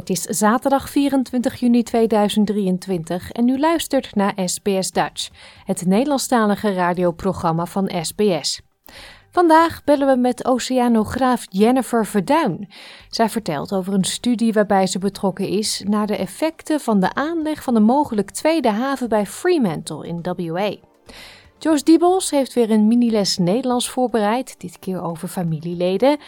Het 0.00 0.10
is 0.10 0.22
zaterdag 0.22 0.90
24 0.90 1.60
juni 1.60 1.82
2023 1.82 3.30
en 3.30 3.48
u 3.48 3.58
luistert 3.58 4.14
naar 4.14 4.32
SBS 4.44 4.90
Dutch, 4.90 5.28
het 5.64 5.86
Nederlandstalige 5.86 6.72
radioprogramma 6.72 7.66
van 7.66 7.90
SBS. 8.02 8.60
Vandaag 9.30 9.84
bellen 9.84 10.06
we 10.06 10.16
met 10.16 10.44
oceanograaf 10.44 11.46
Jennifer 11.48 12.06
Verduin. 12.06 12.68
Zij 13.08 13.28
vertelt 13.28 13.72
over 13.72 13.94
een 13.94 14.04
studie 14.04 14.52
waarbij 14.52 14.86
ze 14.86 14.98
betrokken 14.98 15.48
is 15.48 15.82
naar 15.86 16.06
de 16.06 16.16
effecten 16.16 16.80
van 16.80 17.00
de 17.00 17.14
aanleg 17.14 17.62
van 17.62 17.76
een 17.76 17.82
mogelijk 17.82 18.30
tweede 18.30 18.70
haven 18.70 19.08
bij 19.08 19.26
Fremantle 19.26 20.06
in 20.06 20.22
WA. 20.22 20.74
Joyce 21.58 21.84
Diebels 21.84 22.30
heeft 22.30 22.52
weer 22.52 22.70
een 22.70 22.86
miniles 22.86 23.38
Nederlands 23.38 23.90
voorbereid, 23.90 24.54
dit 24.60 24.78
keer 24.78 25.02
over 25.02 25.28
familieleden. 25.28 26.18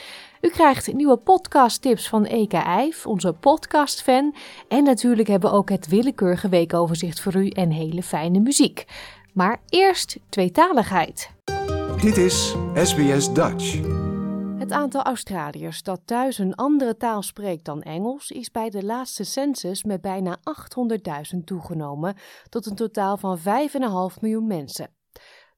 U 0.43 0.49
krijgt 0.49 0.93
nieuwe 0.93 1.17
podcasttips 1.17 2.09
van 2.09 2.25
Eka 2.25 2.65
IJf, 2.65 3.07
onze 3.07 3.33
podcastfan. 3.33 4.35
En 4.69 4.85
natuurlijk 4.85 5.29
hebben 5.29 5.51
we 5.51 5.57
ook 5.57 5.71
het 5.71 5.89
willekeurige 5.89 6.49
weekoverzicht 6.49 7.21
voor 7.21 7.35
u 7.35 7.49
en 7.49 7.71
hele 7.71 8.03
fijne 8.03 8.41
muziek. 8.41 8.85
Maar 9.33 9.61
eerst 9.69 10.19
tweetaligheid. 10.29 11.31
Dit 12.01 12.17
is 12.17 12.55
SBS 12.75 13.33
Dutch. 13.33 13.81
Het 14.59 14.73
aantal 14.73 15.03
Australiërs 15.03 15.83
dat 15.83 16.01
thuis 16.05 16.39
een 16.39 16.55
andere 16.55 16.97
taal 16.97 17.23
spreekt 17.23 17.65
dan 17.65 17.83
Engels 17.83 18.31
is 18.31 18.51
bij 18.51 18.71
de 18.71 18.85
laatste 18.85 19.25
census 19.25 19.85
met 19.85 20.01
bijna 20.01 20.39
800.000 21.35 21.45
toegenomen 21.45 22.17
tot 22.49 22.67
een 22.67 22.77
totaal 22.77 23.17
van 23.17 23.39
5,5 23.39 23.45
miljoen 24.21 24.47
mensen. 24.47 25.02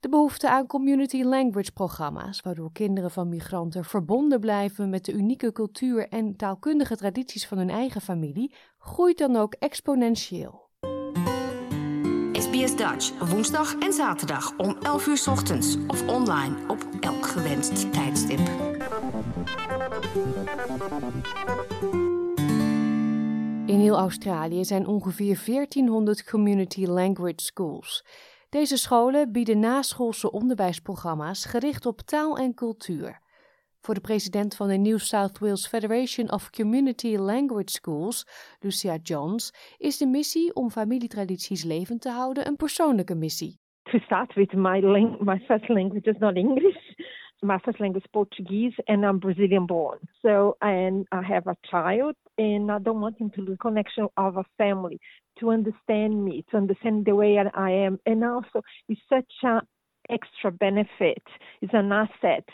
De 0.05 0.11
behoefte 0.11 0.51
aan 0.51 0.67
community 0.67 1.23
language 1.23 1.73
programma's, 1.73 2.41
waardoor 2.41 2.73
kinderen 2.73 3.11
van 3.11 3.29
migranten 3.29 3.85
verbonden 3.85 4.41
blijven 4.41 4.91
met 4.91 5.05
de 5.05 5.13
unieke 5.13 5.53
cultuur 5.53 6.09
en 6.09 6.37
taalkundige 6.37 6.97
tradities 6.97 7.47
van 7.47 7.59
hun 7.59 7.71
eigen 7.71 8.01
familie, 8.01 8.55
groeit 8.79 9.19
dan 9.19 9.37
ook 9.37 9.55
exponentieel. 9.55 10.69
SBS 12.33 12.77
Dutch, 12.77 13.31
woensdag 13.31 13.79
en 13.79 13.93
zaterdag 13.93 14.59
om 14.59 14.77
11 14.83 15.07
uur 15.07 15.17
's 15.17 15.27
ochtends 15.27 15.77
of 15.87 16.09
online 16.09 16.57
op 16.69 16.89
elk 17.01 17.27
gewenst 17.27 17.93
tijdstip. 17.93 18.39
In 23.67 23.81
heel 23.81 23.97
Australië 23.97 24.65
zijn 24.65 24.87
ongeveer 24.87 25.43
1400 25.47 26.25
community 26.25 26.87
language 26.87 27.43
schools. 27.43 28.05
Deze 28.61 28.77
scholen 28.77 29.33
bieden 29.33 29.59
naschoolse 29.59 30.31
onderwijsprogramma's 30.31 31.45
gericht 31.45 31.87
op 31.87 32.01
taal 32.01 32.37
en 32.37 32.55
cultuur. 32.55 33.19
Voor 33.81 33.95
de 33.95 34.01
president 34.01 34.57
van 34.57 34.69
de 34.69 34.77
New 34.77 34.99
South 34.99 35.39
Wales 35.39 35.67
Federation 35.67 36.33
of 36.33 36.51
Community 36.51 37.17
Language 37.17 37.71
Schools, 37.71 38.27
Lucia 38.61 38.97
Johns, 39.03 39.75
is 39.79 39.99
de 39.99 40.07
missie 40.07 40.55
om 40.55 40.71
familietradities 40.71 41.65
levend 41.65 42.01
te 42.01 42.11
houden 42.11 42.47
een 42.47 42.57
persoonlijke 42.57 43.15
missie. 43.15 43.59
to 43.93 43.99
start 44.07 44.35
with, 44.37 44.53
my 44.55 44.81
my 45.21 45.39
first 45.49 45.69
language 45.69 46.07
is 46.07 46.17
not 46.21 46.37
English. 46.37 46.83
My 47.43 47.59
first 47.59 47.79
language 47.79 48.05
is 48.05 48.11
Portuguese, 48.11 48.75
and 48.87 49.05
I'm 49.05 49.19
Brazilian 49.19 49.67
born. 49.67 49.99
So, 50.23 50.57
and 50.61 51.07
I 51.13 51.23
have 51.23 51.47
a 51.47 51.57
child, 51.71 52.15
and 52.39 52.71
I 52.71 52.79
don't 52.79 53.01
want 53.01 53.21
him 53.21 53.31
to 53.35 53.43
lose 53.43 53.59
connection 53.61 54.09
of 54.17 54.39
a 54.39 54.45
family, 54.57 54.99
to 55.35 55.51
understand 55.51 56.15
me, 56.23 56.45
to 56.51 56.57
understand 56.57 57.05
the 57.05 57.15
way 57.15 57.37
I 57.37 57.85
am, 57.87 57.99
and 58.03 58.23
also 58.23 58.61
it's 58.87 59.07
such 59.09 59.43
a 59.43 59.67
extra 60.09 60.51
benefit. 60.51 61.23
It's 61.61 61.73
an 61.73 61.93
asset. 61.93 62.45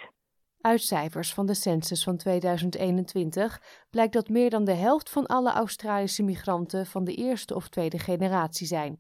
Uit 0.61 0.81
cijfers 0.81 1.35
van 1.35 1.47
de 1.47 1.55
census 1.55 2.05
van 2.05 2.17
2021 2.17 3.63
blijkt 3.91 4.13
dat 4.13 4.29
meer 4.29 4.51
dan 4.51 4.65
de 4.65 4.75
helft 4.75 5.11
van 5.11 5.27
alle 5.27 5.53
Australische 5.53 6.23
migranten 6.23 6.87
van 6.87 7.05
de 7.05 7.15
eerste 7.15 7.55
of 7.55 7.69
tweede 7.69 7.99
generatie 7.99 8.67
zijn. 8.67 8.99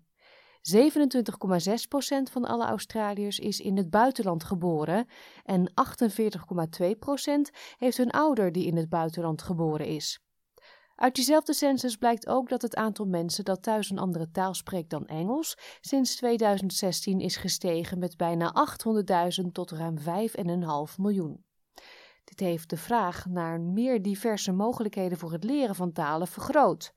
27,6% 0.60 2.32
van 2.32 2.44
alle 2.44 2.64
Australiërs 2.64 3.38
is 3.38 3.60
in 3.60 3.76
het 3.76 3.90
buitenland 3.90 4.44
geboren 4.44 5.06
en 5.44 5.70
48,2% 5.70 5.74
heeft 7.76 7.98
een 7.98 8.10
ouder 8.10 8.52
die 8.52 8.66
in 8.66 8.76
het 8.76 8.88
buitenland 8.88 9.42
geboren 9.42 9.86
is. 9.86 10.29
Uit 11.00 11.14
diezelfde 11.14 11.52
census 11.52 11.96
blijkt 11.96 12.28
ook 12.28 12.48
dat 12.48 12.62
het 12.62 12.76
aantal 12.76 13.06
mensen 13.06 13.44
dat 13.44 13.62
thuis 13.62 13.90
een 13.90 13.98
andere 13.98 14.30
taal 14.30 14.54
spreekt 14.54 14.90
dan 14.90 15.06
Engels 15.06 15.58
sinds 15.80 16.16
2016 16.16 17.20
is 17.20 17.36
gestegen 17.36 17.98
met 17.98 18.16
bijna 18.16 18.66
800.000 19.42 19.46
tot 19.52 19.70
ruim 19.70 19.98
5,5 19.98 20.04
miljoen. 20.96 21.44
Dit 22.24 22.40
heeft 22.40 22.70
de 22.70 22.76
vraag 22.76 23.26
naar 23.26 23.60
meer 23.60 24.02
diverse 24.02 24.52
mogelijkheden 24.52 25.18
voor 25.18 25.32
het 25.32 25.44
leren 25.44 25.74
van 25.74 25.92
talen 25.92 26.28
vergroot. 26.28 26.92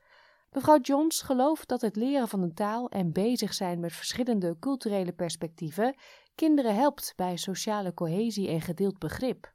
Mevrouw 0.52 0.80
Johns 0.80 1.22
gelooft 1.22 1.68
dat 1.68 1.81
het 1.81 1.96
leren 1.96 2.28
van 2.28 2.42
een 2.42 2.53
taal 2.53 2.90
en 2.90 3.12
bezig 3.12 3.53
zijn 3.53 3.80
met 3.80 3.94
verschillende 3.94 4.59
culturele 4.59 5.13
perspectieven 5.13 5.96
kinderen 6.36 6.75
helpt 6.75 7.13
bij 7.16 7.38
sociale 7.38 7.94
cohesie 7.94 8.47
en 8.47 8.62
gedeeld 8.62 9.00
begrip. 9.00 9.53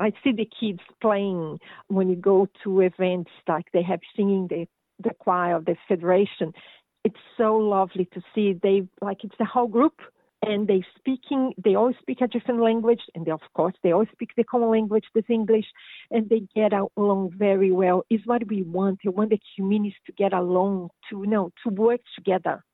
I 0.00 0.12
see 0.22 0.32
the 0.32 0.48
kids 0.60 0.80
playing 1.00 1.58
when 1.88 2.08
you 2.08 2.16
go 2.16 2.48
to 2.64 2.80
events 2.80 3.30
like 3.48 3.66
they 3.72 3.82
have 3.82 4.00
singing 4.16 4.48
the 4.48 4.66
the 5.00 5.10
choir 5.18 5.56
of 5.56 5.64
the 5.64 5.76
federation. 5.88 6.52
It's 7.04 7.18
so 7.36 7.56
lovely 7.56 8.06
to 8.14 8.22
see 8.34 8.54
they 8.62 8.88
like 9.00 9.24
it's 9.24 9.36
the 9.38 9.44
whole 9.44 9.66
group 9.66 10.00
and 10.42 10.68
they 10.68 10.82
speaking 10.96 11.52
they 11.62 11.74
all 11.74 11.92
speak 12.00 12.20
a 12.20 12.28
different 12.28 12.60
language 12.60 13.00
and 13.14 13.26
they, 13.26 13.30
of 13.30 13.40
course 13.54 13.74
they 13.82 13.92
all 13.92 14.06
speak 14.12 14.30
the 14.36 14.44
common 14.44 14.70
language 14.70 15.04
this 15.14 15.24
English 15.28 15.66
and 16.10 16.28
they 16.28 16.42
get 16.54 16.72
along 16.96 17.32
very 17.36 17.72
well. 17.72 18.04
Is 18.10 18.20
what 18.24 18.46
we 18.48 18.62
want. 18.62 19.00
We 19.04 19.10
want 19.10 19.30
the 19.30 19.40
communities 19.56 19.98
to 20.06 20.12
get 20.12 20.32
along 20.32 20.90
to 21.10 21.18
you 21.18 21.26
know 21.26 21.50
to 21.64 21.70
work 21.70 22.00
together. 22.14 22.64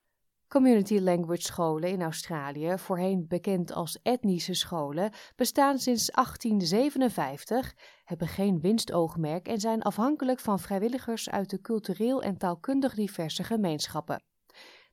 Community 0.51 0.99
language 0.99 1.43
scholen 1.43 1.91
in 1.91 2.03
Australië, 2.03 2.79
voorheen 2.79 3.25
bekend 3.29 3.73
als 3.73 3.99
etnische 4.03 4.55
scholen, 4.55 5.13
bestaan 5.37 5.79
sinds 5.79 6.11
1857, 6.11 7.75
hebben 8.05 8.29
geen 8.29 8.61
winstoogmerk 8.61 9.49
en 9.49 9.61
zijn 9.61 9.83
afhankelijk 9.83 10.41
van 10.41 10.59
vrijwilligers 10.59 11.31
uit 11.31 11.51
de 11.51 11.61
cultureel 11.61 12.23
en 12.23 12.37
taalkundig 12.37 12.95
diverse 12.95 13.45
gemeenschappen. 13.45 14.23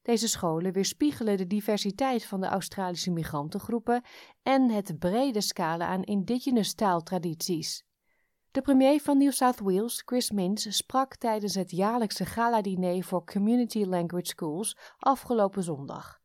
Deze 0.02 0.28
scholen 0.28 0.74
weerspiegelen 0.74 1.38
de 1.38 1.48
diversiteit 1.48 2.26
van 2.26 2.42
de 2.42 2.48
Australische 2.48 3.12
migrantengroepen 3.12 4.04
en 4.44 4.70
het 4.70 5.00
brede 5.00 5.42
scala 5.42 5.86
aan 5.88 6.04
indigenous 6.04 6.74
taaltradities. 6.74 7.87
De 8.58 8.64
premier 8.64 9.00
van 9.02 9.18
New 9.18 9.32
South 9.32 9.60
Wales, 9.60 10.02
Chris 10.06 10.32
Minns, 10.32 10.78
sprak 10.78 11.16
tijdens 11.16 11.56
het 11.56 11.72
jaarlijkse 11.72 12.26
gala-diner 12.26 13.04
voor 13.04 13.26
Community 13.26 13.84
Language 13.84 14.26
Schools 14.26 14.78
afgelopen 14.98 15.64
zondag. 15.64 16.20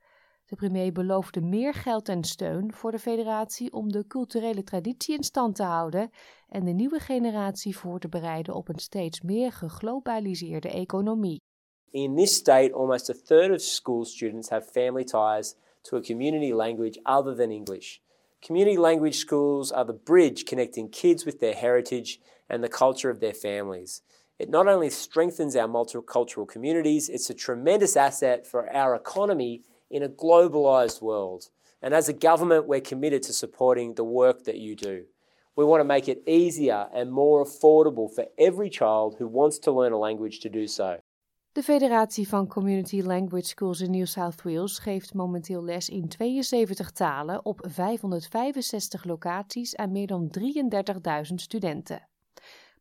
De 0.47 0.57
premier 0.57 0.93
beloofde 0.93 1.41
meer 1.41 1.75
geld 1.75 2.09
en 2.09 2.25
steun 2.25 2.73
voor 2.73 2.91
de 2.91 2.99
federatie 2.99 3.73
om 3.73 3.93
de 3.93 4.07
culturele 4.07 4.63
traditie 4.63 5.17
in 5.17 5.23
stand 5.23 5.57
te 5.57 5.63
houden 5.63 6.11
en 6.49 6.65
de 6.65 6.71
nieuwe 6.71 6.99
generatie 6.99 7.77
voor 7.77 7.99
te 7.99 8.09
bereiden 8.09 8.55
op 8.55 8.69
een 8.69 8.79
steeds 8.79 9.21
meer 9.21 9.53
geglobaliseerde 9.53 10.71
economie. 10.71 11.41
In 11.91 12.17
this 12.17 12.35
state, 12.35 12.73
almost 12.73 13.11
a 13.11 13.15
third 13.25 13.51
of 13.51 13.61
school 13.61 14.05
students 14.05 14.49
have 14.49 14.71
family 14.71 15.05
ties 15.05 15.57
to 15.81 15.97
a 15.97 16.01
community 16.01 16.53
language 16.53 17.01
other 17.03 17.37
than 17.37 17.51
English. 17.51 17.99
Community 18.43 18.77
language 18.77 19.19
schools 19.19 19.71
are 19.71 19.85
the 19.85 19.93
bridge 19.93 20.47
connecting 20.47 20.89
kids 20.89 21.25
with 21.25 21.39
their 21.39 21.55
heritage 21.55 22.19
and 22.51 22.63
the 22.63 22.69
culture 22.69 23.09
of 23.09 23.21
their 23.21 23.33
families. 23.33 24.03
It 24.37 24.51
not 24.51 24.67
only 24.67 24.91
strengthens 24.91 25.55
our 25.55 25.69
multicultural 25.69 26.49
communities, 26.49 27.09
it's 27.09 27.31
a 27.31 27.35
tremendous 27.35 27.97
asset 27.97 28.45
for 28.45 28.69
our 28.75 28.97
economy 28.97 29.63
in 29.89 30.03
a 30.03 30.09
globalised 30.09 31.01
world. 31.01 31.51
And 31.81 31.95
as 31.95 32.09
a 32.09 32.13
government, 32.13 32.67
we're 32.67 32.81
committed 32.81 33.23
to 33.25 33.33
supporting 33.33 33.95
the 33.95 34.03
work 34.03 34.43
that 34.45 34.59
you 34.59 34.75
do. 34.75 35.05
We 35.55 35.65
want 35.65 35.81
to 35.81 35.85
make 35.85 36.09
it 36.09 36.25
easier 36.27 36.89
and 36.93 37.13
more 37.13 37.45
affordable 37.45 38.13
for 38.13 38.27
every 38.37 38.71
child 38.71 39.17
who 39.21 39.29
wants 39.29 39.61
to 39.61 39.71
learn 39.71 39.93
a 39.93 39.99
language 39.99 40.41
to 40.41 40.49
do 40.49 40.67
so. 40.67 40.99
De 41.53 41.63
Federatie 41.63 42.29
van 42.29 42.47
Community 42.47 43.03
Language 43.03 43.47
Schools 43.47 43.81
in 43.81 43.91
New 43.91 44.07
South 44.07 44.43
Wales 44.43 44.79
geeft 44.79 45.15
momenteel 45.15 45.65
les 45.65 45.89
in 45.89 46.09
72 46.09 46.91
talen 46.91 47.45
op 47.45 47.67
565 47.69 49.05
locaties 49.05 49.77
aan 49.77 49.93
meer 49.93 50.07
dan 50.07 50.31
33.000 50.39 51.35
studenten. 51.35 52.09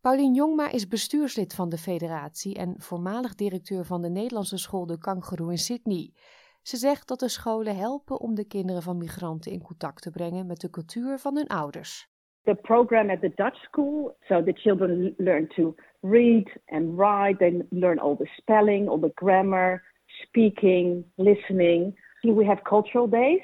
Paulien 0.01 0.33
Jongma 0.33 0.71
is 0.71 0.88
bestuurslid 0.88 1.53
van 1.53 1.69
de 1.69 1.77
federatie 1.77 2.56
en 2.56 2.75
voormalig 2.77 3.35
directeur 3.35 3.85
van 3.85 4.01
de 4.01 4.09
Nederlandse 4.09 4.57
school 4.57 4.85
De 4.85 4.97
Kangaroo 4.97 5.50
in 5.50 5.57
Sydney. 5.57 6.13
Ze 6.62 6.77
zegt 6.77 7.07
dat 7.07 7.19
de 7.19 7.29
scholen 7.29 7.75
helpen 7.75 8.19
om 8.19 8.35
de 8.35 8.47
kinderen 8.47 8.81
van 8.81 8.97
migranten 8.97 9.51
in 9.51 9.62
contact 9.62 10.01
te 10.01 10.12
brengen 10.12 10.47
met 10.47 10.62
de 10.62 10.69
cultuur 10.69 11.19
van 11.19 11.35
hun 11.35 11.47
ouders. 11.47 12.09
The 12.44 12.56
program 12.56 13.09
at 13.09 13.21
the 13.21 13.31
Dutch 13.35 13.57
school, 13.63 14.15
so 14.19 14.44
the 14.44 14.53
children 14.53 15.13
learn 15.18 15.47
to 15.47 15.75
read 16.03 16.48
and 16.69 16.98
write, 16.98 17.39
they 17.39 17.62
learn 17.71 18.00
all 18.00 18.15
the 18.15 18.27
spelling, 18.38 18.88
all 18.88 18.98
the 18.98 19.13
grammar, 19.15 19.83
speaking, 20.24 21.03
listening. 21.18 21.94
We 22.24 22.45
have 22.45 22.63
cultural 22.68 23.07
days 23.07 23.42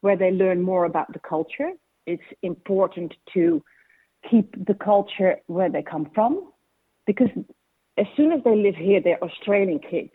where 0.00 0.16
they 0.16 0.30
learn 0.30 0.62
more 0.62 0.84
about 0.84 1.12
the 1.12 1.20
culture. 1.20 1.72
It's 2.06 2.22
important 2.42 3.14
to 3.34 3.62
keep 4.28 4.54
the 4.66 4.74
culture 4.74 5.36
where 5.46 5.70
they 5.70 5.82
come 5.82 6.10
from 6.14 6.50
because 7.06 7.28
as 7.96 8.06
soon 8.16 8.32
as 8.32 8.42
they 8.44 8.56
live 8.56 8.74
here, 8.76 9.00
they're 9.02 9.22
Australian 9.22 9.78
kids 9.78 10.10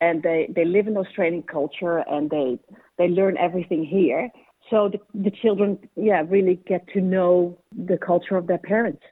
and 0.00 0.22
they, 0.22 0.48
they 0.54 0.64
live 0.64 0.86
in 0.86 0.96
Australian 0.96 1.42
culture 1.42 1.98
and 1.98 2.30
they, 2.30 2.58
they 2.96 3.08
learn 3.08 3.36
everything 3.36 3.84
here. 3.84 4.30
So 4.70 4.90
the, 4.90 5.00
the 5.14 5.30
children 5.30 5.78
yeah, 5.96 6.22
really 6.28 6.60
get 6.66 6.86
to 6.92 7.00
know 7.00 7.58
the 7.72 7.98
culture 7.98 8.36
of 8.36 8.46
their 8.46 8.58
parents. 8.58 9.02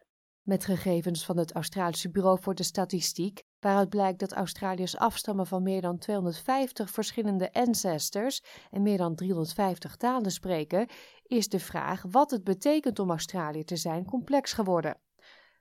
Met 0.46 0.64
gegevens 0.64 1.24
van 1.24 1.38
het 1.38 1.52
Australische 1.52 2.10
Bureau 2.10 2.38
voor 2.40 2.54
de 2.54 2.62
Statistiek, 2.62 3.42
waaruit 3.60 3.88
blijkt 3.88 4.18
dat 4.18 4.32
Australiërs 4.32 4.96
afstammen 4.96 5.46
van 5.46 5.62
meer 5.62 5.80
dan 5.80 5.98
250 5.98 6.90
verschillende 6.90 7.52
ancestors 7.52 8.42
en 8.70 8.82
meer 8.82 8.96
dan 8.96 9.14
350 9.14 9.96
talen 9.96 10.30
spreken, 10.30 10.86
is 11.22 11.48
de 11.48 11.58
vraag 11.58 12.02
wat 12.10 12.30
het 12.30 12.44
betekent 12.44 12.98
om 12.98 13.10
Australië 13.10 13.64
te 13.64 13.76
zijn 13.76 14.04
complex 14.04 14.52
geworden. 14.52 14.98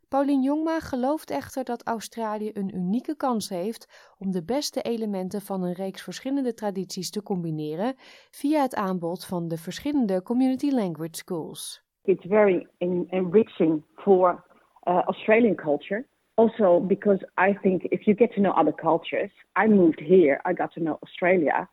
Paulien 0.08 0.42
Jongma 0.42 0.80
gelooft 0.80 1.30
echter 1.30 1.64
dat 1.64 1.88
Australië 1.88 2.52
een 2.54 2.76
unieke 2.76 3.16
kans 3.16 3.50
heeft 3.50 4.14
om 4.18 4.32
de 4.32 4.44
beste 4.44 4.82
elementen 4.82 5.42
van 5.42 5.64
een 5.64 5.74
reeks 5.74 6.02
verschillende 6.02 6.54
tradities 6.54 7.10
te 7.10 7.24
combineren 7.24 7.96
via 8.32 8.62
het 8.62 8.76
aanbod 8.76 9.26
van 9.26 9.48
de 9.48 9.58
verschillende 9.58 10.22
community 10.22 10.70
language 10.70 11.16
schools. 11.16 11.84
It's 12.04 12.26
very 12.28 12.68
enriching 13.10 13.84
for 13.96 14.54
uh, 14.86 15.02
Australian 15.08 15.56
culture. 15.56 16.06
Also, 16.38 16.82
because 16.82 17.20
I 17.38 17.54
think 17.54 17.88
if 17.92 18.08
you 18.08 18.14
get 18.14 18.34
to 18.36 18.42
know 18.42 18.52
other 18.52 18.74
cultures, 18.74 19.30
I 19.56 19.68
moved 19.68 20.02
here, 20.02 20.42
I 20.44 20.52
got 20.52 20.74
to 20.74 20.84
know 20.84 21.00
Australia, 21.02 21.70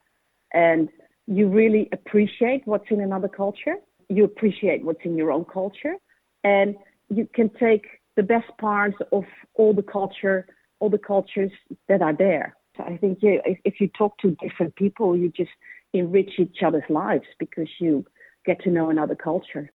and 0.53 0.89
you 1.27 1.49
really 1.49 1.89
appreciate 1.93 2.63
what's 2.65 2.91
in 2.91 3.01
another 3.01 3.29
culture. 3.29 3.77
You 4.09 4.25
appreciate 4.25 4.85
what's 4.85 5.05
in 5.05 5.17
your 5.17 5.33
own 5.33 5.45
culture, 5.45 5.97
and 6.45 6.77
you 7.09 7.29
can 7.35 7.51
take 7.59 7.87
the 8.17 8.23
best 8.23 8.47
parts 8.59 8.97
of 9.11 9.25
all 9.55 9.73
the 9.75 9.83
culture, 9.83 10.47
all 10.79 10.91
the 10.91 10.99
cultures 10.99 11.51
that 11.89 12.03
are 12.03 12.15
there. 12.15 12.57
So 12.77 12.85
I 12.85 12.97
think 12.97 13.19
yeah, 13.21 13.39
if, 13.45 13.59
if 13.65 13.81
you 13.81 13.89
talk 13.89 14.17
to 14.19 14.37
different 14.41 14.77
people, 14.77 15.17
you 15.17 15.31
just 15.31 15.51
enrich 15.93 16.33
each 16.39 16.63
other's 16.65 16.89
lives 16.89 17.27
because 17.39 17.69
you 17.79 18.05
get 18.47 18.63
to 18.63 18.71
know 18.71 18.91
another 18.91 19.15
culture. 19.15 19.71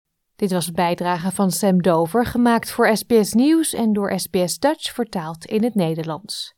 Dit 0.43 0.51
was 0.51 0.67
een 0.67 0.73
bijdrage 0.73 1.31
van 1.31 1.51
Sam 1.51 1.81
Dover, 1.81 2.25
gemaakt 2.25 2.71
voor 2.71 2.97
SBS 2.97 3.33
Nieuws 3.33 3.73
en 3.73 3.93
door 3.93 4.19
SBS 4.19 4.59
Dutch 4.59 4.93
vertaald 4.93 5.45
in 5.45 5.63
het 5.63 5.75
Nederlands. 5.75 6.55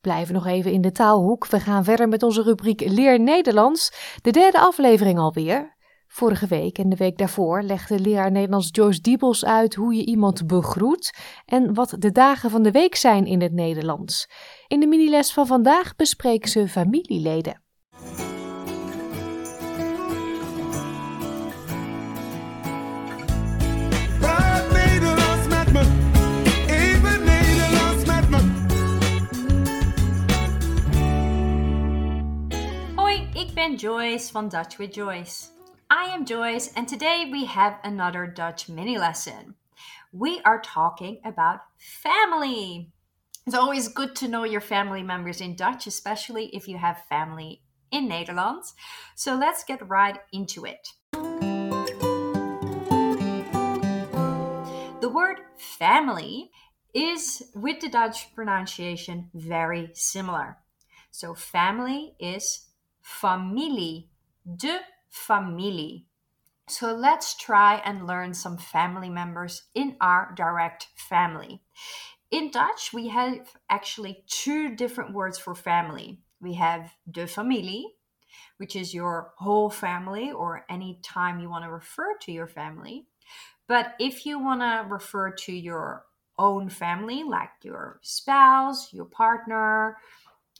Blijven 0.00 0.34
nog 0.34 0.46
even 0.46 0.72
in 0.72 0.80
de 0.80 0.92
taalhoek. 0.92 1.46
We 1.46 1.60
gaan 1.60 1.84
verder 1.84 2.08
met 2.08 2.22
onze 2.22 2.42
rubriek 2.42 2.80
Leer 2.80 3.20
Nederlands. 3.20 3.92
De 4.22 4.30
derde 4.30 4.58
aflevering 4.58 5.18
alweer. 5.18 5.76
Vorige 6.06 6.46
week 6.46 6.78
en 6.78 6.88
de 6.88 6.96
week 6.96 7.18
daarvoor 7.18 7.62
legde 7.62 8.00
leraar 8.00 8.30
Nederlands 8.30 8.68
Joyce 8.70 9.00
Diebels 9.00 9.44
uit 9.44 9.74
hoe 9.74 9.94
je 9.94 10.04
iemand 10.04 10.46
begroet 10.46 11.14
en 11.44 11.74
wat 11.74 11.96
de 11.98 12.12
dagen 12.12 12.50
van 12.50 12.62
de 12.62 12.70
week 12.70 12.94
zijn 12.94 13.26
in 13.26 13.42
het 13.42 13.52
Nederlands. 13.52 14.28
In 14.66 14.80
de 14.80 14.86
miniles 14.86 15.32
van 15.32 15.46
vandaag 15.46 15.94
bespreken 15.94 16.48
ze 16.48 16.68
familieleden. 16.68 17.65
Ben 33.66 33.76
Joyce 33.76 34.30
from 34.30 34.48
Dutch 34.48 34.78
with 34.78 34.92
Joyce. 34.92 35.50
I 35.90 36.04
am 36.04 36.24
Joyce, 36.24 36.72
and 36.76 36.86
today 36.86 37.28
we 37.32 37.46
have 37.46 37.80
another 37.82 38.24
Dutch 38.24 38.68
mini 38.68 38.96
lesson. 38.96 39.56
We 40.12 40.40
are 40.44 40.60
talking 40.60 41.18
about 41.24 41.62
family. 41.76 42.92
It's 43.44 43.56
always 43.56 43.88
good 43.88 44.14
to 44.16 44.28
know 44.28 44.44
your 44.44 44.60
family 44.60 45.02
members 45.02 45.40
in 45.40 45.56
Dutch, 45.56 45.88
especially 45.88 46.46
if 46.54 46.68
you 46.68 46.78
have 46.78 47.08
family 47.08 47.62
in 47.90 48.06
Netherlands. 48.06 48.72
So 49.16 49.34
let's 49.34 49.64
get 49.64 49.88
right 49.88 50.20
into 50.32 50.64
it. 50.64 50.90
The 55.00 55.10
word 55.12 55.40
family 55.56 56.52
is, 56.94 57.42
with 57.52 57.80
the 57.80 57.88
Dutch 57.88 58.32
pronunciation, 58.32 59.28
very 59.34 59.90
similar. 59.92 60.58
So 61.10 61.34
family 61.34 62.14
is 62.20 62.65
familie, 63.06 64.08
de 64.56 64.80
familie. 65.08 66.06
So 66.68 66.92
let's 66.92 67.36
try 67.36 67.76
and 67.84 68.04
learn 68.04 68.34
some 68.34 68.58
family 68.58 69.08
members 69.08 69.62
in 69.76 69.96
our 70.00 70.32
direct 70.36 70.88
family. 70.96 71.62
In 72.32 72.50
Dutch, 72.50 72.92
we 72.92 73.06
have 73.08 73.56
actually 73.70 74.24
two 74.26 74.74
different 74.74 75.14
words 75.14 75.38
for 75.38 75.54
family. 75.54 76.18
We 76.40 76.54
have 76.54 76.90
de 77.08 77.28
familie, 77.28 77.84
which 78.56 78.74
is 78.74 78.92
your 78.92 79.32
whole 79.36 79.70
family 79.70 80.32
or 80.32 80.66
any 80.68 80.98
time 81.04 81.38
you 81.38 81.48
want 81.48 81.64
to 81.64 81.70
refer 81.70 82.16
to 82.22 82.32
your 82.32 82.48
family. 82.48 83.06
But 83.68 83.94
if 84.00 84.26
you 84.26 84.40
want 84.40 84.62
to 84.62 84.84
refer 84.88 85.30
to 85.30 85.52
your 85.52 86.06
own 86.40 86.68
family, 86.70 87.22
like 87.22 87.50
your 87.62 88.00
spouse, 88.02 88.92
your 88.92 89.04
partner, 89.04 89.96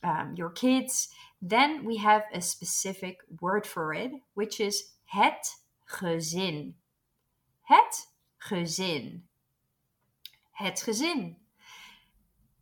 um, 0.04 0.34
your 0.36 0.50
kids, 0.50 1.08
then 1.48 1.84
we 1.84 1.96
have 1.96 2.24
a 2.32 2.40
specific 2.40 3.18
word 3.40 3.66
for 3.66 3.94
it, 3.94 4.12
which 4.34 4.60
is 4.60 4.92
het 5.04 5.62
gezin. 5.84 6.74
Het 7.62 8.14
gezin. 8.38 9.28
Het 10.52 10.82
gezin. 10.82 11.36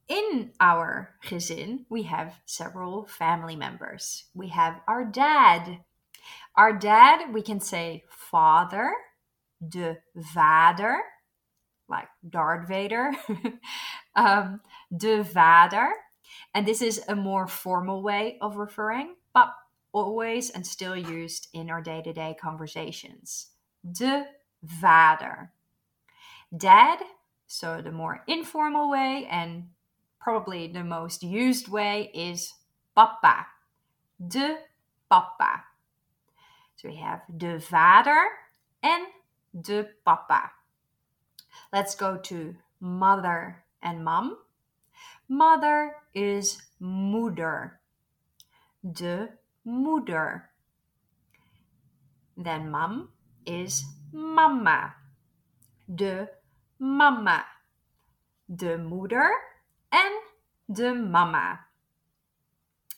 In 0.07 0.53
our 0.61 1.17
gezin, 1.21 1.87
we 1.89 2.03
have 2.03 2.35
several 2.45 3.07
family 3.07 3.57
members. 3.57 4.29
We 4.35 4.49
have 4.49 4.81
our 4.87 5.11
dad. 5.11 5.79
Our 6.57 6.79
dad, 6.79 7.33
we 7.33 7.43
can 7.43 7.61
say 7.61 8.05
father, 8.09 8.95
de 9.67 9.97
vader, 10.15 11.03
like 11.89 12.09
Darth 12.29 12.69
Vader, 12.69 13.13
um, 14.17 14.61
de 14.95 15.25
vader. 15.25 15.91
And 16.55 16.67
this 16.67 16.83
is 16.83 17.03
a 17.09 17.17
more 17.17 17.47
formal 17.47 18.03
way 18.03 18.39
of 18.41 18.57
referring, 18.57 19.15
but 19.33 19.55
always 19.93 20.51
and 20.51 20.67
still 20.67 20.97
used 20.97 21.49
in 21.53 21.71
our 21.71 21.81
day 21.81 22.03
to 22.03 22.13
day 22.13 22.37
conversations. 22.41 23.49
De 23.91 24.27
vader. 24.63 25.53
Dad, 26.57 26.99
so 27.47 27.81
the 27.83 27.93
more 27.93 28.23
informal 28.27 28.91
way 28.91 29.27
and 29.31 29.69
probably 30.21 30.67
the 30.69 30.85
most 30.85 31.23
used 31.23 31.69
way 31.69 32.11
is 32.15 32.53
papa. 32.95 33.47
De 34.27 34.57
papa. 35.11 35.65
So 36.77 36.89
we 36.89 36.97
have 36.97 37.23
de 37.37 37.59
vader 37.59 38.25
and 38.83 39.07
de 39.61 39.87
papa. 40.05 40.51
Let's 41.73 41.95
go 41.95 42.17
to 42.17 42.57
mother 42.81 43.65
and 43.83 44.05
mom. 44.05 44.39
Mother 45.29 45.97
is 46.15 46.63
moeder. 46.81 47.73
De 48.93 49.29
moeder. 49.67 50.43
Then 52.37 52.71
mom 52.71 53.09
is 53.47 53.85
mama. 54.13 54.95
De 55.93 56.29
mama. 56.79 57.45
De 58.55 58.77
moeder 58.77 59.31
and 59.91 60.15
de 60.71 60.95
mama. 60.95 61.61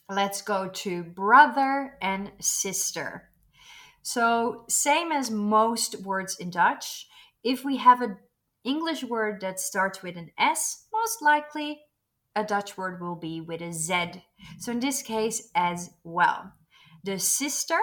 Let's 0.09 0.41
go 0.41 0.69
to 0.69 1.03
brother 1.03 1.97
and 2.01 2.31
sister. 2.39 3.29
So, 4.01 4.63
same 4.69 5.11
as 5.11 5.29
most 5.29 6.01
words 6.01 6.37
in 6.39 6.49
Dutch, 6.49 7.07
if 7.43 7.63
we 7.65 7.77
have 7.77 8.01
an 8.01 8.17
English 8.63 9.03
word 9.03 9.41
that 9.41 9.59
starts 9.59 10.01
with 10.01 10.15
an 10.17 10.31
S, 10.37 10.87
most 10.93 11.21
likely 11.21 11.81
a 12.37 12.43
Dutch 12.43 12.77
word 12.77 13.01
will 13.01 13.15
be 13.15 13.41
with 13.41 13.61
a 13.61 13.73
Z. 13.73 14.23
So 14.59 14.71
in 14.71 14.79
this 14.79 15.01
case, 15.01 15.49
as 15.55 15.89
well. 16.03 16.53
The 17.03 17.17
sister, 17.17 17.79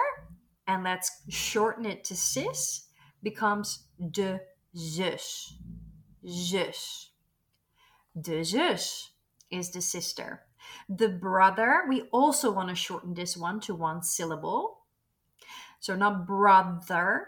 and 0.65 0.85
let's 0.85 1.11
shorten 1.27 1.85
it 1.85 2.05
to 2.05 2.15
sis, 2.15 2.87
becomes 3.21 3.83
de 4.11 4.39
zus. 4.73 5.57
Zus. 6.25 7.11
De 8.19 8.43
zus 8.45 9.11
is 9.51 9.71
the 9.71 9.81
sister. 9.81 10.43
The 10.87 11.09
brother, 11.09 11.83
we 11.89 12.03
also 12.13 12.49
want 12.49 12.69
to 12.69 12.75
shorten 12.75 13.13
this 13.13 13.35
one 13.35 13.59
to 13.61 13.75
one 13.75 14.03
syllable. 14.03 14.85
So 15.81 15.95
not 15.97 16.25
brother. 16.25 17.27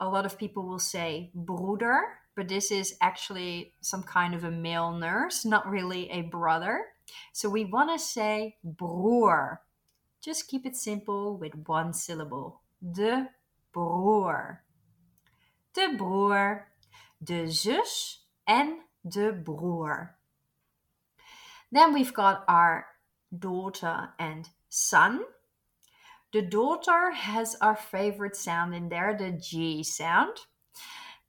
A 0.00 0.08
lot 0.08 0.26
of 0.26 0.38
people 0.38 0.66
will 0.66 0.80
say 0.80 1.30
broeder, 1.36 2.00
but 2.38 2.46
this 2.46 2.70
is 2.70 2.94
actually 3.00 3.74
some 3.80 4.04
kind 4.04 4.32
of 4.32 4.44
a 4.44 4.50
male 4.52 4.92
nurse, 4.92 5.44
not 5.44 5.68
really 5.68 6.08
a 6.08 6.20
brother. 6.22 6.84
So 7.32 7.48
we 7.48 7.64
want 7.64 7.90
to 7.90 7.98
say 7.98 8.58
broer. 8.62 9.60
Just 10.22 10.46
keep 10.46 10.64
it 10.64 10.76
simple 10.76 11.36
with 11.36 11.52
one 11.66 11.92
syllable. 11.92 12.60
De 12.80 13.28
broer. 13.72 14.62
De 15.74 15.96
broer. 15.96 16.68
De 17.20 17.50
zus 17.50 18.20
en 18.46 18.82
de 19.02 19.32
broer. 19.32 20.14
Then 21.72 21.92
we've 21.92 22.14
got 22.14 22.44
our 22.46 22.86
daughter 23.36 24.10
and 24.16 24.48
son. 24.68 25.22
The 26.32 26.42
daughter 26.42 27.10
has 27.10 27.56
our 27.60 27.74
favorite 27.74 28.36
sound 28.36 28.76
in 28.76 28.90
there, 28.90 29.16
the 29.18 29.32
G 29.32 29.82
sound. 29.82 30.36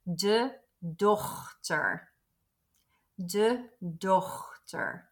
De 0.06 0.52
dochter. 0.96 2.08
De 3.16 3.64
dochter. 3.98 5.10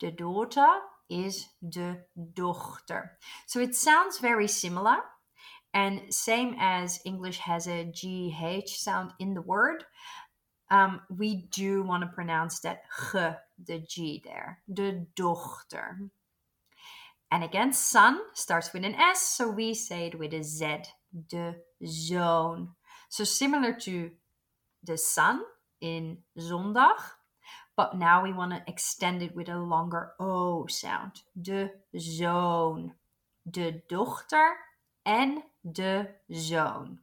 The 0.00 0.10
daughter 0.10 0.80
is 1.08 1.48
de 1.66 1.96
dochter. 2.34 3.18
So 3.46 3.60
it 3.60 3.74
sounds 3.74 4.18
very 4.18 4.48
similar. 4.48 4.98
And 5.72 6.12
same 6.12 6.56
as 6.58 7.00
English 7.04 7.38
has 7.38 7.66
a 7.68 7.84
GH 7.84 8.68
sound 8.68 9.12
in 9.18 9.34
the 9.34 9.42
word, 9.42 9.84
um, 10.70 11.00
we 11.08 11.48
do 11.50 11.82
want 11.82 12.02
to 12.02 12.08
pronounce 12.08 12.60
that 12.60 12.82
g, 13.12 13.18
the 13.64 13.78
G 13.78 14.22
there. 14.24 14.62
De 14.72 15.06
dochter. 15.14 15.98
And 17.30 17.44
again, 17.44 17.72
son 17.72 18.20
starts 18.34 18.72
with 18.72 18.84
an 18.84 18.94
S, 18.94 19.20
so 19.20 19.48
we 19.48 19.74
say 19.74 20.06
it 20.06 20.18
with 20.18 20.32
a 20.32 20.42
Z. 20.42 20.78
De 21.28 21.56
zoon. 21.84 22.70
So 23.08 23.24
similar 23.24 23.72
to 23.72 24.10
the 24.86 24.96
sun 24.96 25.42
in 25.80 26.18
zondag, 26.38 26.98
but 27.76 27.96
now 27.96 28.22
we 28.22 28.32
want 28.32 28.52
to 28.52 28.62
extend 28.66 29.22
it 29.22 29.34
with 29.34 29.48
a 29.48 29.58
longer 29.58 30.12
O 30.18 30.66
sound. 30.66 31.22
De 31.40 31.70
zoon. 31.98 32.94
De 33.50 33.82
dochter 33.88 34.56
en 35.04 35.42
de 35.62 36.08
zoon. 36.32 37.00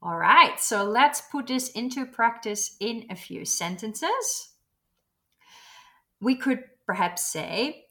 All 0.00 0.16
right, 0.16 0.58
so 0.58 0.82
let's 0.84 1.20
put 1.20 1.46
this 1.46 1.70
into 1.70 2.06
practice 2.06 2.76
in 2.80 3.06
a 3.08 3.14
few 3.14 3.44
sentences. 3.44 4.54
We 6.20 6.34
could 6.34 6.64
perhaps 6.86 7.24
say, 7.24 7.86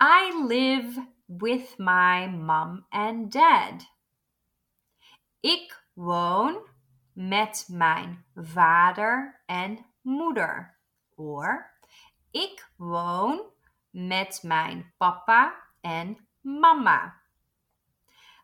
I 0.00 0.32
live 0.46 0.98
with 1.28 1.78
my 1.78 2.26
mom 2.26 2.84
and 2.92 3.30
dad. 3.30 3.86
Ik 5.42 5.72
woon 5.94 6.58
met 7.14 7.64
mijn 7.68 8.24
vader 8.34 9.42
en 9.46 9.86
moeder. 10.00 10.78
Or 11.14 11.72
ik 12.30 12.70
woon 12.76 13.42
met 13.90 14.40
mijn 14.42 14.92
papa 14.96 15.54
en 15.80 16.28
mama. 16.40 17.20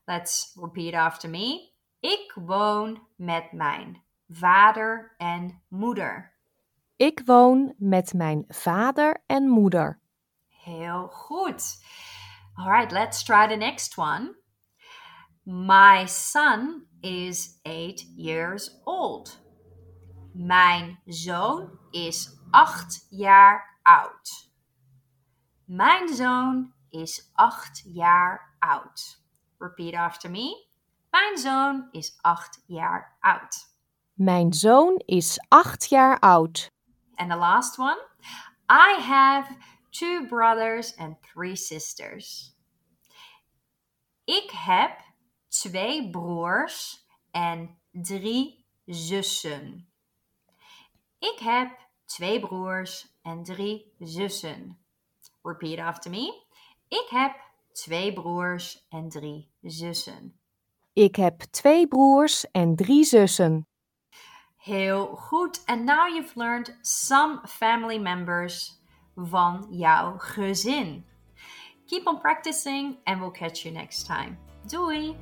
Let's 0.04 0.56
repeat 0.60 0.94
after 0.94 1.30
me. 1.30 1.70
Ik 2.00 2.32
woon 2.34 3.06
met 3.16 3.52
mijn 3.52 4.02
vader 4.28 5.14
en 5.16 5.62
moeder. 5.68 6.34
Ik 6.96 7.20
woon 7.24 7.74
met 7.78 8.12
mijn 8.12 8.44
vader 8.48 9.22
en 9.26 9.48
moeder. 9.48 10.00
Heel 10.48 11.08
goed. 11.08 11.84
All 12.54 12.70
right, 12.70 12.90
let's 12.92 13.22
try 13.22 13.48
the 13.48 13.56
next 13.56 13.98
one. 13.98 14.34
My 15.42 16.06
son 16.06 16.86
is 17.00 17.60
eight 17.62 18.06
years 18.16 18.80
old. 18.84 19.40
Mijn 20.32 21.00
zoon 21.06 21.78
is 21.90 22.38
acht 22.50 23.06
jaar 23.10 23.78
oud. 23.82 24.50
Mijn 25.64 26.08
zoon 26.08 26.72
is 26.90 27.30
acht 27.34 27.82
jaar 27.84 28.56
oud. 28.58 29.22
Repeat 29.58 29.94
after 29.94 30.30
me. 30.30 30.68
Mijn 31.10 31.38
zoon 31.38 31.88
is 31.90 32.18
acht 32.20 32.62
jaar 32.66 33.16
oud. 33.20 33.68
Mijn 34.14 34.52
zoon 34.52 35.02
is 35.06 35.38
acht 35.48 35.88
jaar 35.88 36.18
oud. 36.18 36.70
And 37.14 37.30
the 37.30 37.36
last 37.36 37.78
one. 37.78 38.08
I 38.70 39.00
have 39.00 39.56
two 39.90 40.26
brothers 40.26 40.96
and 40.96 41.16
three 41.22 41.56
sisters. 41.56 42.54
Ik 44.24 44.50
heb 44.50 45.09
twee 45.50 46.10
broers 46.10 47.06
en 47.30 47.78
drie 47.90 48.64
zussen. 48.86 49.88
Ik 51.18 51.38
heb 51.38 51.78
twee 52.04 52.40
broers 52.40 53.06
en 53.22 53.42
drie 53.42 53.94
zussen. 53.98 54.78
Repeat 55.42 55.78
after 55.78 56.10
me. 56.10 56.42
Ik 56.88 57.06
heb 57.08 57.34
twee 57.72 58.12
broers 58.12 58.86
en 58.88 59.08
drie 59.08 59.50
zussen. 59.62 60.40
Ik 60.92 61.16
heb 61.16 61.40
twee 61.40 61.88
broers 61.88 62.50
en 62.50 62.76
drie 62.76 63.04
zussen. 63.04 63.66
Heel 64.56 65.06
goed. 65.06 65.62
And 65.66 65.84
now 65.84 66.14
you've 66.14 66.38
learned 66.38 66.78
some 66.80 67.40
family 67.46 67.98
members 67.98 68.80
van 69.14 69.66
jouw 69.70 70.18
gezin. 70.18 71.04
Keep 71.86 72.06
on 72.06 72.20
practicing 72.20 72.98
and 73.04 73.18
we'll 73.18 73.30
catch 73.30 73.62
you 73.62 73.74
next 73.74 74.06
time. 74.06 74.38
Doei! 74.66 75.16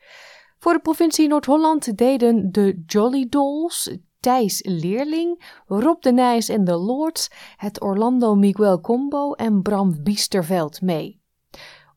Voor 0.60 0.74
de 0.74 0.80
provincie 0.80 1.28
Noord-Holland 1.28 1.98
deden 1.98 2.52
de 2.52 2.84
Jolly 2.86 3.28
Dolls, 3.30 3.98
Thijs 4.24 4.62
Leerling, 4.66 5.44
Rob 5.68 6.02
de 6.02 6.12
Nijs 6.12 6.50
en 6.50 6.64
de 6.64 6.76
Lords, 6.76 7.30
het 7.58 7.82
Orlando 7.82 8.36
Miguel 8.36 8.82
Combo 8.82 9.34
en 9.34 9.62
Bram 9.62 10.04
Biesterveld 10.04 10.82
mee. 10.82 11.22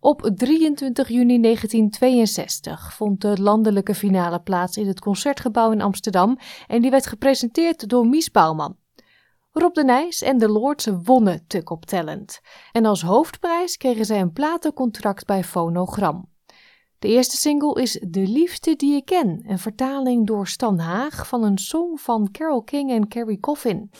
Op 0.00 0.30
23 0.34 1.08
juni 1.08 1.40
1962 1.40 2.94
vond 2.94 3.20
de 3.20 3.42
landelijke 3.42 3.94
finale 3.94 4.40
plaats 4.40 4.76
in 4.76 4.86
het 4.86 5.00
Concertgebouw 5.00 5.70
in 5.70 5.80
Amsterdam 5.80 6.38
en 6.66 6.82
die 6.82 6.90
werd 6.90 7.06
gepresenteerd 7.06 7.88
door 7.88 8.06
Mies 8.06 8.30
Bouwman. 8.30 8.76
Rob 9.52 9.74
de 9.74 9.84
Nijs 9.84 10.22
en 10.22 10.38
de 10.38 10.48
Lords 10.48 10.88
wonnen 11.02 11.46
Tuk 11.46 11.70
op 11.70 11.84
Talent 11.84 12.40
en 12.72 12.84
als 12.84 13.02
hoofdprijs 13.02 13.76
kregen 13.76 14.04
zij 14.04 14.20
een 14.20 14.32
platencontract 14.32 15.26
bij 15.26 15.44
Phonogram. 15.44 16.34
De 17.06 17.12
eerste 17.12 17.36
single 17.36 17.82
is 17.82 17.98
De 18.08 18.20
Liefde 18.20 18.76
die 18.76 18.96
ik 18.96 19.04
ken, 19.04 19.42
een 19.46 19.58
vertaling 19.58 20.26
door 20.26 20.46
Stan 20.46 20.78
Haag 20.78 21.28
van 21.28 21.42
een 21.42 21.58
song 21.58 21.96
van 21.96 22.28
Carole 22.32 22.64
King 22.64 22.90
en 22.90 23.08
Carrie 23.08 23.40
Coffin. 23.40 23.90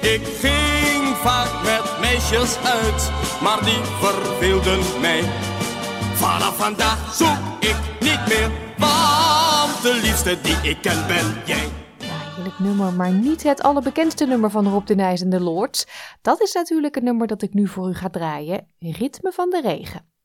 Ik 0.00 0.20
ging 0.22 1.16
vaak 1.16 1.62
met 1.64 2.00
meisjes 2.00 2.56
uit, 2.56 3.10
maar 3.42 3.64
die 3.64 3.82
verveelden 3.84 5.00
mij. 5.00 5.22
Vanaf 6.14 6.56
vandaag 6.56 7.14
zoek 7.14 7.38
ik 7.60 7.76
niet 8.00 8.26
meer, 8.28 8.50
want 8.78 9.82
de 9.82 10.00
liefste 10.02 10.38
die 10.42 10.70
ik 10.70 10.78
ken 10.82 11.06
ben 11.06 11.42
jij. 11.46 11.68
Ja, 11.98 12.34
heerlijk 12.34 12.58
nummer, 12.58 12.92
maar 12.92 13.12
niet 13.12 13.42
het 13.42 13.62
allerbekendste 13.62 14.26
nummer 14.26 14.50
van 14.50 14.68
Rob 14.68 14.86
de 14.86 14.94
Nijs 14.94 15.20
en 15.20 15.30
de 15.30 15.40
Lords. 15.40 15.86
Dat 16.22 16.40
is 16.40 16.52
natuurlijk 16.52 16.94
het 16.94 17.04
nummer 17.04 17.26
dat 17.26 17.42
ik 17.42 17.54
nu 17.54 17.66
voor 17.68 17.88
u 17.88 17.94
ga 17.94 18.08
draaien, 18.08 18.66
Ritme 18.78 19.32
van 19.32 19.50
de 19.50 19.60
Regen. 19.60 20.15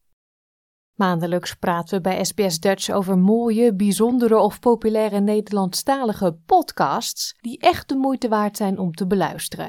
Maandelijks 0.95 1.53
praten 1.53 1.95
we 1.95 2.01
bij 2.01 2.23
SBS 2.23 2.59
Dutch 2.59 2.89
over 2.89 3.17
mooie, 3.17 3.75
bijzondere 3.75 4.37
of 4.37 4.59
populaire 4.59 5.19
Nederlandstalige 5.19 6.37
podcasts 6.45 7.35
die 7.39 7.59
echt 7.59 7.89
de 7.89 7.95
moeite 7.95 8.27
waard 8.27 8.57
zijn 8.57 8.79
om 8.79 8.93
te 8.93 9.07
beluisteren. 9.07 9.67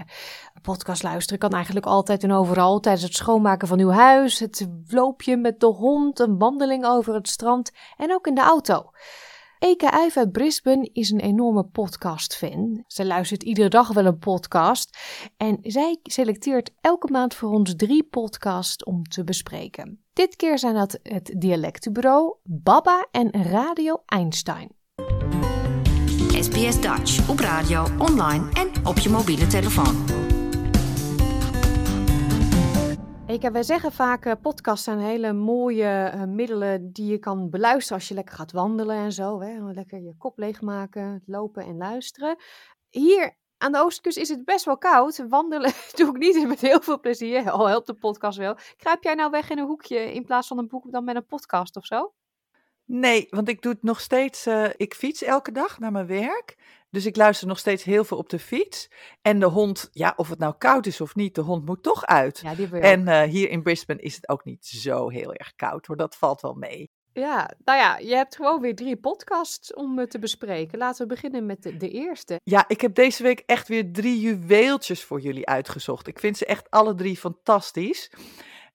Een 0.55 0.63
podcast 0.63 1.03
luisteren 1.03 1.39
kan 1.39 1.51
eigenlijk 1.51 1.87
altijd 1.87 2.23
en 2.23 2.33
overal 2.33 2.81
tijdens 2.81 3.05
het 3.05 3.15
schoonmaken 3.15 3.69
van 3.69 3.81
uw 3.81 3.91
huis, 3.91 4.39
het 4.39 4.69
loopje 4.87 5.37
met 5.37 5.61
de 5.61 5.67
hond, 5.67 6.19
een 6.19 6.39
wandeling 6.39 6.85
over 6.85 7.15
het 7.15 7.29
strand 7.29 7.71
en 7.97 8.13
ook 8.13 8.27
in 8.27 8.35
de 8.35 8.41
auto. 8.41 8.91
Eke 9.63 9.93
Uyf 10.03 10.17
uit 10.17 10.33
Brisbane 10.33 10.91
is 10.93 11.11
een 11.11 11.21
enorme 11.21 11.65
podcast-fan. 11.65 12.85
Ze 12.87 13.07
luistert 13.07 13.43
iedere 13.43 13.69
dag 13.69 13.93
wel 13.93 14.07
een 14.07 14.19
podcast. 14.19 14.99
En 15.37 15.59
zij 15.63 15.99
selecteert 16.03 16.71
elke 16.81 17.13
maand 17.13 17.35
voor 17.35 17.51
ons 17.51 17.75
drie 17.77 18.05
podcasts 18.05 18.85
om 18.85 19.05
te 19.05 19.25
bespreken. 19.25 20.05
Dit 20.13 20.37
keer 20.37 20.59
zijn 20.59 20.75
dat 20.75 20.99
het 21.03 21.35
Dialectenbureau, 21.37 22.35
Baba 22.43 23.07
en 23.11 23.43
Radio 23.43 24.03
Einstein. 24.07 24.69
SBS 26.41 26.81
Dutch 26.81 27.29
op 27.29 27.39
radio, 27.39 27.87
online 27.99 28.49
en 28.53 28.87
op 28.87 28.99
je 28.99 29.11
mobiele 29.11 29.47
telefoon. 29.47 30.42
Wij 33.41 33.63
zeggen 33.63 33.93
vaak, 33.93 34.27
uh, 34.27 34.33
podcasts 34.43 34.85
zijn 34.85 34.99
hele 34.99 35.33
mooie 35.33 36.13
uh, 36.15 36.25
middelen 36.25 36.93
die 36.93 37.07
je 37.07 37.19
kan 37.19 37.51
beluisteren 37.51 37.99
als 37.99 38.09
je 38.09 38.15
lekker 38.15 38.35
gaat 38.35 38.53
wandelen 38.53 38.97
en 38.97 39.13
zo. 39.13 39.41
Hè? 39.41 39.73
Lekker 39.73 40.01
je 40.01 40.17
kop 40.19 40.39
leegmaken, 40.39 41.23
lopen 41.27 41.65
en 41.65 41.77
luisteren. 41.77 42.37
Hier 42.91 43.37
aan 43.59 43.73
de 43.73 43.79
oostkust 43.79 44.17
is 44.17 44.29
het 44.29 44.45
best 44.45 44.65
wel 44.65 44.79
koud. 44.79 45.25
Wandelen 45.29 45.73
doe 45.97 46.09
ik 46.09 46.19
niet 46.19 46.49
met 46.49 46.61
heel 46.61 46.81
veel 46.81 47.01
plezier. 47.01 47.51
Al 47.51 47.69
helpt 47.69 47.87
de 47.87 47.95
podcast 47.95 48.39
wel. 48.39 48.57
Kruip 48.77 49.03
jij 49.03 49.15
nou 49.15 49.31
weg 49.31 49.51
in 49.51 49.59
een 49.59 49.67
hoekje 49.67 50.13
in 50.13 50.25
plaats 50.25 50.49
van 50.49 50.59
een 50.59 50.69
boek 50.69 50.93
dan 50.93 51.05
met 51.05 51.17
een 51.17 51.27
podcast 51.27 51.77
of 51.77 51.87
zo? 51.87 52.13
Nee, 52.85 53.27
want 53.31 53.49
ik 53.49 53.63
doe 53.63 53.73
het 53.73 53.83
nog 53.83 54.01
steeds. 54.01 54.47
Uh, 54.47 54.69
ik 54.77 54.95
fiets 54.95 55.23
elke 55.23 55.53
dag 55.53 55.79
naar 55.79 55.93
mijn 55.93 56.07
werk. 56.07 56.57
Dus 56.91 57.07
ik 57.07 57.17
luister 57.17 57.49
nog 57.49 57.59
steeds 57.59 57.85
heel 57.85 58.05
veel 58.05 58.17
op 58.17 58.29
de 58.29 58.39
fiets. 58.39 58.91
En 59.23 59.39
de 59.39 59.47
hond, 59.47 59.89
ja, 59.93 60.13
of 60.17 60.29
het 60.29 60.39
nou 60.39 60.55
koud 60.59 60.87
is 60.87 61.01
of 61.01 61.15
niet, 61.15 61.35
de 61.35 61.41
hond 61.41 61.65
moet 61.65 61.83
toch 61.83 62.07
uit. 62.07 62.41
Ja, 62.43 62.55
die 62.55 62.69
en 62.69 63.01
uh, 63.01 63.23
hier 63.23 63.51
in 63.51 63.63
Brisbane 63.63 64.01
is 64.01 64.15
het 64.15 64.29
ook 64.29 64.45
niet 64.45 64.67
zo 64.67 65.09
heel 65.09 65.35
erg 65.35 65.55
koud 65.57 65.87
hoor. 65.87 65.97
Dat 65.97 66.17
valt 66.17 66.41
wel 66.41 66.55
mee. 66.55 66.91
Ja, 67.13 67.51
nou 67.65 67.79
ja, 67.79 67.99
je 67.99 68.15
hebt 68.15 68.37
gewoon 68.37 68.61
weer 68.61 68.75
drie 68.75 68.97
podcasts 68.97 69.75
om 69.75 69.99
uh, 69.99 70.07
te 70.07 70.19
bespreken. 70.19 70.79
Laten 70.79 71.03
we 71.03 71.15
beginnen 71.15 71.47
met 71.47 71.63
de, 71.63 71.77
de, 71.77 71.91
eerste. 71.91 72.41
Ja, 72.45 72.65
ik 72.69 72.81
heb 72.81 72.95
deze 72.95 73.23
week 73.23 73.43
echt 73.47 73.69
weer 73.69 73.93
drie 73.93 74.21
juweeltjes 74.21 75.05
voor 75.05 75.21
jullie 75.21 75.47
uitgezocht. 75.47 76.07
Ik 76.07 76.19
vind 76.19 76.37
ze 76.37 76.47
echt 76.47 76.71
alle 76.71 76.95
drie 76.95 77.17
fantastisch. 77.17 78.13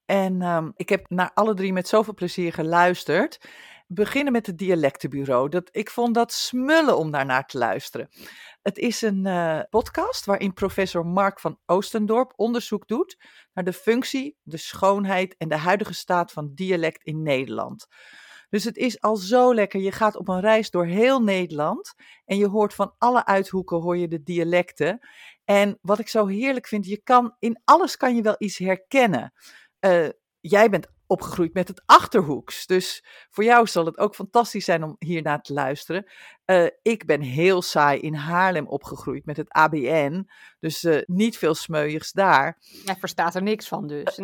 En 0.06 0.42
um, 0.42 0.74
ik 0.76 0.90
heb 0.90 1.10
naar 1.10 1.32
alle 1.34 1.54
drie 1.54 1.74
met 1.74 1.88
zoveel 1.88 2.14
plezier 2.14 2.54
geluisterd 2.54 3.40
beginnen 3.88 4.34
met 4.34 4.46
het 4.46 4.58
dialectenbureau. 4.58 5.50
Dat, 5.50 5.70
ik 5.72 5.90
vond 5.90 6.14
dat 6.14 6.34
smullen 6.34 6.98
om 6.98 7.12
daarnaar 7.12 7.46
te 7.46 7.58
luisteren. 7.58 8.10
Het 8.62 8.78
is 8.78 9.02
een 9.02 9.26
uh, 9.26 9.60
podcast 9.70 10.26
waarin 10.26 10.54
professor 10.54 11.06
Mark 11.06 11.40
van 11.40 11.60
Oostendorp 11.66 12.34
onderzoek 12.36 12.88
doet 12.88 13.18
naar 13.54 13.64
de 13.64 13.74
functie, 13.74 14.38
de 14.44 14.58
schoonheid 14.58 15.36
en 15.38 15.48
de 15.48 15.58
huidige 15.58 15.94
staat 15.94 16.32
van 16.32 16.52
dialect 16.54 17.04
in 17.04 17.22
Nederland. 17.22 17.88
Dus 18.50 18.64
het 18.64 18.78
is 18.78 19.02
al 19.02 19.16
zo 19.16 19.54
lekker. 19.54 19.80
Je 19.80 19.92
gaat 19.92 20.16
op 20.16 20.28
een 20.28 20.40
reis 20.40 20.70
door 20.70 20.86
heel 20.86 21.20
Nederland 21.20 21.94
en 22.26 22.38
je 22.38 22.48
hoort 22.48 22.74
van 22.74 22.94
alle 22.98 23.26
uithoeken 23.26 23.78
hoor 23.78 23.98
je 23.98 24.08
de 24.08 24.24
dialecten. 24.24 25.00
En 25.44 25.78
wat 25.82 26.00
ik 26.00 26.08
zo 26.08 26.26
heerlijk 26.26 26.68
vind, 26.68 26.86
je 26.86 27.02
kan 27.04 27.36
in 27.40 27.62
alles 27.64 27.98
kan 27.98 28.16
je 28.16 28.22
wel 28.22 28.36
iets 28.38 28.58
herkennen. 28.58 29.34
Uh, 29.80 30.10
jij 30.40 30.70
bent 30.70 30.88
opgegroeid 31.08 31.54
met 31.54 31.68
het 31.68 31.82
achterhoeks. 31.86 32.66
Dus 32.66 33.06
voor 33.30 33.44
jou 33.44 33.68
zal 33.68 33.86
het 33.86 33.98
ook 33.98 34.16
fantastisch 34.16 34.66
zijn 34.66 34.84
om 34.84 34.96
hiernaar 35.00 35.42
te 35.42 35.54
luisteren. 35.54 36.06
Uh, 36.46 36.68
ik 36.82 37.06
ben 37.06 37.22
heel 37.22 37.62
saai 37.62 38.00
in 38.00 38.14
Haarlem 38.14 38.68
opgegroeid 38.68 39.26
met 39.26 39.38
het 39.38 39.50
ABN. 39.50 40.30
Dus 40.60 40.84
uh, 40.84 41.02
niet 41.06 41.38
veel 41.38 41.56
smeuigs 41.56 42.12
daar. 42.12 42.58
Jij 42.86 42.96
verstaat 42.96 43.36
er 43.36 43.44
niks 43.44 43.68
van 43.68 43.88
dus. 43.88 44.18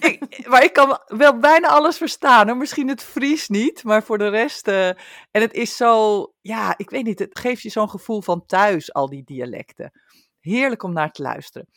ik, 0.00 0.46
maar 0.48 0.64
ik 0.64 0.72
kan 0.72 0.98
wel 1.06 1.38
bijna 1.38 1.68
alles 1.68 1.96
verstaan. 1.96 2.48
Hoor. 2.48 2.56
Misschien 2.56 2.88
het 2.88 3.02
Fries 3.02 3.48
niet, 3.48 3.84
maar 3.84 4.02
voor 4.02 4.18
de 4.18 4.28
rest. 4.28 4.68
En 4.68 4.96
het 5.30 5.52
is 5.52 5.76
zo, 5.76 6.24
ja, 6.40 6.74
ik 6.76 6.90
weet 6.90 7.04
niet. 7.04 7.18
Het 7.18 7.38
geeft 7.38 7.62
je 7.62 7.70
zo'n 7.70 7.90
gevoel 7.90 8.22
van 8.22 8.46
thuis, 8.46 8.92
al 8.92 9.08
die 9.08 9.24
dialecten. 9.24 10.00
Heerlijk 10.40 10.82
om 10.82 10.92
naar 10.92 11.12
te 11.12 11.22
luisteren. 11.22 11.68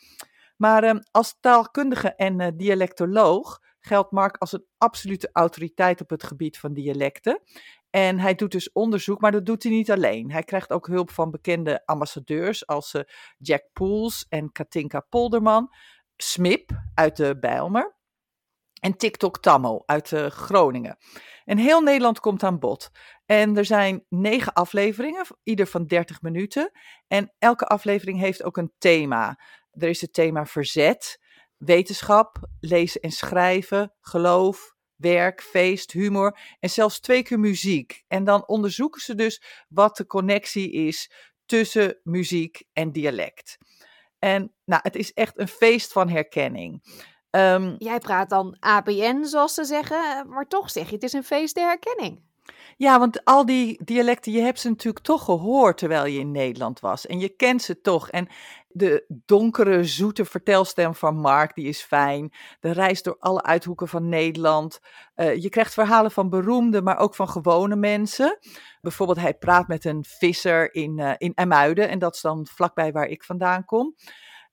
Maar 0.57 0.83
ehm, 0.83 0.99
als 1.11 1.37
taalkundige 1.39 2.15
en 2.15 2.57
dialectoloog 2.57 3.59
geldt 3.87 4.11
Mark 4.11 4.37
als 4.37 4.51
een 4.51 4.65
absolute 4.77 5.29
autoriteit 5.31 6.01
op 6.01 6.09
het 6.09 6.23
gebied 6.23 6.59
van 6.59 6.73
dialecten. 6.73 7.41
En 7.89 8.19
hij 8.19 8.35
doet 8.35 8.51
dus 8.51 8.71
onderzoek, 8.71 9.21
maar 9.21 9.31
dat 9.31 9.45
doet 9.45 9.63
hij 9.63 9.71
niet 9.71 9.91
alleen. 9.91 10.31
Hij 10.31 10.43
krijgt 10.43 10.71
ook 10.71 10.87
hulp 10.87 11.11
van 11.11 11.31
bekende 11.31 11.85
ambassadeurs 11.85 12.67
als 12.67 12.93
uh, 12.93 13.01
Jack 13.37 13.63
Poels 13.73 14.25
en 14.29 14.51
Katinka 14.51 14.99
Polderman, 14.99 15.73
Smip 16.15 16.71
uit 16.93 17.15
de 17.17 17.39
Bijlmer 17.39 17.95
en 18.79 18.97
TikTok 18.97 19.41
Tammo 19.41 19.83
uit 19.85 20.11
uh, 20.11 20.25
Groningen. 20.25 20.97
En 21.45 21.57
heel 21.57 21.81
Nederland 21.81 22.19
komt 22.19 22.43
aan 22.43 22.59
bod. 22.59 22.89
En 23.25 23.57
er 23.57 23.65
zijn 23.65 24.05
negen 24.09 24.53
afleveringen, 24.53 25.25
ieder 25.43 25.67
van 25.67 25.85
30 25.85 26.21
minuten. 26.21 26.71
En 27.07 27.33
elke 27.39 27.65
aflevering 27.65 28.19
heeft 28.19 28.43
ook 28.43 28.57
een 28.57 28.73
thema. 28.77 29.39
Er 29.71 29.89
is 29.89 30.01
het 30.01 30.13
thema 30.13 30.45
verzet, 30.45 31.19
wetenschap, 31.57 32.37
lezen 32.59 33.01
en 33.01 33.11
schrijven, 33.11 33.93
geloof, 34.01 34.75
werk, 34.95 35.41
feest, 35.41 35.91
humor 35.91 36.39
en 36.59 36.69
zelfs 36.69 36.99
twee 36.99 37.23
keer 37.23 37.39
muziek. 37.39 38.03
En 38.07 38.23
dan 38.23 38.47
onderzoeken 38.47 39.01
ze 39.01 39.15
dus 39.15 39.41
wat 39.69 39.97
de 39.97 40.05
connectie 40.05 40.71
is 40.71 41.11
tussen 41.45 41.99
muziek 42.03 42.63
en 42.73 42.91
dialect. 42.91 43.57
En 44.19 44.53
nou, 44.65 44.81
het 44.83 44.95
is 44.95 45.13
echt 45.13 45.39
een 45.39 45.47
feest 45.47 45.91
van 45.91 46.09
herkenning. 46.09 46.83
Um, 47.29 47.75
Jij 47.77 47.99
praat 47.99 48.29
dan 48.29 48.57
ABN, 48.59 49.23
zoals 49.23 49.53
ze 49.53 49.63
zeggen, 49.63 50.29
maar 50.29 50.47
toch 50.47 50.71
zeg 50.71 50.87
je 50.87 50.93
het 50.93 51.03
is 51.03 51.13
een 51.13 51.23
feest 51.23 51.55
der 51.55 51.67
herkenning. 51.67 52.26
Ja, 52.77 52.99
want 52.99 53.25
al 53.25 53.45
die 53.45 53.83
dialecten, 53.83 54.31
je 54.31 54.41
hebt 54.41 54.59
ze 54.59 54.69
natuurlijk 54.69 55.05
toch 55.05 55.23
gehoord 55.23 55.77
terwijl 55.77 56.05
je 56.05 56.19
in 56.19 56.31
Nederland 56.31 56.79
was. 56.79 57.05
En 57.05 57.19
je 57.19 57.29
kent 57.29 57.61
ze 57.61 57.81
toch. 57.81 58.09
En 58.09 58.27
de 58.67 59.05
donkere, 59.25 59.83
zoete 59.83 60.25
vertelstem 60.25 60.95
van 60.95 61.15
Mark, 61.15 61.55
die 61.55 61.67
is 61.67 61.81
fijn. 61.81 62.33
De 62.59 62.71
reis 62.71 63.03
door 63.03 63.15
alle 63.19 63.43
uithoeken 63.43 63.87
van 63.87 64.09
Nederland. 64.09 64.79
Uh, 65.15 65.35
je 65.35 65.49
krijgt 65.49 65.73
verhalen 65.73 66.11
van 66.11 66.29
beroemde, 66.29 66.81
maar 66.81 66.97
ook 66.97 67.15
van 67.15 67.29
gewone 67.29 67.75
mensen. 67.75 68.39
Bijvoorbeeld, 68.81 69.19
hij 69.19 69.33
praat 69.33 69.67
met 69.67 69.85
een 69.85 70.05
visser 70.07 70.73
in, 70.73 70.97
uh, 70.97 71.13
in 71.17 71.31
Emuiden. 71.35 71.89
En 71.89 71.99
dat 71.99 72.15
is 72.15 72.21
dan 72.21 72.47
vlakbij 72.47 72.91
waar 72.91 73.07
ik 73.07 73.23
vandaan 73.23 73.65
kom. 73.65 73.95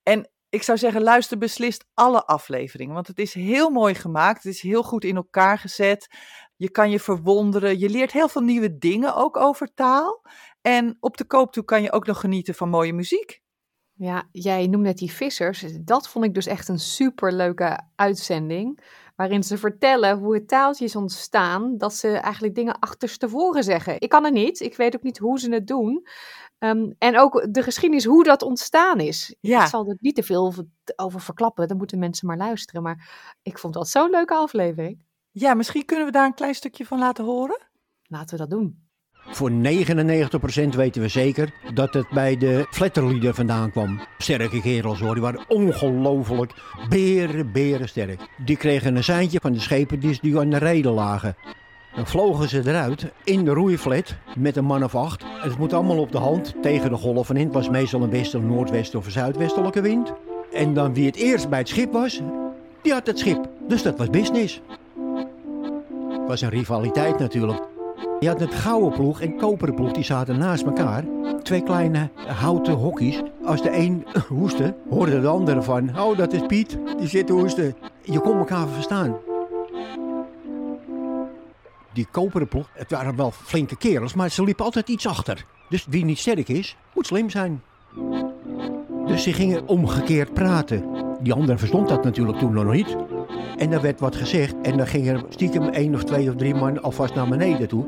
En 0.03 0.29
ik 0.55 0.63
zou 0.63 0.79
zeggen, 0.79 1.03
luister 1.03 1.39
beslist 1.39 1.85
alle 1.95 2.25
afleveringen. 2.25 2.95
Want 2.95 3.07
het 3.07 3.19
is 3.19 3.35
heel 3.35 3.71
mooi 3.71 3.95
gemaakt. 3.95 4.43
Het 4.43 4.55
is 4.55 4.63
heel 4.63 4.83
goed 4.83 5.05
in 5.05 5.17
elkaar 5.17 5.59
gezet. 5.59 6.09
Je 6.57 6.71
kan 6.71 6.91
je 6.91 7.01
verwonderen. 7.01 7.79
Je 7.79 7.89
leert 7.89 8.13
heel 8.13 8.29
veel 8.29 8.43
nieuwe 8.43 8.79
dingen 8.79 9.15
ook 9.15 9.37
over 9.37 9.75
taal. 9.75 10.23
En 10.61 10.97
op 11.01 11.17
de 11.17 11.25
koop 11.25 11.53
toe 11.53 11.65
kan 11.65 11.83
je 11.83 11.93
ook 11.93 12.07
nog 12.07 12.21
genieten 12.21 12.55
van 12.55 12.69
mooie 12.69 12.93
muziek. 12.93 13.43
Ja, 13.97 14.29
jij 14.33 14.67
noemde 14.67 14.89
net 14.89 14.99
die 14.99 15.13
vissers. 15.13 15.65
Dat 15.81 16.09
vond 16.09 16.25
ik 16.25 16.35
dus 16.35 16.47
echt 16.47 16.69
een 16.69 16.79
superleuke 16.79 17.81
uitzending. 17.95 18.85
Waarin 19.17 19.43
ze 19.43 19.59
vertellen 19.59 20.19
hoe 20.19 20.35
het 20.35 20.49
taaltje 20.49 20.85
is 20.85 20.97
ontstaan. 20.97 21.79
Dat 21.79 21.95
ze 21.95 22.09
eigenlijk 22.09 22.55
dingen 22.55 22.79
achterstevoren 22.79 23.65
zeggen. 23.65 24.01
Ik 24.01 24.09
kan 24.09 24.25
het 24.25 24.33
niet. 24.33 24.61
Ik 24.61 24.77
weet 24.77 24.97
ook 24.97 25.03
niet 25.03 25.19
hoe 25.19 25.39
ze 25.39 25.53
het 25.53 25.67
doen. 25.67 26.07
Um, 26.59 26.95
en 26.99 27.19
ook 27.19 27.47
de 27.51 27.63
geschiedenis, 27.63 28.05
hoe 28.05 28.25
dat 28.25 28.43
ontstaan 28.43 29.01
is. 29.01 29.37
Ja. 29.41 29.63
Ik 29.63 29.69
zal 29.69 29.87
er 29.89 29.97
niet 30.01 30.15
te 30.15 30.23
veel 30.23 30.55
over 30.97 31.21
verklappen. 31.21 31.69
Dan 31.69 31.77
moeten 31.77 31.99
mensen 31.99 32.27
maar 32.27 32.37
luisteren. 32.37 32.83
Maar 32.83 33.37
ik 33.43 33.59
vond 33.59 33.75
dat 33.75 33.89
zo'n 33.89 34.11
leuke 34.11 34.35
aflevering. 34.35 35.05
Ja, 35.37 35.55
misschien 35.55 35.85
kunnen 35.85 36.07
we 36.07 36.13
daar 36.13 36.27
een 36.27 36.35
klein 36.35 36.55
stukje 36.55 36.85
van 36.85 36.99
laten 36.99 37.25
horen. 37.25 37.61
Laten 38.07 38.31
we 38.31 38.37
dat 38.37 38.51
doen. 38.51 38.83
Voor 39.13 39.51
99% 39.51 39.55
weten 40.77 41.03
we 41.03 41.09
zeker 41.09 41.55
dat 41.75 41.95
het 41.95 42.09
bij 42.11 42.37
de 42.37 42.67
Flatterlieden 42.71 43.35
vandaan 43.35 43.71
kwam. 43.71 44.01
Sterke 44.19 44.61
kerels 44.61 45.01
hoor, 45.01 45.15
die 45.15 45.23
waren 45.23 45.45
ongelooflijk 45.49 46.53
beren, 46.89 47.53
beren 47.53 47.89
sterk. 47.89 48.21
Die 48.45 48.57
kregen 48.57 48.97
een 48.97 49.05
seintje 49.05 49.39
van 49.43 49.53
de 49.53 49.61
schepen 49.61 50.01
die 50.01 50.39
aan 50.39 50.51
de 50.51 50.59
reden 50.59 50.93
lagen. 50.93 51.37
Dan 51.95 52.07
vlogen 52.07 52.49
ze 52.49 52.63
eruit 52.65 53.13
in 53.25 53.45
de 53.45 53.51
roeiflat 53.51 54.15
met 54.37 54.57
een 54.57 54.65
man 54.65 54.85
of 54.85 54.95
acht. 54.95 55.25
Het 55.27 55.59
moet 55.59 55.73
allemaal 55.73 55.99
op 55.99 56.13
de 56.13 56.19
hand 56.19 56.55
tegen 56.63 56.91
de 56.91 56.97
golven 56.97 57.37
in. 57.37 57.45
Het 57.45 57.55
was 57.55 57.69
meestal 57.69 58.03
een 58.03 58.11
westen, 58.11 58.47
noordwest 58.47 58.95
of 58.95 59.05
een 59.05 59.13
zuidwestelijke 59.13 59.81
wind. 59.81 60.13
En 60.53 60.75
dan 60.75 60.95
wie 60.95 61.07
het 61.07 61.17
eerst 61.17 61.49
bij 61.49 61.59
het 61.59 61.69
schip 61.69 61.93
was, 61.93 62.21
die 62.83 62.93
had 62.93 63.07
het 63.07 63.19
schip. 63.19 63.49
Dus 63.69 63.83
dat 63.83 63.99
was 63.99 64.11
business. 64.11 64.61
Was 66.27 66.41
een 66.41 66.49
rivaliteit 66.49 67.19
natuurlijk. 67.19 67.63
Je 68.21 68.29
had 68.29 68.41
het 68.41 68.55
gouden 68.55 68.93
ploeg 68.93 69.21
en 69.21 69.37
koperen 69.37 69.75
ploeg, 69.75 69.93
die 69.93 70.05
zaten 70.05 70.39
naast 70.39 70.65
elkaar. 70.65 71.05
Twee 71.43 71.63
kleine 71.63 72.11
houten 72.27 72.75
hokjes. 72.75 73.23
Als 73.45 73.63
de 73.63 73.77
een 73.77 74.07
hoestte, 74.29 74.75
hoorde 74.89 75.21
de 75.21 75.27
andere 75.27 75.63
van... 75.63 75.99
Oh, 75.99 76.17
dat 76.17 76.33
is 76.33 76.47
Piet, 76.47 76.79
die 76.99 77.09
zit 77.09 77.27
te 77.27 77.33
hoesten. 77.33 77.77
Je 78.03 78.21
kon 78.21 78.39
elkaar 78.39 78.69
verstaan. 78.69 79.17
Die 81.93 82.07
koperen 82.11 82.49
ploeg, 82.49 82.69
het 82.73 82.91
waren 82.91 83.17
wel 83.17 83.31
flinke 83.31 83.77
kerels, 83.77 84.15
maar 84.15 84.31
ze 84.31 84.45
liepen 84.45 84.65
altijd 84.65 84.89
iets 84.89 85.07
achter. 85.07 85.45
Dus 85.69 85.87
wie 85.89 86.05
niet 86.05 86.19
sterk 86.19 86.49
is, 86.49 86.77
moet 86.95 87.07
slim 87.07 87.31
zijn. 87.31 87.63
Dus 89.07 89.23
ze 89.23 89.33
gingen 89.33 89.69
omgekeerd 89.69 90.33
praten. 90.35 90.85
Die 91.21 91.33
ander 91.33 91.59
verstond 91.59 91.89
dat 91.89 92.05
natuurlijk 92.05 92.39
toen 92.39 92.53
nog 92.53 92.73
niet. 92.73 92.97
En 93.57 93.73
er 93.73 93.81
werd 93.81 94.01
wat 94.01 94.17
gezegd 94.17 94.55
en 94.63 94.77
dan 94.77 94.87
ging 94.87 95.09
er 95.09 95.25
stiekem 95.29 95.69
één 95.69 95.95
of 95.95 96.05
twee 96.05 96.29
of 96.29 96.35
drie 96.35 96.55
man 96.55 96.83
alvast 96.83 97.15
naar 97.15 97.29
beneden 97.29 97.69
toe. 97.69 97.85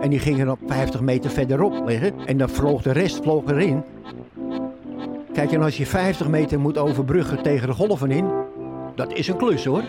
En 0.00 0.10
die 0.10 0.18
gingen 0.18 0.50
op 0.50 0.58
50 0.66 1.00
meter 1.00 1.30
verderop 1.30 1.86
liggen 1.86 2.26
en 2.26 2.38
dan 2.38 2.48
vloog 2.48 2.82
de 2.82 2.92
rest 2.92 3.22
vloog 3.22 3.50
erin. 3.50 3.84
Kijk, 5.32 5.52
en 5.52 5.62
als 5.62 5.76
je 5.76 5.86
50 5.86 6.28
meter 6.28 6.60
moet 6.60 6.78
overbruggen 6.78 7.42
tegen 7.42 7.68
de 7.68 7.74
golven 7.74 8.10
in, 8.10 8.30
dat 8.94 9.12
is 9.12 9.28
een 9.28 9.36
klus 9.36 9.64
hoor. 9.64 9.84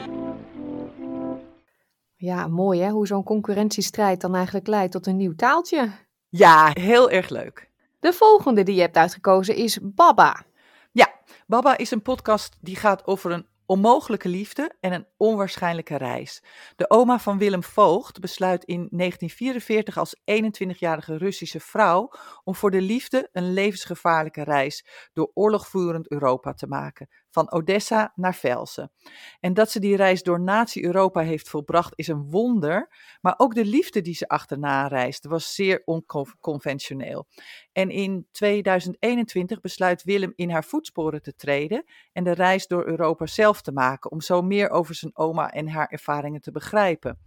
Ja, 2.15 2.48
mooi 2.48 2.82
hè, 2.82 2.89
hoe 2.89 3.08
zo'n 3.08 3.24
concurrentiestrijd 3.24 4.21
dan 4.21 4.36
eigenlijk 4.36 4.67
leidt 4.67 4.91
tot 4.91 5.08
een 5.08 5.17
nieuw 5.17 5.36
taaltje. 5.36 5.89
Ja, 6.30 6.71
heel 6.74 7.10
erg 7.10 7.30
leuk. 7.30 7.69
De 8.00 8.13
volgende 8.13 8.63
die 8.63 8.76
je 8.76 8.82
hebt 8.82 8.98
uitgekozen 8.98 9.56
is 9.56 9.80
Baba. 9.82 10.43
Ja, 10.91 11.12
Baba 11.48 11.78
is 11.78 11.91
een 11.91 12.02
podcast 12.02 12.58
die 12.62 12.76
gaat 12.76 13.08
over 13.08 13.32
een 13.32 13.45
onmogelijke 13.65 14.30
liefde 14.30 14.75
en 14.80 14.93
een 14.93 15.08
onwaarschijnlijke 15.17 15.97
reis. 15.97 16.43
De 16.75 16.89
oma 16.89 17.19
van 17.19 17.38
Willem 17.38 17.63
Voogd 17.63 18.19
besluit 18.19 18.63
in 18.63 18.88
1944 18.91 19.97
als 19.97 20.15
21-jarige 20.15 21.17
Russische 21.17 21.60
vrouw 21.60 22.12
om 22.43 22.56
voor 22.56 22.71
de 22.71 22.82
liefde 22.82 23.30
een 23.32 23.54
levensgevaarlijke 23.54 24.43
reis 24.43 24.86
door 25.13 25.32
oorlogvoerend 25.34 26.12
Europa 26.12 26.54
te 26.54 26.67
maken, 26.67 27.10
van 27.36 27.52
Odessa 27.52 28.12
naar 28.15 28.36
Velsen. 28.36 28.91
En 29.39 29.54
dat 29.54 29.71
ze 29.71 29.80
die 29.80 29.95
reis 29.95 30.24
door 30.24 30.41
nazi-Europa 30.41 31.21
heeft 31.21 31.50
volbracht 31.50 31.93
is 31.95 32.08
een 32.08 32.30
wonder, 32.30 32.89
maar 33.21 33.34
ook 33.38 33.56
de 33.56 33.65
liefde 33.65 34.02
die 34.02 34.13
ze 34.13 34.28
achterna 34.28 34.88
reisde 34.88 35.30
was 35.30 35.56
zeer 35.56 35.82
onconventioneel. 35.86 37.28
En 37.71 37.89
in 37.89 38.28
2021 38.32 39.60
besluit 39.60 40.04
Willem 40.04 40.34
in 40.36 40.50
haar 40.50 40.63
voetsporen 40.63 41.21
te 41.21 41.36
treden 41.36 41.84
en 42.13 42.24
de 42.24 42.32
reis 42.34 42.67
door 42.67 42.86
Europa 42.86 43.26
zelf 43.26 43.62
te 43.62 43.71
maken, 43.71 44.12
om 44.12 44.21
zo 44.21 44.41
meer 44.41 44.69
over 44.69 44.95
zijn 44.95 45.17
oma 45.17 45.52
en 45.52 45.67
haar 45.67 45.88
ervaringen 45.88 46.41
te 46.41 46.52
begrijpen. 46.52 47.19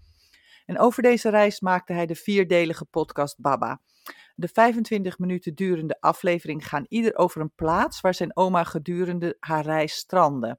En 0.67 0.79
over 0.79 1.03
deze 1.03 1.31
reis 1.31 1.61
maakte 1.61 1.93
hij 1.93 2.07
de 2.07 2.15
vierdelige 2.15 2.85
podcast 2.85 3.41
Baba. 3.41 3.81
De 4.41 4.49
25 4.49 5.19
minuten 5.19 5.55
durende 5.55 5.97
aflevering 6.01 6.69
gaan 6.69 6.85
ieder 6.89 7.17
over 7.17 7.41
een 7.41 7.55
plaats 7.55 8.01
waar 8.01 8.15
zijn 8.15 8.37
oma 8.37 8.65
gedurende 8.65 9.37
haar 9.41 9.65
reis 9.65 9.93
strandde. 9.93 10.59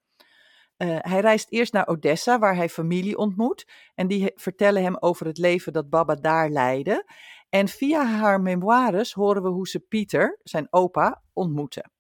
Uh, 0.78 0.98
hij 1.00 1.20
reist 1.20 1.52
eerst 1.52 1.74
naar 1.74 1.88
Odessa, 1.88 2.40
waar 2.40 2.56
hij 2.56 2.70
familie 2.70 3.18
ontmoet. 3.18 3.68
En 3.96 4.08
die 4.08 4.32
vertellen 4.36 4.84
hem 4.84 4.98
over 5.00 5.26
het 5.26 5.38
leven 5.38 5.74
dat 5.74 5.90
Baba 5.90 6.16
daar 6.16 6.50
leidde. 6.50 7.06
En 7.50 7.68
via 7.68 8.06
haar 8.06 8.42
memoires 8.42 9.14
horen 9.14 9.44
we 9.44 9.50
hoe 9.50 9.68
ze 9.68 9.80
Pieter, 9.80 10.40
zijn 10.44 10.68
opa, 10.70 11.22
ontmoeten. 11.34 11.92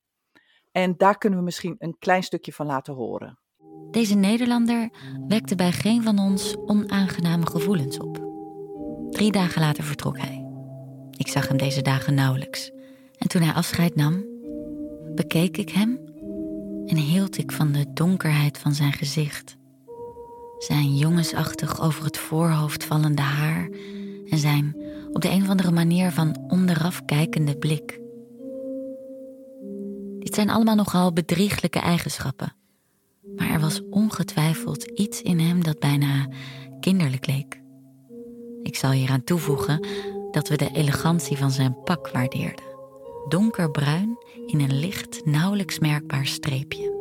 En 0.72 0.98
daar 0.98 1.18
kunnen 1.18 1.40
we 1.40 1.46
misschien 1.46 1.76
een 1.78 1.98
klein 2.00 2.24
stukje 2.24 2.54
van 2.54 2.66
laten 2.66 2.94
horen. 2.94 3.40
Deze 3.92 4.16
Nederlander 4.16 4.90
wekte 5.28 5.56
bij 5.56 5.72
geen 5.72 6.04
van 6.04 6.20
ons 6.20 6.56
onaangename 6.56 7.46
gevoelens 7.46 8.00
op. 8.00 8.28
Drie 9.10 9.32
dagen 9.32 9.62
later 9.62 9.84
vertrok 9.84 10.18
hij. 10.18 10.39
Ik 11.20 11.28
zag 11.28 11.48
hem 11.48 11.58
deze 11.58 11.82
dagen 11.82 12.14
nauwelijks. 12.14 12.72
En 13.18 13.28
toen 13.28 13.42
hij 13.42 13.54
afscheid 13.54 13.96
nam, 13.96 14.26
bekeek 15.16 15.58
ik 15.58 15.70
hem 15.70 16.00
en 16.86 16.98
hield 16.98 17.38
ik 17.38 17.52
van 17.52 17.72
de 17.72 17.86
donkerheid 17.94 18.58
van 18.58 18.74
zijn 18.74 18.94
gezicht. 18.94 19.58
Zijn 20.58 20.96
jongensachtig 20.96 21.82
over 21.82 22.04
het 22.04 22.18
voorhoofd 22.18 22.84
vallende 22.84 23.22
haar 23.22 23.70
en 24.30 24.38
zijn 24.38 24.76
op 25.14 25.22
de 25.22 25.30
een 25.30 25.42
of 25.42 25.50
andere 25.50 25.72
manier 25.72 26.12
van 26.12 26.46
onderaf 26.48 27.06
kijkende 27.06 27.58
blik. 27.58 28.00
Dit 30.20 30.36
zijn 30.36 30.50
allemaal 30.50 30.76
nogal 30.76 31.14
bedrieglijke 31.14 31.80
eigenschappen, 31.80 32.56
maar 33.36 33.50
er 33.50 33.60
was 33.60 33.82
ongetwijfeld 33.90 34.84
iets 34.84 35.22
in 35.22 35.40
hem 35.40 35.64
dat 35.64 35.80
bijna 35.80 36.28
kinderlijk 36.80 37.28
leek. 37.28 37.62
Ik 38.62 38.76
zal 38.76 38.92
hieraan 38.92 39.24
toevoegen 39.24 39.80
dat 40.32 40.48
we 40.48 40.58
de 40.58 40.70
elegantie 40.74 41.38
van 41.38 41.52
zijn 41.52 41.84
pak 41.84 42.10
waardeerden. 42.10 42.66
Donkerbruin 43.28 44.18
in 44.46 44.60
een 44.60 44.80
licht, 44.80 45.26
nauwelijks 45.26 45.80
merkbaar 45.80 46.26
streepje. 46.26 46.98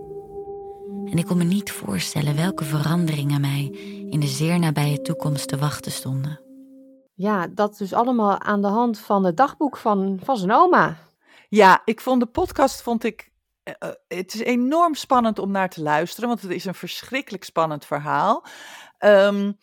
En 1.04 1.18
ik 1.18 1.26
kon 1.26 1.36
me 1.36 1.44
niet 1.44 1.72
voorstellen 1.72 2.36
welke 2.36 2.64
veranderingen 2.64 3.40
mij 3.40 3.64
in 4.10 4.20
de 4.20 4.26
zeer 4.26 4.58
nabije 4.58 5.02
toekomst 5.02 5.48
te 5.48 5.56
wachten 5.56 5.92
stonden. 5.92 6.40
Ja, 7.14 7.46
dat 7.46 7.78
dus 7.78 7.92
allemaal 7.92 8.40
aan 8.40 8.62
de 8.62 8.68
hand 8.68 8.98
van 8.98 9.24
het 9.24 9.36
dagboek 9.36 9.76
van, 9.76 10.18
van 10.22 10.36
zijn 10.36 10.52
oma. 10.52 10.96
Ja, 11.48 11.82
ik 11.84 12.00
vond 12.00 12.20
de 12.20 12.26
podcast, 12.26 12.82
vond 12.82 13.04
ik, 13.04 13.30
uh, 13.64 13.90
het 14.08 14.34
is 14.34 14.40
enorm 14.40 14.94
spannend 14.94 15.38
om 15.38 15.50
naar 15.50 15.68
te 15.68 15.82
luisteren, 15.82 16.28
want 16.28 16.42
het 16.42 16.50
is 16.50 16.64
een 16.64 16.74
verschrikkelijk 16.74 17.44
spannend 17.44 17.84
verhaal. 17.84 18.44
Um, 18.98 19.58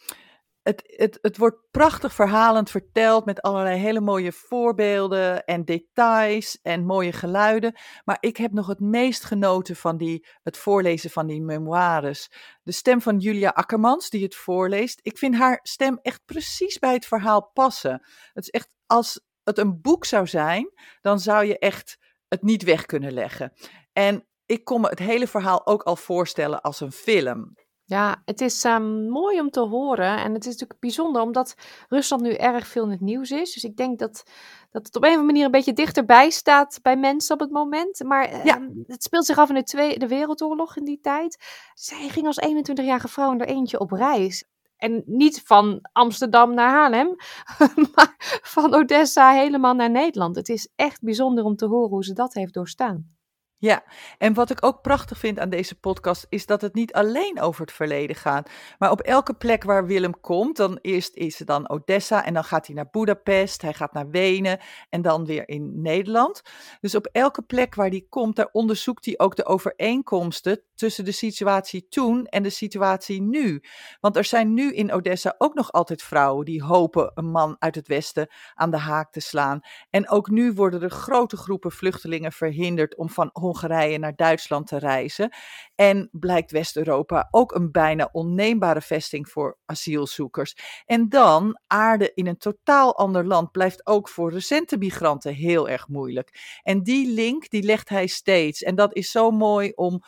het, 0.65 0.83
het, 0.85 1.17
het 1.21 1.37
wordt 1.37 1.57
prachtig 1.71 2.13
verhalend 2.13 2.69
verteld 2.69 3.25
met 3.25 3.41
allerlei 3.41 3.79
hele 3.79 4.01
mooie 4.01 4.31
voorbeelden 4.31 5.45
en 5.45 5.65
details 5.65 6.59
en 6.61 6.85
mooie 6.85 7.11
geluiden. 7.11 7.75
Maar 8.03 8.17
ik 8.19 8.37
heb 8.37 8.51
nog 8.51 8.67
het 8.67 8.79
meest 8.79 9.23
genoten 9.23 9.75
van 9.75 9.97
die, 9.97 10.27
het 10.43 10.57
voorlezen 10.57 11.09
van 11.09 11.27
die 11.27 11.41
memoires. 11.41 12.31
De 12.63 12.71
stem 12.71 13.01
van 13.01 13.17
Julia 13.17 13.49
Akkermans, 13.49 14.09
die 14.09 14.23
het 14.23 14.35
voorleest. 14.35 14.99
Ik 15.01 15.17
vind 15.17 15.35
haar 15.35 15.59
stem 15.61 15.99
echt 16.01 16.21
precies 16.25 16.79
bij 16.79 16.93
het 16.93 17.05
verhaal 17.05 17.51
passen. 17.53 18.01
Het 18.33 18.43
is 18.43 18.49
echt, 18.49 18.69
als 18.85 19.21
het 19.43 19.57
een 19.57 19.81
boek 19.81 20.05
zou 20.05 20.27
zijn, 20.27 20.71
dan 21.01 21.19
zou 21.19 21.45
je 21.45 21.59
echt 21.59 21.97
het 22.27 22.41
niet 22.41 22.63
weg 22.63 22.85
kunnen 22.85 23.13
leggen. 23.13 23.53
En 23.93 24.27
ik 24.45 24.63
kon 24.63 24.81
me 24.81 24.87
het 24.87 24.99
hele 24.99 25.27
verhaal 25.27 25.65
ook 25.65 25.83
al 25.83 25.95
voorstellen 25.95 26.61
als 26.61 26.79
een 26.79 26.91
film. 26.91 27.53
Ja, 27.87 28.21
het 28.25 28.41
is 28.41 28.63
um, 28.63 29.09
mooi 29.09 29.39
om 29.39 29.49
te 29.49 29.59
horen. 29.59 30.17
En 30.17 30.33
het 30.33 30.45
is 30.45 30.51
natuurlijk 30.51 30.79
bijzonder 30.79 31.21
omdat 31.21 31.55
Rusland 31.89 32.21
nu 32.21 32.33
erg 32.33 32.67
veel 32.67 32.83
in 32.83 32.91
het 32.91 33.01
nieuws 33.01 33.31
is. 33.31 33.53
Dus 33.53 33.63
ik 33.63 33.77
denk 33.77 33.99
dat, 33.99 34.23
dat 34.71 34.85
het 34.85 34.95
op 34.95 35.03
een 35.03 35.09
of 35.09 35.15
andere 35.15 35.31
manier 35.31 35.45
een 35.45 35.51
beetje 35.51 35.73
dichterbij 35.73 36.29
staat 36.29 36.79
bij 36.81 36.97
mensen 36.97 37.33
op 37.33 37.39
het 37.39 37.51
moment. 37.51 38.03
Maar 38.03 38.45
ja. 38.45 38.57
um, 38.57 38.83
het 38.87 39.03
speelt 39.03 39.25
zich 39.25 39.37
af 39.37 39.49
in 39.49 39.55
de 39.55 39.63
Tweede 39.63 40.07
Wereldoorlog 40.07 40.77
in 40.77 40.85
die 40.85 40.99
tijd. 41.01 41.37
Zij 41.73 42.09
ging 42.09 42.27
als 42.27 42.41
21-jarige 42.47 43.07
vrouw 43.07 43.31
in 43.31 43.41
er 43.41 43.47
eentje 43.47 43.79
op 43.79 43.91
reis. 43.91 44.45
En 44.77 45.03
niet 45.05 45.41
van 45.45 45.79
Amsterdam 45.91 46.53
naar 46.53 46.69
Haarlem, 46.69 47.15
maar 47.95 48.15
van 48.43 48.73
Odessa 48.73 49.31
helemaal 49.31 49.73
naar 49.73 49.91
Nederland. 49.91 50.35
Het 50.35 50.49
is 50.49 50.69
echt 50.75 51.01
bijzonder 51.01 51.43
om 51.43 51.55
te 51.55 51.65
horen 51.65 51.89
hoe 51.89 52.03
ze 52.03 52.13
dat 52.13 52.33
heeft 52.33 52.53
doorstaan. 52.53 53.14
Ja, 53.57 53.83
en 54.17 54.33
wat 54.33 54.49
ik 54.49 54.65
ook 54.65 54.81
prachtig 54.81 55.17
vind 55.17 55.39
aan 55.39 55.49
deze 55.49 55.79
podcast 55.79 56.25
is 56.29 56.45
dat 56.45 56.61
het 56.61 56.73
niet 56.73 56.93
alleen 56.93 57.41
over 57.41 57.61
het 57.61 57.71
verleden 57.71 58.15
gaat. 58.15 58.49
Maar 58.79 58.91
op 58.91 59.01
elke 59.01 59.33
plek 59.33 59.63
waar 59.63 59.85
Willem 59.85 60.19
komt, 60.19 60.57
dan 60.57 60.79
eerst 60.81 61.15
is 61.15 61.39
het 61.39 61.47
dan 61.47 61.69
Odessa 61.69 62.25
en 62.25 62.33
dan 62.33 62.43
gaat 62.43 62.65
hij 62.65 62.75
naar 62.75 62.89
Budapest, 62.91 63.61
hij 63.61 63.73
gaat 63.73 63.93
naar 63.93 64.09
Wenen 64.09 64.59
en 64.89 65.01
dan 65.01 65.25
weer 65.25 65.49
in 65.49 65.81
Nederland. 65.81 66.41
Dus 66.81 66.95
op 66.95 67.09
elke 67.11 67.41
plek 67.41 67.75
waar 67.75 67.89
hij 67.89 68.05
komt, 68.09 68.35
daar 68.35 68.49
onderzoekt 68.51 69.05
hij 69.05 69.19
ook 69.19 69.35
de 69.35 69.45
overeenkomsten 69.45 70.61
tussen 70.75 71.05
de 71.05 71.11
situatie 71.11 71.87
toen 71.87 72.25
en 72.25 72.43
de 72.43 72.49
situatie 72.49 73.21
nu. 73.21 73.63
Want 73.99 74.15
er 74.15 74.23
zijn 74.23 74.53
nu 74.53 74.73
in 74.73 74.91
Odessa 74.91 75.35
ook 75.37 75.53
nog 75.53 75.71
altijd 75.71 76.03
vrouwen 76.03 76.45
die 76.45 76.63
hopen 76.63 77.11
een 77.13 77.31
man 77.31 77.55
uit 77.59 77.75
het 77.75 77.87
Westen 77.87 78.29
aan 78.53 78.71
de 78.71 78.77
haak 78.77 79.11
te 79.11 79.19
slaan. 79.19 79.59
En 79.89 80.09
ook 80.09 80.29
nu 80.29 80.53
worden 80.53 80.81
er 80.81 80.89
grote 80.89 81.37
groepen 81.37 81.71
vluchtelingen 81.71 82.31
verhinderd 82.31 82.95
om 82.95 83.09
van 83.09 83.29
Hongarije 83.45 83.97
naar 83.97 84.15
Duitsland 84.15 84.67
te 84.67 84.77
reizen. 84.77 85.33
En 85.75 86.09
blijkt 86.11 86.51
West-Europa 86.51 87.27
ook 87.31 87.55
een 87.55 87.71
bijna 87.71 88.09
onneembare 88.11 88.81
vesting 88.81 89.29
voor 89.29 89.57
asielzoekers. 89.65 90.55
En 90.85 91.09
dan, 91.09 91.59
aarde 91.67 92.11
in 92.13 92.27
een 92.27 92.37
totaal 92.37 92.97
ander 92.97 93.25
land 93.25 93.51
blijft 93.51 93.87
ook 93.87 94.09
voor 94.09 94.31
recente 94.31 94.77
migranten 94.77 95.33
heel 95.33 95.69
erg 95.69 95.87
moeilijk. 95.87 96.59
En 96.63 96.83
die 96.83 97.13
link, 97.13 97.49
die 97.49 97.63
legt 97.63 97.89
hij 97.89 98.07
steeds. 98.07 98.63
En 98.63 98.75
dat 98.75 98.95
is 98.95 99.11
zo 99.11 99.31
mooi 99.31 99.71
om 99.75 100.01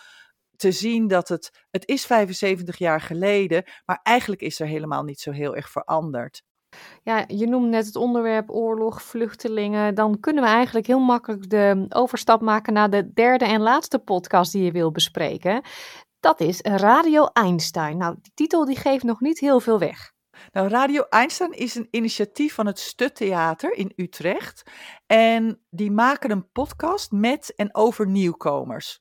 te 0.56 0.72
zien 0.72 1.08
dat 1.08 1.28
het, 1.28 1.66
het 1.72 1.88
is 1.88 2.06
75 2.06 2.78
jaar 2.78 3.02
geleden, 3.02 3.64
maar 3.86 4.00
eigenlijk 4.04 4.42
is 4.42 4.60
er 4.60 4.68
helemaal 4.68 5.04
niet 5.04 5.20
zo 5.20 5.32
heel 5.32 5.56
erg 5.56 5.70
veranderd. 5.70 6.44
Ja, 7.04 7.24
je 7.28 7.48
noemt 7.48 7.70
net 7.70 7.86
het 7.86 7.96
onderwerp 7.96 8.50
oorlog, 8.50 9.02
vluchtelingen. 9.02 9.96
Dan 9.96 10.20
kunnen 10.20 10.44
we 10.44 10.50
eigenlijk 10.50 10.88
heel 10.88 11.00
makkelijk 11.00 11.50
de 11.50 11.86
overstap 11.90 12.42
maken 12.42 12.74
naar 12.74 12.90
de 12.90 13.14
derde 13.14 13.46
en 13.46 13.62
laatste 13.62 14.00
podcast 14.00 14.52
die 14.52 14.64
je 14.64 14.72
wil 14.72 14.92
bespreken. 14.92 15.62
Dat 16.20 16.40
is 16.40 16.62
Radio 16.62 17.26
Einstein. 17.26 17.98
Nou, 17.98 18.16
die 18.22 18.32
titel 18.34 18.66
die 18.66 18.76
geeft 18.76 19.04
nog 19.04 19.20
niet 19.20 19.40
heel 19.40 19.60
veel 19.60 19.80
weg. 19.80 20.16
Nou, 20.52 20.68
Radio 20.68 21.04
Einstein 21.10 21.52
is 21.52 21.76
een 21.76 21.88
initiatief 21.92 22.54
van 22.54 22.66
het 22.66 22.80
Stuttheater 22.80 23.74
in 23.74 23.94
Utrecht. 23.96 24.72
En 25.06 25.62
die 25.70 25.92
maken 25.92 26.32
een 26.32 26.52
podcast 26.52 27.12
met 27.12 27.54
en 27.56 27.76
over 27.76 28.08
nieuwkomers. 28.08 29.00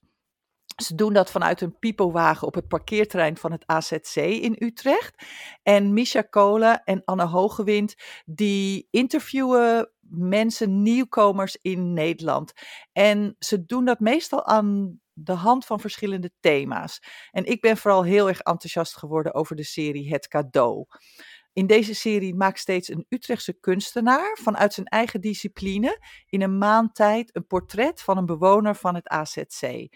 Ze 0.77 0.95
doen 0.95 1.12
dat 1.12 1.31
vanuit 1.31 1.61
een 1.61 1.79
pipowagen 1.79 2.47
op 2.47 2.55
het 2.55 2.69
parkeerterrein 2.69 3.37
van 3.37 3.53
het 3.53 3.67
AZC 3.67 4.17
in 4.17 4.57
Utrecht. 4.59 5.25
En 5.62 5.93
Misha 5.93 6.23
Kolen 6.23 6.85
en 6.85 7.03
Anne 7.05 7.27
Hogewind, 7.27 7.95
die 8.25 8.89
interviewen 8.91 9.91
mensen, 10.11 10.83
nieuwkomers 10.83 11.59
in 11.62 11.93
Nederland. 11.93 12.53
En 12.93 13.37
ze 13.39 13.65
doen 13.65 13.85
dat 13.85 14.01
meestal 14.01 14.47
aan 14.47 15.01
de 15.12 15.33
hand 15.33 15.67
van 15.67 15.81
verschillende 15.81 16.31
thema's. 16.41 17.03
En 17.31 17.45
ik 17.45 17.61
ben 17.61 17.77
vooral 17.77 18.03
heel 18.03 18.29
erg 18.29 18.41
enthousiast 18.41 18.97
geworden 18.97 19.35
over 19.35 19.57
de 19.57 19.65
serie 19.65 20.12
Het 20.12 20.29
Cadeau. 20.29 20.87
In 21.53 21.67
deze 21.67 21.95
serie 21.95 22.35
maakt 22.35 22.59
steeds 22.59 22.89
een 22.89 23.07
Utrechtse 23.09 23.53
kunstenaar 23.53 24.39
vanuit 24.43 24.75
zijn 24.75 24.87
eigen 24.87 25.21
discipline 25.21 26.01
in 26.29 26.43
een 26.43 26.59
maand 26.59 26.95
tijd 26.95 27.37
een 27.37 27.47
portret 27.47 28.03
van 28.03 28.17
een 28.17 28.27
bewoner 28.27 28.75
van 28.75 28.95
het 28.95 29.09
AZC. 29.09 29.89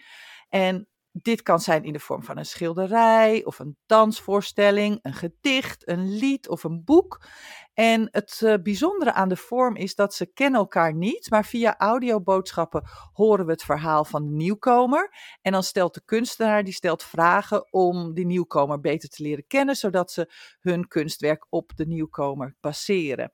En 0.51 0.87
dit 1.11 1.41
kan 1.41 1.59
zijn 1.59 1.83
in 1.83 1.93
de 1.93 1.99
vorm 1.99 2.23
van 2.23 2.37
een 2.37 2.45
schilderij 2.45 3.45
of 3.45 3.59
een 3.59 3.77
dansvoorstelling, 3.85 4.99
een 5.01 5.13
gedicht, 5.13 5.87
een 5.87 6.15
lied 6.17 6.49
of 6.49 6.63
een 6.63 6.83
boek. 6.83 7.25
En 7.73 8.07
het 8.11 8.41
uh, 8.43 8.53
bijzondere 8.63 9.13
aan 9.13 9.29
de 9.29 9.35
vorm 9.35 9.75
is 9.75 9.95
dat 9.95 10.13
ze 10.13 10.25
kennen 10.25 10.59
elkaar 10.59 10.93
niet, 10.93 11.29
maar 11.29 11.45
via 11.45 11.77
audioboodschappen 11.77 12.83
horen 13.13 13.45
we 13.45 13.51
het 13.51 13.63
verhaal 13.63 14.05
van 14.05 14.23
de 14.23 14.31
nieuwkomer. 14.35 15.13
En 15.41 15.51
dan 15.51 15.63
stelt 15.63 15.93
de 15.93 16.01
kunstenaar 16.05 16.63
die 16.63 16.73
stelt 16.73 17.03
vragen 17.03 17.73
om 17.73 18.13
die 18.13 18.25
nieuwkomer 18.25 18.79
beter 18.79 19.09
te 19.09 19.23
leren 19.23 19.47
kennen, 19.47 19.75
zodat 19.75 20.11
ze 20.11 20.31
hun 20.59 20.87
kunstwerk 20.87 21.47
op 21.49 21.71
de 21.75 21.85
nieuwkomer 21.85 22.55
baseren. 22.59 23.33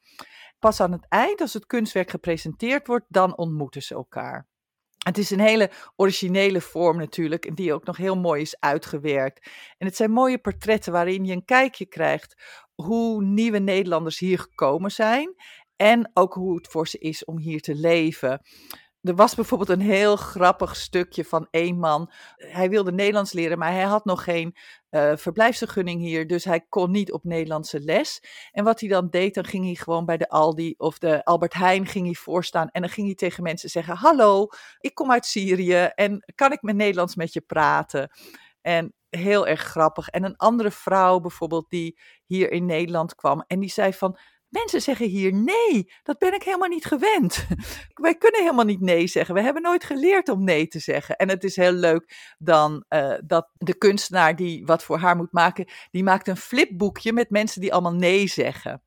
Pas 0.60 0.80
aan 0.80 0.92
het 0.92 1.06
eind, 1.10 1.42
als 1.42 1.54
het 1.54 1.66
kunstwerk 1.66 2.10
gepresenteerd 2.10 2.88
wordt, 2.88 3.06
dan 3.10 3.38
ontmoeten 3.38 3.82
ze 3.82 3.94
elkaar. 3.94 4.48
Het 5.08 5.18
is 5.18 5.30
een 5.30 5.40
hele 5.40 5.72
originele 5.96 6.62
vorm 6.62 6.98
natuurlijk, 6.98 7.46
en 7.46 7.54
die 7.54 7.74
ook 7.74 7.86
nog 7.86 7.98
heel 7.98 8.18
mooi 8.18 8.42
is 8.42 8.60
uitgewerkt. 8.60 9.50
En 9.78 9.88
het 9.88 9.96
zijn 9.96 10.12
mooie 10.12 10.38
portretten 10.38 10.92
waarin 10.92 11.26
je 11.26 11.34
een 11.34 11.46
kijkje 11.46 11.86
krijgt 11.86 12.42
hoe 12.76 13.24
nieuwe 13.24 13.60
Nederlanders 13.60 14.20
hier 14.20 14.40
gekomen 14.40 14.92
zijn. 14.92 15.36
En 15.76 16.12
ook 16.14 16.34
hoe 16.34 16.56
het 16.56 16.68
voor 16.68 16.88
ze 16.88 16.98
is 16.98 17.26
om 17.26 17.38
hier 17.40 17.62
te 17.62 17.76
leven. 17.76 18.42
Er 19.02 19.16
was 19.16 19.36
bijvoorbeeld 19.36 19.70
een 19.70 19.82
heel 19.82 20.16
grappig 20.16 20.76
stukje 20.76 21.26
van 21.26 21.48
één 21.52 21.80
man. 21.80 22.12
Hij 22.36 22.70
wilde 22.70 22.92
Nederlands 22.92 23.34
leren, 23.34 23.58
maar 23.58 23.72
hij 23.72 23.84
had 23.84 24.06
nog 24.06 24.24
geen 24.24 24.56
uh, 24.90 25.16
verblijfsvergunning 25.16 26.02
hier. 26.02 26.28
Dus 26.28 26.44
hij 26.44 26.66
kon 26.70 26.92
niet 26.92 27.12
op 27.12 27.24
Nederlandse 27.24 27.80
les. 27.80 28.24
En 28.52 28.64
wat 28.64 28.80
hij 28.80 28.90
dan 28.90 29.10
deed, 29.10 29.34
dan 29.34 29.46
ging 29.46 29.66
hij 29.66 29.76
gewoon 29.76 30.06
bij 30.06 30.18
de 30.18 30.30
Aldi 30.30 30.74
of 30.78 30.98
de 30.98 31.26
Albert 31.26 31.54
Heijn 31.54 31.86
ging 31.86 32.06
hij 32.06 32.16
voorstaan. 32.16 32.70
En 32.70 32.82
dan 32.82 32.90
ging 32.90 33.08
hij 33.08 33.16
tegen 33.16 33.44
mensen 33.44 33.70
zeggen: 33.70 33.96
Hallo, 33.96 34.48
ik 34.80 34.96
kom 34.96 35.12
uit 35.12 35.26
Syrië 35.26 35.84
en 35.96 36.34
kan 36.36 36.52
ik 36.52 36.62
met 36.62 36.76
Nederlands 36.76 37.16
met 37.16 37.34
je 37.34 37.42
praten? 37.42 38.10
En 38.62 38.94
heel 39.10 39.48
erg 39.48 39.62
grappig. 39.62 40.10
En 40.10 40.24
een 40.24 40.38
andere 40.38 40.72
vrouw 40.72 41.20
bijvoorbeeld 41.20 41.70
die 41.70 42.00
hier 42.26 42.52
in 42.52 42.66
Nederland 42.66 43.16
kwam 43.16 43.44
en 43.48 43.60
die 43.60 43.70
zei 43.70 43.94
van 43.94 44.18
Mensen 44.50 44.82
zeggen 44.82 45.08
hier 45.08 45.34
nee, 45.34 45.94
dat 46.04 46.18
ben 46.18 46.34
ik 46.34 46.44
helemaal 46.44 46.68
niet 46.68 46.86
gewend. 46.86 47.48
Wij 47.94 48.16
kunnen 48.16 48.42
helemaal 48.42 48.66
niet 48.66 48.82
nee 48.82 49.08
zeggen. 49.08 49.36
We 49.36 49.42
hebben 49.42 49.62
nooit 49.62 49.84
geleerd 49.84 50.30
om 50.30 50.44
nee 50.44 50.68
te 50.68 50.80
zeggen. 50.80 51.16
En 51.16 51.30
het 51.30 51.44
is 51.44 51.56
heel 51.56 51.72
leuk 51.72 52.36
dan 52.38 52.86
uh, 52.90 53.14
dat 53.26 53.50
de 53.54 53.78
kunstenaar 53.78 54.36
die 54.36 54.66
wat 54.66 54.84
voor 54.84 54.98
haar 54.98 55.16
moet 55.16 55.32
maken, 55.32 55.66
die 55.92 56.04
maakt 56.04 56.28
een 56.28 56.38
flipboekje 56.38 57.14
met 57.14 57.30
mensen 57.30 57.62
die 57.62 57.74
allemaal 57.74 57.96
nee 57.96 58.28
zeggen. 58.28 58.82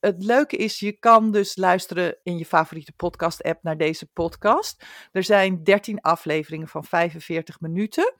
Het 0.00 0.24
leuke 0.24 0.56
is, 0.56 0.78
je 0.78 0.98
kan 0.98 1.30
dus 1.30 1.56
luisteren 1.56 2.18
in 2.22 2.38
je 2.38 2.46
favoriete 2.46 2.92
podcast-app 2.92 3.62
naar 3.62 3.76
deze 3.76 4.06
podcast. 4.06 4.84
Er 5.12 5.24
zijn 5.24 5.64
13 5.64 6.00
afleveringen 6.00 6.68
van 6.68 6.84
45 6.84 7.60
minuten. 7.60 8.14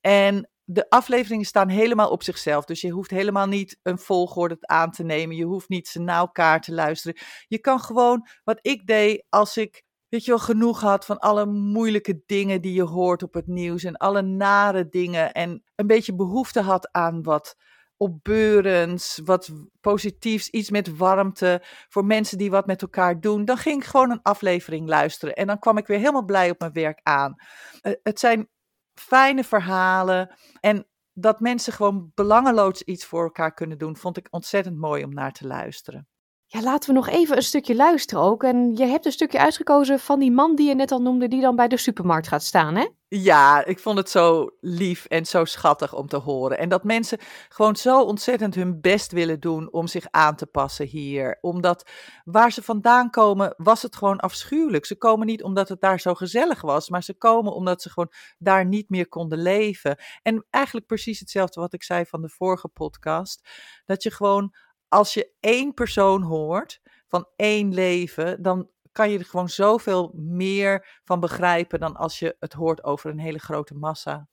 En 0.00 0.50
de 0.72 0.90
afleveringen 0.90 1.44
staan 1.44 1.68
helemaal 1.68 2.10
op 2.10 2.22
zichzelf. 2.22 2.64
Dus 2.64 2.80
je 2.80 2.90
hoeft 2.90 3.10
helemaal 3.10 3.46
niet 3.46 3.78
een 3.82 3.98
volgorde 3.98 4.56
aan 4.60 4.90
te 4.90 5.02
nemen. 5.02 5.36
Je 5.36 5.44
hoeft 5.44 5.68
niet 5.68 5.88
ze 5.88 6.00
na 6.00 6.16
elkaar 6.16 6.60
te 6.60 6.72
luisteren. 6.72 7.20
Je 7.46 7.58
kan 7.58 7.80
gewoon, 7.80 8.26
wat 8.44 8.58
ik 8.62 8.86
deed 8.86 9.24
als 9.28 9.56
ik, 9.56 9.82
weet 10.08 10.24
je 10.24 10.30
wel, 10.30 10.40
genoeg 10.40 10.80
had 10.80 11.04
van 11.04 11.18
alle 11.18 11.46
moeilijke 11.46 12.22
dingen 12.26 12.60
die 12.60 12.74
je 12.74 12.82
hoort 12.82 13.22
op 13.22 13.34
het 13.34 13.46
nieuws. 13.46 13.84
En 13.84 13.96
alle 13.96 14.22
nare 14.22 14.88
dingen. 14.88 15.32
En 15.32 15.62
een 15.74 15.86
beetje 15.86 16.14
behoefte 16.14 16.60
had 16.60 16.92
aan 16.92 17.22
wat 17.22 17.56
opbeurends, 17.96 19.20
wat 19.24 19.50
positiefs, 19.80 20.48
iets 20.48 20.70
met 20.70 20.96
warmte 20.96 21.62
voor 21.88 22.04
mensen 22.04 22.38
die 22.38 22.50
wat 22.50 22.66
met 22.66 22.82
elkaar 22.82 23.20
doen. 23.20 23.44
Dan 23.44 23.56
ging 23.56 23.82
ik 23.82 23.88
gewoon 23.88 24.10
een 24.10 24.22
aflevering 24.22 24.88
luisteren. 24.88 25.34
En 25.34 25.46
dan 25.46 25.58
kwam 25.58 25.78
ik 25.78 25.86
weer 25.86 25.98
helemaal 25.98 26.24
blij 26.24 26.50
op 26.50 26.58
mijn 26.58 26.72
werk 26.72 27.00
aan. 27.02 27.34
Uh, 27.82 27.92
het 28.02 28.18
zijn 28.18 28.48
fijne 28.94 29.44
verhalen. 29.44 30.34
En 30.60 30.86
dat 31.12 31.40
mensen 31.40 31.72
gewoon 31.72 32.10
belangeloos 32.14 32.82
iets 32.82 33.04
voor 33.04 33.22
elkaar 33.22 33.54
kunnen 33.54 33.78
doen, 33.78 33.96
vond 33.96 34.16
ik 34.16 34.28
ontzettend 34.30 34.76
mooi 34.76 35.04
om 35.04 35.14
naar 35.14 35.32
te 35.32 35.46
luisteren. 35.46 36.06
Ja, 36.52 36.62
laten 36.62 36.88
we 36.88 36.94
nog 36.94 37.08
even 37.08 37.36
een 37.36 37.42
stukje 37.42 37.74
luisteren 37.74 38.22
ook. 38.22 38.42
En 38.42 38.76
je 38.76 38.86
hebt 38.86 39.06
een 39.06 39.12
stukje 39.12 39.38
uitgekozen 39.38 39.98
van 40.00 40.18
die 40.18 40.30
man 40.30 40.56
die 40.56 40.68
je 40.68 40.74
net 40.74 40.92
al 40.92 41.02
noemde, 41.02 41.28
die 41.28 41.40
dan 41.40 41.56
bij 41.56 41.68
de 41.68 41.76
supermarkt 41.76 42.28
gaat 42.28 42.42
staan, 42.42 42.74
hè? 42.74 42.88
Ja, 43.08 43.64
ik 43.64 43.78
vond 43.78 43.98
het 43.98 44.10
zo 44.10 44.50
lief 44.60 45.04
en 45.04 45.26
zo 45.26 45.44
schattig 45.44 45.94
om 45.94 46.08
te 46.08 46.16
horen. 46.16 46.58
En 46.58 46.68
dat 46.68 46.84
mensen 46.84 47.18
gewoon 47.48 47.76
zo 47.76 48.02
ontzettend 48.02 48.54
hun 48.54 48.80
best 48.80 49.12
willen 49.12 49.40
doen 49.40 49.72
om 49.72 49.86
zich 49.86 50.06
aan 50.10 50.36
te 50.36 50.46
passen 50.46 50.86
hier. 50.86 51.38
Omdat 51.40 51.90
waar 52.24 52.52
ze 52.52 52.62
vandaan 52.62 53.10
komen, 53.10 53.54
was 53.56 53.82
het 53.82 53.96
gewoon 53.96 54.18
afschuwelijk. 54.18 54.86
Ze 54.86 54.98
komen 54.98 55.26
niet 55.26 55.42
omdat 55.42 55.68
het 55.68 55.80
daar 55.80 56.00
zo 56.00 56.14
gezellig 56.14 56.60
was, 56.60 56.88
maar 56.88 57.02
ze 57.02 57.14
komen 57.14 57.52
omdat 57.52 57.82
ze 57.82 57.90
gewoon 57.90 58.12
daar 58.38 58.66
niet 58.66 58.88
meer 58.88 59.08
konden 59.08 59.42
leven. 59.42 59.96
En 60.22 60.46
eigenlijk 60.50 60.86
precies 60.86 61.20
hetzelfde 61.20 61.60
wat 61.60 61.72
ik 61.72 61.82
zei 61.82 62.04
van 62.04 62.22
de 62.22 62.28
vorige 62.28 62.68
podcast. 62.68 63.48
Dat 63.84 64.02
je 64.02 64.10
gewoon 64.10 64.54
als 64.92 65.14
je 65.14 65.30
één 65.40 65.74
persoon 65.74 66.22
hoort 66.22 66.80
van 67.08 67.26
één 67.36 67.74
leven, 67.74 68.42
dan 68.42 68.68
kan 68.92 69.10
je 69.10 69.18
er 69.18 69.24
gewoon 69.24 69.48
zoveel 69.48 70.12
meer 70.14 71.00
van 71.04 71.20
begrijpen 71.20 71.80
dan 71.80 71.96
als 71.96 72.18
je 72.18 72.36
het 72.38 72.52
hoort 72.52 72.84
over 72.84 73.10
een 73.10 73.18
hele 73.18 73.38
grote 73.38 73.74
massa. 73.74 74.28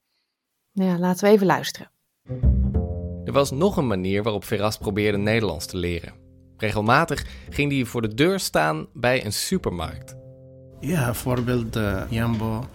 Ja, 0.71 0.97
laten 0.97 1.25
we 1.25 1.33
even 1.33 1.45
luisteren. 1.45 1.91
Er 3.25 3.31
was 3.31 3.51
nog 3.51 3.77
een 3.77 3.87
manier 3.87 4.23
waarop 4.23 4.43
Veras 4.43 4.77
probeerde 4.77 5.17
Nederlands 5.17 5.65
te 5.65 5.77
leren. 5.77 6.13
Regelmatig 6.57 7.25
ging 7.49 7.71
hij 7.71 7.85
voor 7.85 8.01
de 8.01 8.13
deur 8.13 8.39
staan 8.39 8.87
bij 8.93 9.25
een 9.25 9.33
supermarkt. 9.33 10.15
Ja, 10.79 11.05
bijvoorbeeld 11.05 11.75
uh, 11.75 12.03
Jambo 12.09 12.65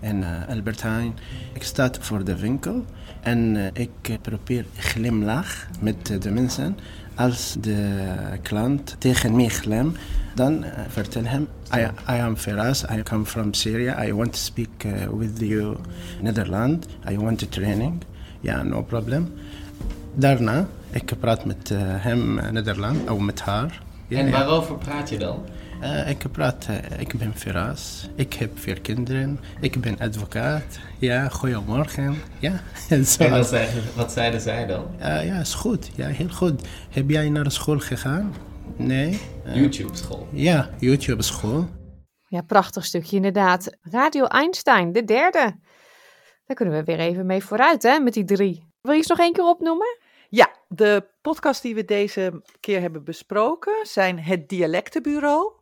en 0.00 0.20
uh, 0.20 0.48
Albert 0.48 0.82
Heijn. 0.82 1.18
Ik 1.54 1.62
sta 1.62 1.90
voor 2.00 2.24
de 2.24 2.38
winkel 2.38 2.84
en 3.20 3.54
uh, 3.54 3.66
ik 3.72 4.18
probeer 4.22 4.66
glimlach 4.76 5.66
met 5.80 6.22
de 6.22 6.30
mensen 6.30 6.78
als 7.20 7.56
de 7.60 8.02
klant 8.42 8.96
tegen 8.98 9.36
mij 9.36 9.48
glem, 9.48 9.92
dan 10.34 10.64
uh, 10.64 10.68
vertel 10.88 11.24
hem, 11.24 11.48
I, 11.74 11.80
I 12.12 12.20
am 12.20 12.36
Firas, 12.36 12.84
I 12.84 13.02
come 13.02 13.24
from 13.24 13.54
Syria, 13.54 14.04
I 14.04 14.14
want 14.14 14.32
to 14.32 14.38
speak 14.38 14.84
uh, 14.86 14.92
with 15.18 15.40
you 15.40 15.76
Nederland, 16.20 16.86
I 17.10 17.16
want 17.16 17.42
a 17.42 17.46
training. 17.48 18.02
Ja, 18.40 18.62
no 18.62 18.82
problem. 18.82 19.32
Daarna, 20.14 20.66
ik 20.90 21.12
praat 21.20 21.44
met 21.44 21.70
uh, 21.70 21.78
hem 21.82 22.40
Nederland, 22.52 23.10
of 23.10 23.18
met 23.18 23.40
haar. 23.40 23.82
Ja, 24.08 24.18
en 24.18 24.30
waarover 24.30 24.74
praat 24.74 25.08
je 25.08 25.18
dan? 25.18 25.38
Uh, 25.82 26.08
ik 26.08 26.32
praat, 26.32 26.66
uh, 26.70 27.00
ik 27.00 27.18
ben 27.18 27.36
Firas, 27.36 28.08
ik 28.14 28.32
heb 28.32 28.58
vier 28.58 28.80
kinderen, 28.80 29.40
ik 29.60 29.80
ben 29.80 29.98
advocaat. 29.98 30.78
Ja, 30.98 31.28
goedemorgen. 31.28 32.22
Ja, 32.38 32.60
en, 32.88 33.06
zo. 33.12 33.22
en 33.22 33.30
wat, 33.30 33.46
zeiden, 33.46 33.82
wat 33.96 34.12
zeiden 34.12 34.40
zij 34.40 34.66
dan? 34.66 34.86
Uh, 34.98 35.26
ja, 35.26 35.40
is 35.40 35.54
goed. 35.54 35.90
Ja, 35.94 36.06
heel 36.06 36.28
goed. 36.28 36.68
Heb 36.90 37.10
jij 37.10 37.28
naar 37.28 37.50
school 37.50 37.78
gegaan? 37.78 38.34
Nee. 38.76 39.20
YouTube-school? 39.44 40.28
Ja, 40.32 40.70
YouTube-school. 40.78 41.68
Ja, 42.26 42.42
prachtig 42.42 42.84
stukje 42.84 43.16
inderdaad. 43.16 43.76
Radio 43.80 44.24
Einstein, 44.24 44.92
de 44.92 45.04
derde. 45.04 45.54
Daar 46.46 46.56
kunnen 46.56 46.74
we 46.74 46.84
weer 46.84 46.98
even 46.98 47.26
mee 47.26 47.44
vooruit, 47.44 47.82
hè, 47.82 47.98
met 47.98 48.14
die 48.14 48.24
drie. 48.24 48.66
Wil 48.80 48.92
je 48.92 48.98
eens 48.98 49.08
nog 49.08 49.18
één 49.18 49.32
keer 49.32 49.44
opnoemen? 49.44 49.98
Ja, 50.28 50.50
de 50.68 51.08
podcast 51.22 51.62
die 51.62 51.74
we 51.74 51.84
deze 51.84 52.42
keer 52.60 52.80
hebben 52.80 53.04
besproken 53.04 53.86
zijn 53.86 54.18
het 54.18 54.48
Dialectenbureau 54.48 55.58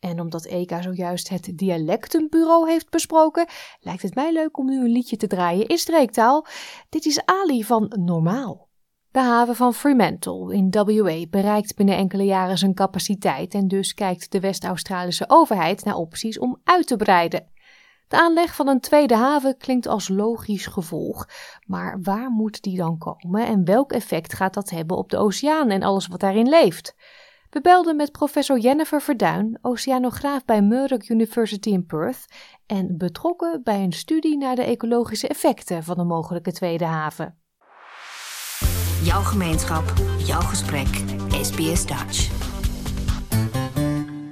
En 0.00 0.20
omdat 0.20 0.44
Eka 0.44 0.82
zojuist 0.82 1.28
het 1.28 1.52
dialectenbureau 1.54 2.70
heeft 2.70 2.90
besproken, 2.90 3.46
lijkt 3.80 4.02
het 4.02 4.14
mij 4.14 4.32
leuk 4.32 4.58
om 4.58 4.66
nu 4.66 4.84
een 4.84 4.92
liedje 4.92 5.16
te 5.16 5.26
draaien 5.26 5.66
in 5.66 5.78
streektaal. 5.78 6.46
Dit 6.88 7.04
is 7.04 7.24
Ali 7.24 7.64
van 7.64 7.92
Normaal. 8.04 8.68
De 9.10 9.20
haven 9.20 9.56
van 9.56 9.74
Fremantle 9.74 10.54
in 10.54 10.70
WA 10.70 11.26
bereikt 11.30 11.76
binnen 11.76 11.96
enkele 11.96 12.24
jaren 12.24 12.58
zijn 12.58 12.74
capaciteit 12.74 13.54
en 13.54 13.68
dus 13.68 13.94
kijkt 13.94 14.32
de 14.32 14.40
West-Australische 14.40 15.24
overheid 15.28 15.84
naar 15.84 15.94
opties 15.94 16.38
om 16.38 16.60
uit 16.64 16.86
te 16.86 16.96
breiden. 16.96 17.48
De 18.08 18.16
aanleg 18.16 18.54
van 18.54 18.68
een 18.68 18.80
tweede 18.80 19.16
haven 19.16 19.56
klinkt 19.56 19.86
als 19.86 20.08
logisch 20.08 20.66
gevolg, 20.66 21.28
maar 21.66 22.00
waar 22.02 22.30
moet 22.30 22.62
die 22.62 22.76
dan 22.76 22.98
komen 22.98 23.46
en 23.46 23.64
welk 23.64 23.92
effect 23.92 24.34
gaat 24.34 24.54
dat 24.54 24.70
hebben 24.70 24.96
op 24.96 25.10
de 25.10 25.16
oceaan 25.16 25.70
en 25.70 25.82
alles 25.82 26.06
wat 26.06 26.20
daarin 26.20 26.48
leeft? 26.48 26.94
We 27.50 27.60
belden 27.60 27.96
met 27.96 28.12
professor 28.12 28.58
Jennifer 28.58 29.02
Verduin, 29.02 29.58
oceanograaf 29.62 30.44
bij 30.44 30.62
Murdoch 30.62 31.08
University 31.08 31.70
in 31.70 31.86
Perth 31.86 32.24
en 32.66 32.98
betrokken 32.98 33.60
bij 33.62 33.82
een 33.82 33.92
studie 33.92 34.36
naar 34.36 34.56
de 34.56 34.62
ecologische 34.62 35.28
effecten 35.28 35.84
van 35.84 35.98
een 35.98 36.06
mogelijke 36.06 36.52
tweede 36.52 36.84
haven. 36.84 37.38
Jouw 39.02 39.22
gemeenschap, 39.22 39.84
jouw 40.18 40.40
gesprek, 40.40 40.88
SBS 41.42 41.86
Dutch. 41.86 42.30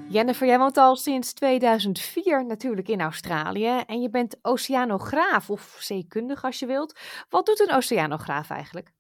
Jennifer, 0.08 0.46
jij 0.46 0.58
woont 0.58 0.76
al 0.76 0.96
sinds 0.96 1.32
2004 1.32 2.46
natuurlijk 2.46 2.88
in 2.88 3.00
Australië 3.00 3.82
en 3.86 4.00
je 4.00 4.10
bent 4.10 4.38
oceanograaf 4.42 5.50
of 5.50 5.76
zeekundig 5.80 6.44
als 6.44 6.58
je 6.58 6.66
wilt. 6.66 6.98
Wat 7.28 7.46
doet 7.46 7.60
een 7.60 7.74
oceanograaf 7.74 8.50
eigenlijk? 8.50 8.95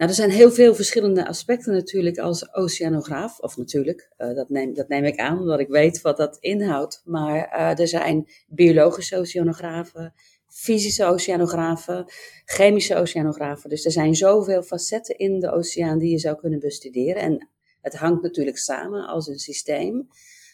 Nou, 0.00 0.12
er 0.12 0.18
zijn 0.18 0.30
heel 0.30 0.50
veel 0.50 0.74
verschillende 0.74 1.26
aspecten 1.26 1.72
natuurlijk 1.72 2.18
als 2.18 2.54
oceanograaf. 2.54 3.38
Of 3.38 3.56
natuurlijk, 3.56 4.10
uh, 4.18 4.34
dat, 4.34 4.48
neem, 4.48 4.74
dat 4.74 4.88
neem 4.88 5.04
ik 5.04 5.18
aan 5.18 5.38
omdat 5.38 5.60
ik 5.60 5.68
weet 5.68 6.00
wat 6.00 6.16
dat 6.16 6.36
inhoudt. 6.40 7.02
Maar 7.04 7.36
uh, 7.36 7.78
er 7.78 7.88
zijn 7.88 8.28
biologische 8.48 9.16
oceanografen, 9.16 10.14
fysische 10.46 11.04
oceanografen, 11.04 12.04
chemische 12.44 12.96
oceanografen. 12.96 13.70
Dus 13.70 13.84
er 13.84 13.92
zijn 13.92 14.14
zoveel 14.14 14.62
facetten 14.62 15.18
in 15.18 15.40
de 15.40 15.50
oceaan 15.50 15.98
die 15.98 16.10
je 16.10 16.18
zou 16.18 16.36
kunnen 16.36 16.60
bestuderen. 16.60 17.22
En 17.22 17.48
het 17.80 17.96
hangt 17.96 18.22
natuurlijk 18.22 18.58
samen 18.58 19.06
als 19.06 19.28
een 19.28 19.38
systeem. 19.38 20.08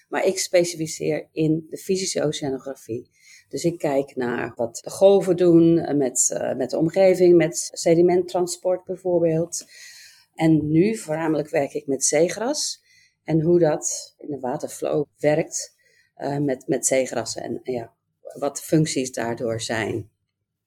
Maar 0.08 0.26
ik 0.26 0.38
specificeer 0.38 1.28
in 1.32 1.66
de 1.70 1.76
fysische 1.76 2.24
oceanografie. 2.24 3.10
Dus 3.48 3.64
ik 3.64 3.78
kijk 3.78 4.16
naar 4.16 4.52
wat 4.56 4.80
de 4.84 4.90
golven 4.90 5.36
doen 5.36 5.78
eh, 5.78 5.96
met, 5.96 6.30
uh, 6.32 6.54
met 6.54 6.70
de 6.70 6.78
omgeving, 6.78 7.36
met 7.36 7.70
sedimenttransport 7.72 8.84
bijvoorbeeld. 8.84 9.64
En 10.34 10.70
nu 10.70 10.96
voornamelijk 10.96 11.48
werk 11.50 11.72
ik 11.72 11.86
met 11.86 12.04
zeegras 12.04 12.82
en 13.24 13.40
hoe 13.40 13.58
dat 13.58 14.14
in 14.18 14.30
de 14.30 14.40
waterflow 14.40 15.04
werkt 15.18 15.76
uh, 16.18 16.38
met, 16.38 16.66
met 16.66 16.86
zeegrassen 16.86 17.42
en 17.42 17.60
ja, 17.62 17.92
wat 18.38 18.56
de 18.56 18.62
functies 18.62 19.12
daardoor 19.12 19.60
zijn. 19.60 20.10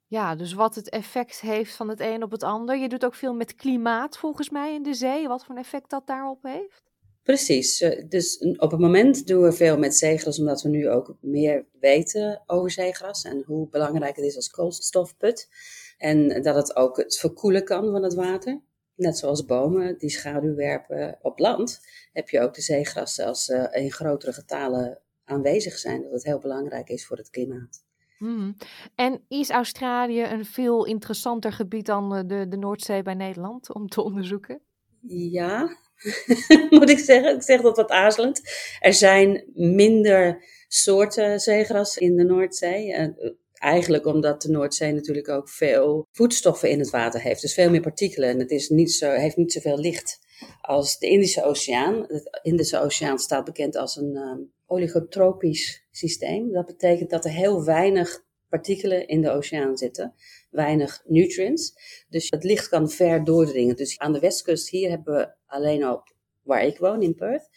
Ja, 0.08 0.36
dus 0.36 0.54
wat 0.54 0.76
het 0.76 0.90
effect 0.90 1.40
heeft 1.40 1.76
van 1.76 1.90
het 1.90 2.00
een 2.00 2.24
op 2.24 2.32
het 2.32 2.44
ander. 2.44 2.78
Je 2.78 2.90
doet 2.90 3.06
ook 3.06 3.16
veel 3.16 3.34
met 3.34 3.56
klimaat 3.56 4.18
volgens 4.18 4.50
mij 4.50 4.74
in 4.74 4.84
de 4.84 4.94
zee. 4.94 5.28
Wat 5.28 5.46
voor 5.46 5.56
een 5.56 5.62
effect 5.62 5.90
dat 5.90 6.08
daarop 6.08 6.44
heeft? 6.44 6.89
Precies. 7.30 7.86
Dus 8.08 8.38
op 8.58 8.72
het 8.72 8.80
moment 8.80 9.28
doen 9.28 9.44
we 9.44 9.52
veel 9.52 9.78
met 9.78 9.96
zeegras, 9.96 10.40
omdat 10.40 10.62
we 10.62 10.70
nu 10.70 10.90
ook 10.90 11.16
meer 11.22 11.66
weten 11.80 12.44
over 12.46 12.72
zeegras 12.72 13.24
en 13.24 13.44
hoe 13.46 13.70
belangrijk 13.70 14.16
het 14.16 14.26
is 14.26 14.36
als 14.36 14.50
koolstofput. 14.50 15.50
En 15.98 16.42
dat 16.42 16.56
het 16.56 16.76
ook 16.76 16.98
het 16.98 17.18
verkoelen 17.18 17.64
kan 17.64 17.92
van 17.92 18.04
het 18.04 18.14
water. 18.14 18.62
Net 18.96 19.18
zoals 19.18 19.46
bomen 19.46 19.98
die 19.98 20.10
schaduw 20.10 20.56
werpen 20.56 21.18
op 21.22 21.40
land, 21.40 21.80
heb 22.14 22.30
je 22.30 22.42
ook 22.42 22.54
de 22.54 22.62
zeegrassen 22.62 23.26
als 23.26 23.50
uh, 23.50 23.66
in 23.72 23.92
grotere 23.92 24.34
getalen 24.34 25.00
aanwezig 25.24 25.78
zijn. 25.78 26.02
Dat 26.02 26.12
het 26.12 26.24
heel 26.24 26.40
belangrijk 26.40 26.90
is 26.90 27.06
voor 27.06 27.18
het 27.18 27.30
klimaat. 27.30 27.84
Hmm. 28.18 28.56
En 28.96 29.22
is 29.28 29.50
Australië 29.50 30.24
een 30.24 30.46
veel 30.46 30.86
interessanter 30.86 31.52
gebied 31.52 31.86
dan 31.86 32.16
eh, 32.16 32.22
de, 32.28 32.48
de 32.48 32.58
Noordzee 32.58 33.02
bij 33.02 33.14
Nederland 33.14 33.74
om 33.74 33.88
te 33.88 34.04
onderzoeken? 34.04 34.62
Ja, 35.08 35.78
moet 36.70 36.90
ik 36.90 37.00
zeggen. 37.00 37.36
Ik 37.36 37.44
zeg 37.44 37.62
dat 37.62 37.78
wat 37.78 37.90
aarzelend. 37.90 38.42
Er 38.80 38.94
zijn 38.94 39.44
minder 39.54 40.44
soorten 40.68 41.40
zeegras 41.40 41.98
in 41.98 42.16
de 42.16 42.24
Noordzee. 42.24 42.88
Uh, 42.88 43.32
eigenlijk 43.54 44.06
omdat 44.06 44.42
de 44.42 44.50
Noordzee 44.50 44.94
natuurlijk 44.94 45.30
ook 45.30 45.50
veel 45.50 46.08
voedstoffen 46.12 46.70
in 46.70 46.80
het 46.80 46.90
water 46.90 47.22
heeft. 47.22 47.42
Dus 47.42 47.54
veel 47.54 47.70
meer 47.70 47.82
partikelen. 47.82 48.30
En 48.30 48.40
het 48.40 48.52
is 48.52 48.70
niet 48.70 48.92
zo, 48.92 49.12
heeft 49.12 49.38
niet 49.38 49.52
zoveel 49.52 49.80
licht 49.80 50.20
als 50.62 50.98
de 50.98 51.08
Indische 51.08 51.44
Oceaan. 51.44 52.02
De 52.02 52.40
Indische 52.42 52.80
Oceaan 52.80 53.20
staat 53.20 53.46
bekend 53.46 53.76
als 53.76 53.96
een 53.96 54.16
um, 54.16 54.52
oligotropisch 54.66 55.88
systeem. 55.92 56.52
Dat 56.52 56.66
betekent 56.66 57.10
dat 57.10 57.26
er 57.26 57.32
heel 57.32 57.64
weinig 57.64 58.28
partikelen 58.50 59.08
in 59.08 59.22
de 59.22 59.30
oceaan 59.30 59.78
zitten, 59.78 60.14
weinig 60.50 61.02
nutrients. 61.06 61.74
Dus 62.10 62.30
het 62.30 62.44
licht 62.44 62.70
kan 62.70 62.90
ver 62.90 63.24
doordringen. 63.24 63.76
Dus 63.76 63.98
aan 63.98 64.14
de 64.14 64.20
westkust 64.20 64.70
hier 64.70 64.90
hebben 64.90 65.16
we 65.16 65.34
alleen 65.46 65.90
op 65.90 66.14
waar 66.44 66.64
ik 66.64 66.78
woon 66.78 67.02
in 67.02 67.16
Perth 67.16 67.50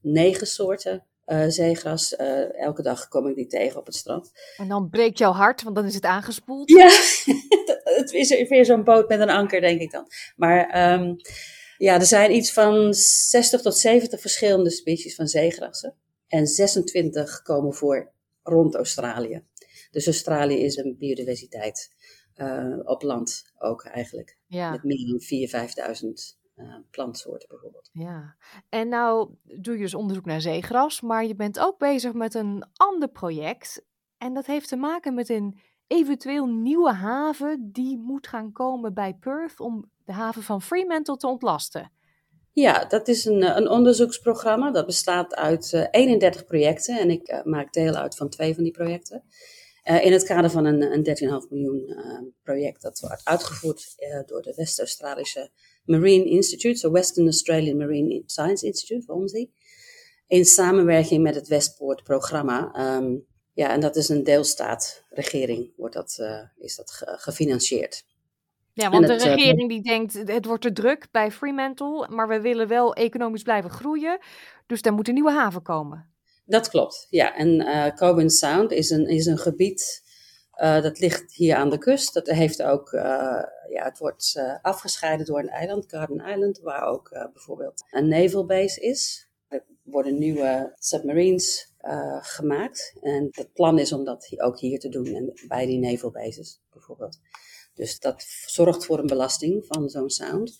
negen 0.00 0.46
soorten 0.46 1.06
uh, 1.26 1.44
zeegras. 1.48 2.12
Uh, 2.12 2.60
elke 2.60 2.82
dag 2.82 3.08
kom 3.08 3.26
ik 3.26 3.34
die 3.34 3.46
tegen 3.46 3.80
op 3.80 3.86
het 3.86 3.94
strand. 3.94 4.30
En 4.56 4.68
dan 4.68 4.88
breekt 4.88 5.18
jouw 5.18 5.32
hart, 5.32 5.62
want 5.62 5.76
dan 5.76 5.84
is 5.84 5.94
het 5.94 6.04
aangespoeld. 6.04 6.70
Ja, 6.70 6.88
het 8.00 8.12
is 8.12 8.48
weer 8.48 8.64
zo'n 8.64 8.84
boot 8.84 9.08
met 9.08 9.20
een 9.20 9.30
anker, 9.30 9.60
denk 9.60 9.80
ik 9.80 9.90
dan. 9.90 10.06
Maar 10.36 10.92
um, 10.92 11.16
ja, 11.78 11.94
er 11.94 12.06
zijn 12.06 12.34
iets 12.34 12.52
van 12.52 12.94
60 12.94 13.60
tot 13.60 13.76
70 13.76 14.20
verschillende 14.20 14.70
species 14.70 15.14
van 15.14 15.26
zeegrassen. 15.26 15.94
En 16.28 16.46
26 16.46 17.42
komen 17.42 17.74
voor 17.74 18.12
rond 18.42 18.74
Australië. 18.74 19.42
Dus 19.90 20.06
Australië 20.06 20.64
is 20.64 20.76
een 20.76 20.96
biodiversiteit 20.98 21.90
uh, 22.38 22.78
op 22.84 23.02
land 23.02 23.52
ook 23.58 23.84
eigenlijk. 23.84 24.36
Ja. 24.46 24.70
Met 24.70 24.82
meer 24.82 25.06
dan 25.06 25.20
4.000, 25.96 26.02
5.000 26.02 26.38
uh, 26.56 26.74
plantsoorten 26.90 27.48
bijvoorbeeld. 27.48 27.90
Ja, 27.92 28.36
en 28.68 28.88
nou 28.88 29.30
doe 29.42 29.74
je 29.74 29.82
dus 29.82 29.94
onderzoek 29.94 30.24
naar 30.24 30.40
zeegras, 30.40 31.00
maar 31.00 31.26
je 31.26 31.34
bent 31.34 31.58
ook 31.58 31.78
bezig 31.78 32.12
met 32.12 32.34
een 32.34 32.64
ander 32.74 33.08
project. 33.08 33.84
En 34.18 34.34
dat 34.34 34.46
heeft 34.46 34.68
te 34.68 34.76
maken 34.76 35.14
met 35.14 35.28
een 35.28 35.58
eventueel 35.86 36.46
nieuwe 36.46 36.92
haven 36.92 37.70
die 37.72 37.98
moet 37.98 38.26
gaan 38.26 38.52
komen 38.52 38.94
bij 38.94 39.14
Perth 39.14 39.60
om 39.60 39.90
de 40.04 40.12
haven 40.12 40.42
van 40.42 40.62
Fremantle 40.62 41.16
te 41.16 41.26
ontlasten. 41.26 41.92
Ja, 42.52 42.84
dat 42.84 43.08
is 43.08 43.24
een, 43.24 43.56
een 43.56 43.68
onderzoeksprogramma. 43.68 44.70
Dat 44.70 44.86
bestaat 44.86 45.34
uit 45.34 45.72
uh, 45.72 45.86
31 45.90 46.44
projecten 46.44 46.98
en 46.98 47.10
ik 47.10 47.32
uh, 47.32 47.42
maak 47.42 47.72
deel 47.72 47.94
uit 47.94 48.16
van 48.16 48.28
twee 48.28 48.54
van 48.54 48.62
die 48.62 48.72
projecten. 48.72 49.24
Uh, 49.90 50.04
in 50.04 50.12
het 50.12 50.24
kader 50.24 50.50
van 50.50 50.64
een, 50.64 50.82
een 50.82 51.42
13,5 51.42 51.48
miljoen 51.50 51.94
project 52.42 52.82
dat 52.82 53.00
wordt 53.00 53.24
uitgevoerd 53.24 53.94
door 54.26 54.42
de 54.42 54.52
West-Australische 54.56 55.50
Marine 55.84 56.24
Institute, 56.24 56.78
zo 56.78 56.90
Western 56.90 57.26
Australian 57.26 57.76
Marine 57.76 58.22
Science 58.26 58.66
Institute, 58.66 59.06
WOMSI, 59.06 59.50
in 60.26 60.44
samenwerking 60.44 61.22
met 61.22 61.34
het 61.34 61.48
Westpoort 61.48 62.02
programma. 62.02 62.96
Um, 62.96 63.26
ja, 63.52 63.70
en 63.70 63.80
dat 63.80 63.96
is 63.96 64.08
een 64.08 64.24
deelstaatregering, 64.24 65.72
wordt 65.76 65.94
dat, 65.94 66.18
is 66.58 66.76
dat 66.76 66.90
gefinancierd. 67.02 68.04
Ja, 68.78 68.90
want 68.90 69.06
de 69.06 69.14
eh, 69.14 69.34
regering 69.34 69.68
die 69.68 69.82
denkt, 69.82 70.12
het 70.12 70.44
wordt 70.44 70.62
te 70.62 70.72
druk 70.72 71.08
bij 71.10 71.30
Fremantle, 71.30 72.08
maar 72.08 72.28
we 72.28 72.40
willen 72.40 72.68
wel 72.68 72.94
economisch 72.94 73.42
blijven 73.42 73.70
groeien, 73.70 74.18
dus 74.66 74.82
daar 74.82 74.92
moet 74.92 75.08
een 75.08 75.14
nieuwe 75.14 75.32
haven 75.32 75.62
komen. 75.62 76.12
Dat 76.48 76.68
klopt, 76.68 77.06
ja. 77.10 77.36
En 77.36 77.48
uh, 78.08 78.28
Sound 78.28 78.72
is 78.72 78.90
een, 78.90 79.06
is 79.06 79.26
een 79.26 79.38
gebied 79.38 80.02
uh, 80.62 80.82
dat 80.82 80.98
ligt 80.98 81.32
hier 81.34 81.56
aan 81.56 81.70
de 81.70 81.78
kust. 81.78 82.14
Dat 82.14 82.26
heeft 82.26 82.62
ook, 82.62 82.92
uh, 82.92 83.02
ja, 83.68 83.84
het 83.84 83.98
wordt 83.98 84.42
afgescheiden 84.62 85.26
door 85.26 85.38
een 85.38 85.48
eiland, 85.48 85.84
Garden 85.88 86.26
Island, 86.26 86.60
waar 86.60 86.82
ook 86.82 87.08
bijvoorbeeld 87.32 87.84
een 87.90 88.08
naval 88.08 88.46
base 88.46 88.80
is. 88.80 89.28
Er 89.48 89.64
worden 89.82 90.18
nieuwe 90.18 90.72
submarines 90.78 91.74
gemaakt. 92.20 92.94
En 93.00 93.28
het 93.30 93.52
plan 93.52 93.78
is 93.78 93.92
om 93.92 94.04
dat 94.04 94.32
ook 94.36 94.58
hier 94.58 94.78
te 94.78 94.88
doen, 94.88 95.06
en 95.06 95.32
bij 95.48 95.66
die 95.66 95.78
naval 95.78 96.10
bases 96.10 96.60
bijvoorbeeld. 96.72 97.18
Dus 97.74 97.98
dat 97.98 98.24
zorgt 98.46 98.84
voor 98.84 98.98
een 98.98 99.06
belasting 99.06 99.66
van 99.66 99.88
zo'n 99.88 100.10
sound, 100.10 100.58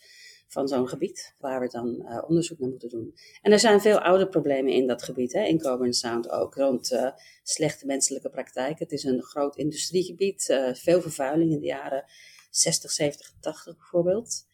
van 0.48 0.68
zo'n 0.68 0.88
gebied, 0.88 1.34
waar 1.38 1.60
we 1.60 1.68
dan 1.68 2.02
uh, 2.02 2.22
onderzoek 2.26 2.58
naar 2.58 2.70
moeten 2.70 2.88
doen. 2.88 3.14
En 3.42 3.52
er 3.52 3.58
zijn 3.58 3.80
veel 3.80 3.98
oude 3.98 4.28
problemen 4.28 4.72
in 4.72 4.86
dat 4.86 5.02
gebied, 5.02 5.32
hè, 5.32 5.44
in 5.44 5.58
Coburn 5.58 5.92
Sound 5.92 6.30
ook, 6.30 6.54
rond 6.54 6.92
uh, 6.92 7.10
slechte 7.42 7.86
menselijke 7.86 8.30
praktijken. 8.30 8.78
Het 8.78 8.92
is 8.92 9.04
een 9.04 9.22
groot 9.22 9.56
industriegebied, 9.56 10.48
uh, 10.48 10.74
veel 10.74 11.00
vervuiling 11.00 11.52
in 11.52 11.60
de 11.60 11.66
jaren 11.66 12.04
60, 12.50 12.90
70, 12.90 13.32
80 13.40 13.76
bijvoorbeeld. 13.76 14.46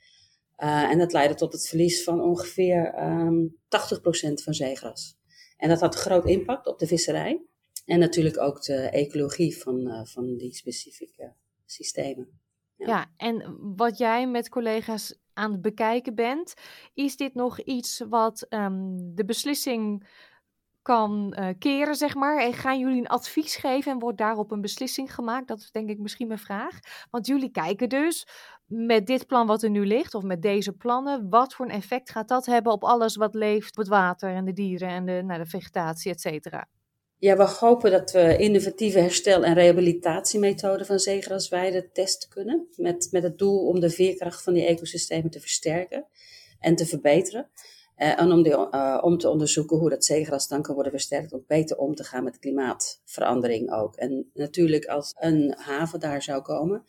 en 0.57 0.99
dat 0.99 1.12
leidde 1.12 1.35
tot 1.35 1.53
het 1.53 1.69
verlies 1.69 2.05
van 2.05 2.21
ongeveer 2.21 2.95
um, 2.99 3.57
ehm, 3.69 4.31
80% 4.31 4.43
van 4.43 4.55
zeegras. 4.55 5.16
En 5.57 5.69
dat 5.69 5.81
had 5.81 5.95
groot 5.95 6.27
impact 6.27 6.66
op 6.66 6.79
de 6.79 6.87
visserij. 6.87 7.43
En 7.85 7.99
natuurlijk 7.99 8.41
ook 8.41 8.62
de 8.62 8.75
ecologie 8.75 9.59
van, 9.59 10.07
van 10.07 10.37
die 10.37 10.55
specifieke 10.55 11.33
systemen. 11.66 12.41
Ja. 12.77 13.11
en 13.16 13.57
wat 13.77 13.99
jij 13.99 14.29
met 14.29 14.49
collega's 14.49 15.24
aan 15.35 15.53
het 15.53 15.62
bekijken 15.62 16.14
bent, 16.14 16.55
is 16.95 17.16
dit 17.16 17.35
nog 17.35 17.61
iets 17.61 18.03
wat 18.09 18.47
um, 18.49 19.14
de 19.14 19.24
beslissing 19.24 20.09
kan 20.82 21.37
uh, 21.39 21.49
keren, 21.59 21.95
zeg 21.95 22.14
maar? 22.14 22.39
En 22.39 22.53
gaan 22.53 22.78
jullie 22.78 23.01
een 23.01 23.07
advies 23.07 23.57
geven 23.57 23.93
en 23.93 23.99
wordt 23.99 24.18
daarop 24.18 24.51
een 24.51 24.61
beslissing 24.61 25.14
gemaakt? 25.14 25.49
Dat 25.49 25.59
is 25.59 25.70
denk 25.70 25.89
ik 25.91 25.99
misschien 25.99 26.26
mijn 26.26 26.39
vraag. 26.39 26.78
Want 27.11 27.26
jullie 27.26 27.51
kijken 27.51 27.89
dus 27.89 28.26
met 28.66 29.07
dit 29.07 29.26
plan 29.26 29.47
wat 29.47 29.62
er 29.62 29.70
nu 29.70 29.87
ligt, 29.87 30.14
of 30.14 30.22
met 30.22 30.43
deze 30.43 30.72
plannen, 30.72 31.28
wat 31.30 31.55
voor 31.55 31.64
een 31.64 31.72
effect 31.72 32.11
gaat 32.11 32.28
dat 32.28 32.47
hebben 32.47 32.72
op 32.72 32.85
alles 32.85 33.16
wat 33.16 33.35
leeft, 33.35 33.70
op 33.70 33.76
het 33.76 33.89
water 33.89 34.35
en 34.35 34.45
de 34.45 34.53
dieren 34.53 34.89
en 34.89 35.05
de, 35.05 35.22
nou, 35.24 35.39
de 35.43 35.47
vegetatie, 35.47 36.11
et 36.11 36.20
cetera? 36.20 36.66
Ja, 37.19 37.37
we 37.37 37.45
hopen 37.45 37.91
dat 37.91 38.12
we 38.12 38.37
innovatieve 38.37 38.99
herstel- 38.99 39.45
en 39.45 39.55
rehabilitatiemethoden 39.55 40.87
van 40.87 40.99
zeegrasweiden 40.99 41.93
testen 41.93 42.29
kunnen. 42.29 42.69
Met, 42.77 43.09
met 43.11 43.23
het 43.23 43.39
doel 43.39 43.67
om 43.67 43.81
de 43.81 43.91
veerkracht 43.91 44.43
van 44.43 44.55
die 44.55 44.67
ecosystemen 44.67 45.31
te 45.31 45.41
versterken 45.41 46.07
en 46.61 46.77
te 46.77 46.87
verbeteren. 46.87 47.49
Uh, 47.99 48.21
en 48.21 48.33
om, 48.33 48.43
die, 48.43 48.53
uh, 48.53 49.01
om 49.03 49.19
te 49.19 49.29
onderzoeken 49.29 49.77
hoe 49.77 49.91
dat 49.91 50.05
zeegras 50.05 50.49
dan 50.49 50.62
kan 50.62 50.75
worden 50.75 50.93
versterkt 50.93 51.33
om 51.33 51.45
beter 51.47 51.77
om 51.77 51.95
te 51.95 52.05
gaan 52.05 52.25
met 52.25 52.39
klimaatverandering 52.39 53.73
ook. 53.73 53.97
En 53.97 54.31
natuurlijk 54.33 54.85
als 54.85 55.15
een 55.19 55.55
haven 55.57 56.01
daar 56.01 56.23
zou 56.23 56.43
komen, 56.43 56.85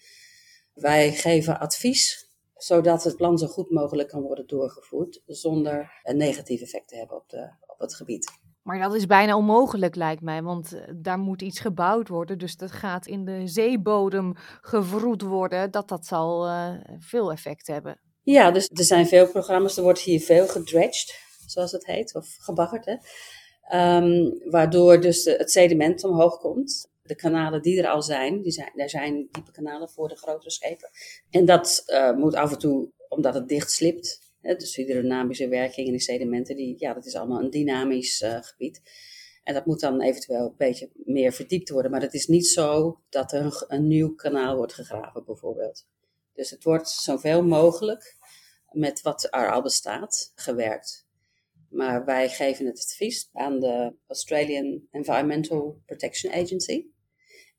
wij 0.74 1.12
geven 1.12 1.60
advies 1.60 2.30
zodat 2.56 3.04
het 3.04 3.16
plan 3.16 3.38
zo 3.38 3.48
goed 3.48 3.70
mogelijk 3.70 4.10
kan 4.10 4.22
worden 4.22 4.48
doorgevoerd 4.48 5.22
zonder 5.26 5.92
een 6.04 6.18
negatief 6.18 6.62
effect 6.62 6.88
te 6.88 6.96
hebben 6.96 7.18
op, 7.18 7.30
de, 7.30 7.50
op 7.68 7.80
het 7.80 7.96
gebied. 7.96 8.32
Maar 8.66 8.80
dat 8.80 8.96
is 8.96 9.06
bijna 9.06 9.38
onmogelijk, 9.38 9.96
lijkt 9.96 10.22
mij, 10.22 10.44
want 10.44 10.74
eh, 10.74 10.82
daar 10.96 11.20
moet 11.20 11.42
iets 11.42 11.60
gebouwd 11.60 12.08
worden. 12.08 12.38
Dus 12.38 12.58
dat 12.58 12.72
gaat 12.72 13.08
in 13.08 13.26
de 13.26 13.48
zeebodem 13.48 14.34
gevroed 14.62 15.22
worden. 15.22 15.72
Dat, 15.72 15.88
dat 15.88 16.06
zal 16.06 16.48
uh, 16.48 16.70
veel 17.00 17.32
effect 17.32 17.68
hebben. 17.68 18.00
Ja, 18.22 18.52
dus 18.52 18.70
er 18.74 18.84
zijn 18.84 19.08
veel 19.08 19.28
programma's. 19.28 19.78
Er 19.78 19.84
wordt 19.84 20.00
hier 20.00 20.20
veel 20.20 20.48
gedredged, 20.48 21.20
zoals 21.46 21.72
het 21.72 21.86
heet, 21.86 22.16
of 22.16 22.36
gebaggerd. 22.40 22.86
Hè? 22.86 22.96
Um, 23.98 24.42
waardoor 24.46 25.02
dus 25.02 25.26
het 25.26 25.52
sediment 25.52 26.04
omhoog 26.04 26.38
komt. 26.38 26.88
De 27.04 27.16
kanalen 27.16 27.62
die 27.62 27.82
er 27.82 27.90
al 27.90 28.02
zijn, 28.02 28.42
die 28.42 28.52
zijn 28.52 28.72
er 28.76 28.90
zijn 28.90 29.28
diepe 29.32 29.52
kanalen 29.52 29.90
voor 29.90 30.08
de 30.08 30.18
grotere 30.18 30.52
schepen. 30.52 30.90
En 31.30 31.46
dat 31.46 31.84
uh, 31.88 32.12
moet 32.12 32.36
af 32.36 32.52
en 32.52 32.60
toe, 32.60 32.90
omdat 33.10 33.34
het 33.34 33.48
dicht 33.48 33.72
slipt, 33.72 34.25
dus 34.54 34.76
hydrodynamische 34.76 35.48
werking 35.48 35.88
in 35.88 35.94
de 35.94 36.02
sedimenten, 36.02 36.56
die, 36.56 36.76
ja, 36.78 36.94
dat 36.94 37.06
is 37.06 37.16
allemaal 37.16 37.40
een 37.40 37.50
dynamisch 37.50 38.22
uh, 38.22 38.38
gebied. 38.42 38.82
En 39.44 39.54
dat 39.54 39.66
moet 39.66 39.80
dan 39.80 40.02
eventueel 40.02 40.46
een 40.46 40.56
beetje 40.58 40.90
meer 40.94 41.34
verdiept 41.34 41.70
worden. 41.70 41.92
Maar 41.92 42.02
het 42.02 42.14
is 42.14 42.28
niet 42.28 42.48
zo 42.48 43.00
dat 43.10 43.32
er 43.32 43.42
een, 43.42 43.54
een 43.68 43.88
nieuw 43.88 44.16
kanaal 44.16 44.56
wordt 44.56 44.74
gegraven, 44.74 45.26
bijvoorbeeld. 45.26 45.88
Dus 46.34 46.50
het 46.50 46.64
wordt 46.64 46.90
zoveel 46.90 47.44
mogelijk 47.44 48.18
met 48.72 49.02
wat 49.02 49.28
er 49.32 49.52
al 49.52 49.62
bestaat 49.62 50.32
gewerkt. 50.36 51.08
Maar 51.70 52.06
wij 52.06 52.30
geven 52.30 52.66
het 52.66 52.80
advies 52.80 53.30
aan 53.34 53.60
de 53.60 53.96
Australian 54.08 54.88
Environmental 54.92 55.82
Protection 55.86 56.34
Agency. 56.34 56.86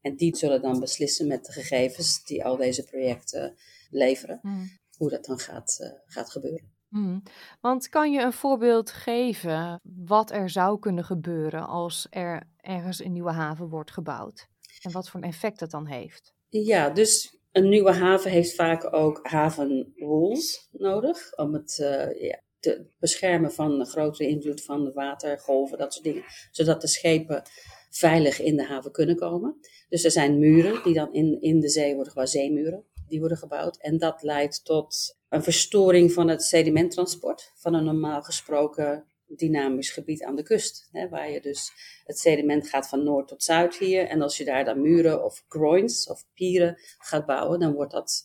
En 0.01 0.17
die 0.17 0.37
zullen 0.37 0.63
dan 0.63 0.81
beslissen 0.81 1.27
met 1.27 1.45
de 1.45 1.53
gegevens 1.53 2.25
die 2.25 2.45
al 2.45 2.57
deze 2.57 2.85
projecten 2.85 3.57
leveren, 3.91 4.39
hmm. 4.43 4.71
hoe 4.97 5.11
dat 5.11 5.25
dan 5.25 5.39
gaat, 5.39 5.79
uh, 5.83 5.91
gaat 6.07 6.31
gebeuren. 6.31 6.76
Hmm. 6.89 7.23
Want 7.61 7.89
kan 7.89 8.13
je 8.13 8.21
een 8.21 8.33
voorbeeld 8.33 8.91
geven 8.91 9.81
wat 9.83 10.31
er 10.31 10.51
zou 10.51 10.79
kunnen 10.79 11.05
gebeuren 11.05 11.67
als 11.67 12.07
er 12.11 12.43
ergens 12.57 13.05
een 13.05 13.13
nieuwe 13.13 13.33
haven 13.33 13.69
wordt 13.69 13.91
gebouwd? 13.91 14.49
En 14.83 14.93
wat 14.93 15.09
voor 15.09 15.21
een 15.21 15.29
effect 15.29 15.59
dat 15.59 15.71
dan 15.71 15.87
heeft? 15.87 16.35
Ja, 16.49 16.91
dus 16.91 17.39
een 17.53 17.69
nieuwe 17.69 17.93
haven 17.93 18.31
heeft 18.31 18.55
vaak 18.55 18.93
ook 18.95 19.19
havenrules 19.23 20.69
nodig 20.73 21.37
om 21.37 21.55
het 21.55 21.79
uh, 21.81 22.21
ja, 22.21 22.41
te 22.59 22.87
beschermen 22.99 23.53
van 23.53 23.79
de 23.79 23.85
grotere 23.85 24.29
invloed 24.29 24.65
van 24.65 24.85
de 24.85 24.93
watergolven, 24.93 25.79
dat 25.79 25.93
soort 25.93 26.05
dingen. 26.05 26.25
Zodat 26.51 26.81
de 26.81 26.89
schepen 26.89 27.43
veilig 27.91 28.41
in 28.41 28.57
de 28.57 28.65
haven 28.65 28.93
kunnen 28.93 29.17
komen. 29.17 29.57
Dus 29.89 30.05
er 30.05 30.11
zijn 30.11 30.39
muren 30.39 30.83
die 30.83 30.95
dan 30.95 31.13
in, 31.13 31.41
in 31.41 31.61
de 31.61 31.69
zee 31.69 31.95
worden 31.95 32.13
gebouwd, 32.13 32.31
zeemuren, 32.31 32.85
die 33.09 33.19
worden 33.19 33.39
gebouwd. 33.39 33.77
En 33.77 33.99
dat 33.99 34.23
leidt 34.23 34.65
tot 34.65 35.19
een 35.37 35.43
verstoring 35.43 36.13
van 36.13 36.29
het 36.29 36.43
sedimenttransport 36.43 37.53
van 37.55 37.75
een 37.75 37.85
normaal 37.85 38.23
gesproken 38.23 39.05
dynamisch 39.27 39.91
gebied 39.91 40.23
aan 40.23 40.37
de 40.37 40.43
kust. 40.43 40.89
Hè, 40.93 41.09
waar 41.09 41.31
je 41.31 41.41
dus 41.41 41.73
het 42.05 42.19
sediment 42.19 42.69
gaat 42.69 42.89
van 42.89 43.05
noord 43.05 43.29
tot 43.29 43.43
zuid 43.43 43.77
hier. 43.77 44.07
En 44.07 44.23
als 44.23 44.37
je 44.37 44.45
daar 44.45 44.65
dan 44.65 44.81
muren 44.81 45.25
of 45.25 45.45
groins 45.49 46.09
of 46.09 46.25
pieren 46.35 46.79
gaat 46.99 47.27
bouwen, 47.27 47.61
dan 47.61 47.75
wordt 47.75 47.93
dat. 47.93 48.25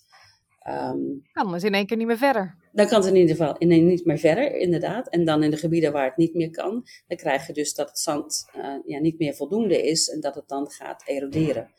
Um, 0.68 1.22
kan 1.32 1.54
het 1.54 1.64
in 1.64 1.74
één 1.74 1.86
keer 1.86 1.98
niet 1.98 2.08
meer 2.08 2.18
verder. 2.18 2.56
Dan 2.72 2.88
kan 2.88 3.00
het 3.00 3.10
in 3.10 3.16
ieder 3.16 3.36
geval 3.36 3.58
in, 3.58 3.88
niet 3.88 4.06
meer 4.06 4.18
verder, 4.18 4.56
inderdaad. 4.56 5.10
En 5.10 5.26
dan 5.26 5.44
in 5.44 5.52
de 5.52 5.58
gebieden 5.58 5.92
waar 5.92 6.06
het 6.06 6.18
niet 6.18 6.34
meer 6.34 6.50
kan, 6.50 6.86
dan 7.08 7.18
krijg 7.18 7.48
je 7.48 7.54
dus 7.54 7.74
dat 7.74 7.88
het 7.88 8.00
zand 8.00 8.50
uh, 8.58 8.76
ja, 8.86 9.00
niet 9.00 9.20
meer 9.20 9.34
voldoende 9.34 9.88
is 9.88 10.10
en 10.10 10.20
dat 10.20 10.36
het 10.36 10.48
dan 10.48 10.70
gaat 10.70 11.04
eroderen. 11.06 11.72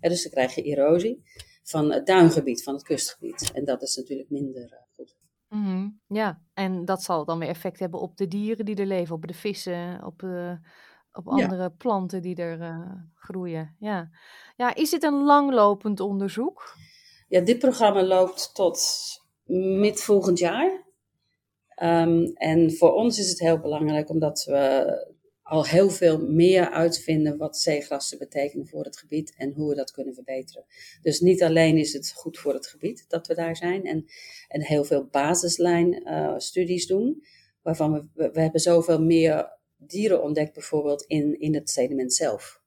Ja, 0.00 0.08
dus 0.08 0.22
dan 0.22 0.32
krijg 0.32 0.54
je 0.54 0.62
erosie 0.62 1.22
van 1.70 1.92
het 1.92 2.06
duingebied, 2.06 2.62
van 2.62 2.74
het 2.74 2.82
kustgebied. 2.82 3.50
En 3.54 3.64
dat 3.64 3.82
is 3.82 3.96
natuurlijk 3.96 4.30
minder 4.30 4.62
uh, 4.62 4.78
goed. 4.94 5.16
Mm 5.48 5.64
-hmm. 5.64 6.00
Ja, 6.06 6.42
en 6.54 6.84
dat 6.84 7.02
zal 7.02 7.24
dan 7.24 7.38
weer 7.38 7.48
effect 7.48 7.78
hebben 7.78 8.00
op 8.00 8.16
de 8.16 8.28
dieren 8.28 8.64
die 8.64 8.76
er 8.76 8.86
leven, 8.86 9.14
op 9.14 9.26
de 9.26 9.34
vissen, 9.34 10.04
op, 10.04 10.22
uh, 10.22 10.52
op 11.12 11.28
andere 11.28 11.62
ja. 11.62 11.68
planten 11.68 12.22
die 12.22 12.36
er 12.36 12.60
uh, 12.60 12.92
groeien. 13.14 13.76
Ja. 13.78 14.10
ja, 14.56 14.74
is 14.74 14.90
dit 14.90 15.02
een 15.02 15.22
langlopend 15.22 16.00
onderzoek? 16.00 16.74
Ja, 17.28 17.40
dit 17.40 17.58
programma 17.58 18.04
loopt 18.04 18.54
tot 18.54 18.80
mid 19.54 20.02
volgend 20.02 20.38
jaar. 20.38 20.88
Um, 21.82 22.32
en 22.34 22.72
voor 22.72 22.92
ons 22.92 23.18
is 23.18 23.28
het 23.28 23.38
heel 23.38 23.58
belangrijk 23.58 24.10
omdat 24.10 24.44
we 24.44 24.86
al 25.50 25.66
heel 25.66 25.90
veel 25.90 26.26
meer 26.26 26.70
uitvinden 26.70 27.36
wat 27.36 27.58
zeegrassen 27.58 28.18
betekenen 28.18 28.66
voor 28.66 28.84
het 28.84 28.96
gebied 28.96 29.34
en 29.36 29.52
hoe 29.52 29.68
we 29.68 29.74
dat 29.74 29.90
kunnen 29.90 30.14
verbeteren. 30.14 30.64
Dus 31.02 31.20
niet 31.20 31.42
alleen 31.42 31.76
is 31.76 31.92
het 31.92 32.12
goed 32.12 32.38
voor 32.38 32.54
het 32.54 32.66
gebied 32.66 33.04
dat 33.08 33.26
we 33.26 33.34
daar 33.34 33.56
zijn 33.56 33.84
en, 33.84 34.04
en 34.48 34.62
heel 34.62 34.84
veel 34.84 35.04
basislijn 35.04 36.08
uh, 36.08 36.34
studies 36.38 36.86
doen, 36.86 37.24
waarvan 37.62 37.92
we, 37.92 38.30
we 38.32 38.40
hebben 38.40 38.60
zoveel 38.60 39.02
meer 39.02 39.58
dieren 39.76 40.22
ontdekt 40.22 40.52
bijvoorbeeld 40.52 41.02
in, 41.02 41.40
in 41.40 41.54
het 41.54 41.70
sediment 41.70 42.12
zelf. 42.12 42.62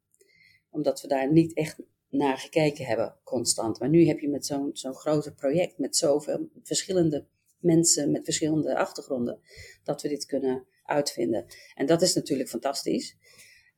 Omdat 0.70 1.02
we 1.02 1.08
daar 1.08 1.32
niet 1.32 1.54
echt 1.54 1.80
naar 2.10 2.38
gekeken 2.38 2.86
hebben 2.86 3.16
constant. 3.24 3.80
Maar 3.80 3.90
nu 3.90 4.06
heb 4.06 4.20
je 4.20 4.30
met 4.30 4.46
zo'n 4.46 4.70
zo'n 4.74 4.96
groot 4.96 5.36
project 5.36 5.78
met 5.78 5.96
zoveel 5.96 6.50
verschillende 6.64 7.26
mensen 7.60 8.12
met 8.12 8.24
verschillende 8.24 8.78
achtergronden, 8.78 9.40
dat 9.84 10.02
we 10.02 10.08
dit 10.08 10.26
kunnen 10.26 10.68
uitvinden. 10.84 11.46
En 11.76 11.86
dat 11.86 12.02
is 12.02 12.14
natuurlijk 12.14 12.50
fantastisch. 12.50 13.18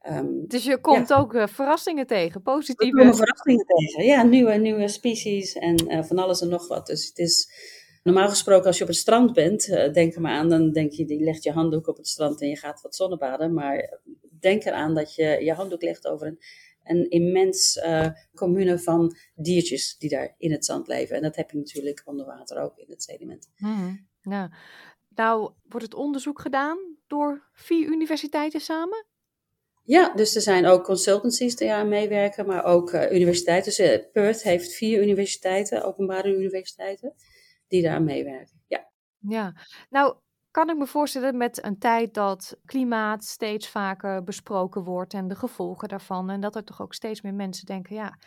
Um, 0.09 0.47
dus 0.47 0.63
je 0.63 0.81
komt 0.81 1.07
ja. 1.07 1.17
ook 1.17 1.33
uh, 1.33 1.47
verrassingen 1.47 2.07
tegen, 2.07 2.41
positieve... 2.41 2.95
We 2.95 2.99
komen 2.99 3.15
verrassingen 3.15 3.65
tegen, 3.65 4.05
ja, 4.05 4.23
nieuwe, 4.23 4.53
nieuwe 4.53 4.87
species 4.87 5.53
en 5.53 5.91
uh, 5.91 6.03
van 6.03 6.17
alles 6.17 6.41
en 6.41 6.49
nog 6.49 6.67
wat. 6.67 6.87
Dus 6.87 7.07
het 7.07 7.17
is 7.17 7.49
normaal 8.03 8.29
gesproken 8.29 8.65
als 8.65 8.77
je 8.77 8.83
op 8.83 8.89
het 8.89 8.97
strand 8.97 9.33
bent, 9.33 9.67
uh, 9.67 9.93
denk 9.93 10.15
er 10.15 10.21
maar 10.21 10.37
aan, 10.37 10.49
dan 10.49 10.71
denk 10.71 10.91
je, 10.91 11.05
die 11.05 11.23
legt 11.23 11.43
je 11.43 11.51
handdoek 11.51 11.87
op 11.87 11.97
het 11.97 12.07
strand 12.07 12.41
en 12.41 12.49
je 12.49 12.57
gaat 12.57 12.81
wat 12.81 12.95
zonnebaden. 12.95 13.53
Maar 13.53 13.99
denk 14.39 14.65
eraan 14.65 14.93
dat 14.93 15.15
je 15.15 15.25
je 15.25 15.53
handdoek 15.53 15.81
legt 15.81 16.07
over 16.07 16.27
een, 16.27 16.39
een 16.83 17.09
immens 17.09 17.79
commune 18.33 18.79
van 18.79 19.15
diertjes 19.35 19.97
die 19.97 20.09
daar 20.09 20.35
in 20.37 20.51
het 20.51 20.65
zand 20.65 20.87
leven. 20.87 21.15
En 21.15 21.21
dat 21.21 21.35
heb 21.35 21.51
je 21.51 21.57
natuurlijk 21.57 22.01
onder 22.05 22.25
water 22.25 22.61
ook 22.61 22.77
in 22.77 22.89
het 22.89 23.03
sediment. 23.03 23.49
Hmm, 23.55 24.07
ja. 24.21 24.51
Nou, 25.15 25.51
wordt 25.67 25.85
het 25.85 25.95
onderzoek 25.95 26.41
gedaan 26.41 26.94
door 27.07 27.49
vier 27.53 27.87
universiteiten 27.87 28.59
samen? 28.61 29.05
Ja, 29.83 30.13
dus 30.13 30.35
er 30.35 30.41
zijn 30.41 30.65
ook 30.65 30.83
consultancies 30.83 31.55
die 31.55 31.73
aan 31.73 31.87
meewerken, 31.87 32.45
maar 32.45 32.63
ook 32.63 32.91
uh, 32.91 33.11
universiteiten. 33.11 33.65
Dus 33.75 33.79
uh, 33.79 34.11
Perth 34.11 34.43
heeft 34.43 34.73
vier 34.73 35.01
universiteiten, 35.01 35.83
openbare 35.83 36.35
universiteiten, 36.35 37.13
die 37.67 37.81
daar 37.81 37.95
aan 37.95 38.03
meewerken. 38.03 38.63
Ja. 38.67 38.89
ja, 39.19 39.53
nou 39.89 40.15
kan 40.51 40.69
ik 40.69 40.77
me 40.77 40.87
voorstellen 40.87 41.37
met 41.37 41.63
een 41.63 41.77
tijd 41.77 42.13
dat 42.13 42.57
klimaat 42.65 43.23
steeds 43.23 43.69
vaker 43.69 44.23
besproken 44.23 44.83
wordt 44.83 45.13
en 45.13 45.27
de 45.27 45.35
gevolgen 45.35 45.87
daarvan. 45.87 46.29
En 46.29 46.41
dat 46.41 46.55
er 46.55 46.63
toch 46.63 46.81
ook 46.81 46.93
steeds 46.93 47.21
meer 47.21 47.33
mensen 47.33 47.65
denken, 47.65 47.95
ja, 47.95 48.19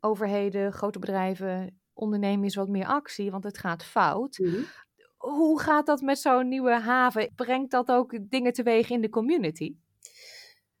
overheden, 0.00 0.72
grote 0.72 0.98
bedrijven, 0.98 1.80
ondernemen 1.92 2.44
is 2.44 2.54
wat 2.54 2.68
meer 2.68 2.86
actie, 2.86 3.30
want 3.30 3.44
het 3.44 3.58
gaat 3.58 3.84
fout. 3.84 4.38
Mm 4.38 4.46
-hmm 4.46 4.64
hoe 5.24 5.60
gaat 5.60 5.86
dat 5.86 6.00
met 6.00 6.18
zo'n 6.18 6.48
nieuwe 6.48 6.80
haven? 6.80 7.32
Brengt 7.34 7.70
dat 7.70 7.88
ook 7.88 8.30
dingen 8.30 8.52
teweeg 8.52 8.90
in 8.90 9.00
de 9.00 9.08
community? 9.08 9.74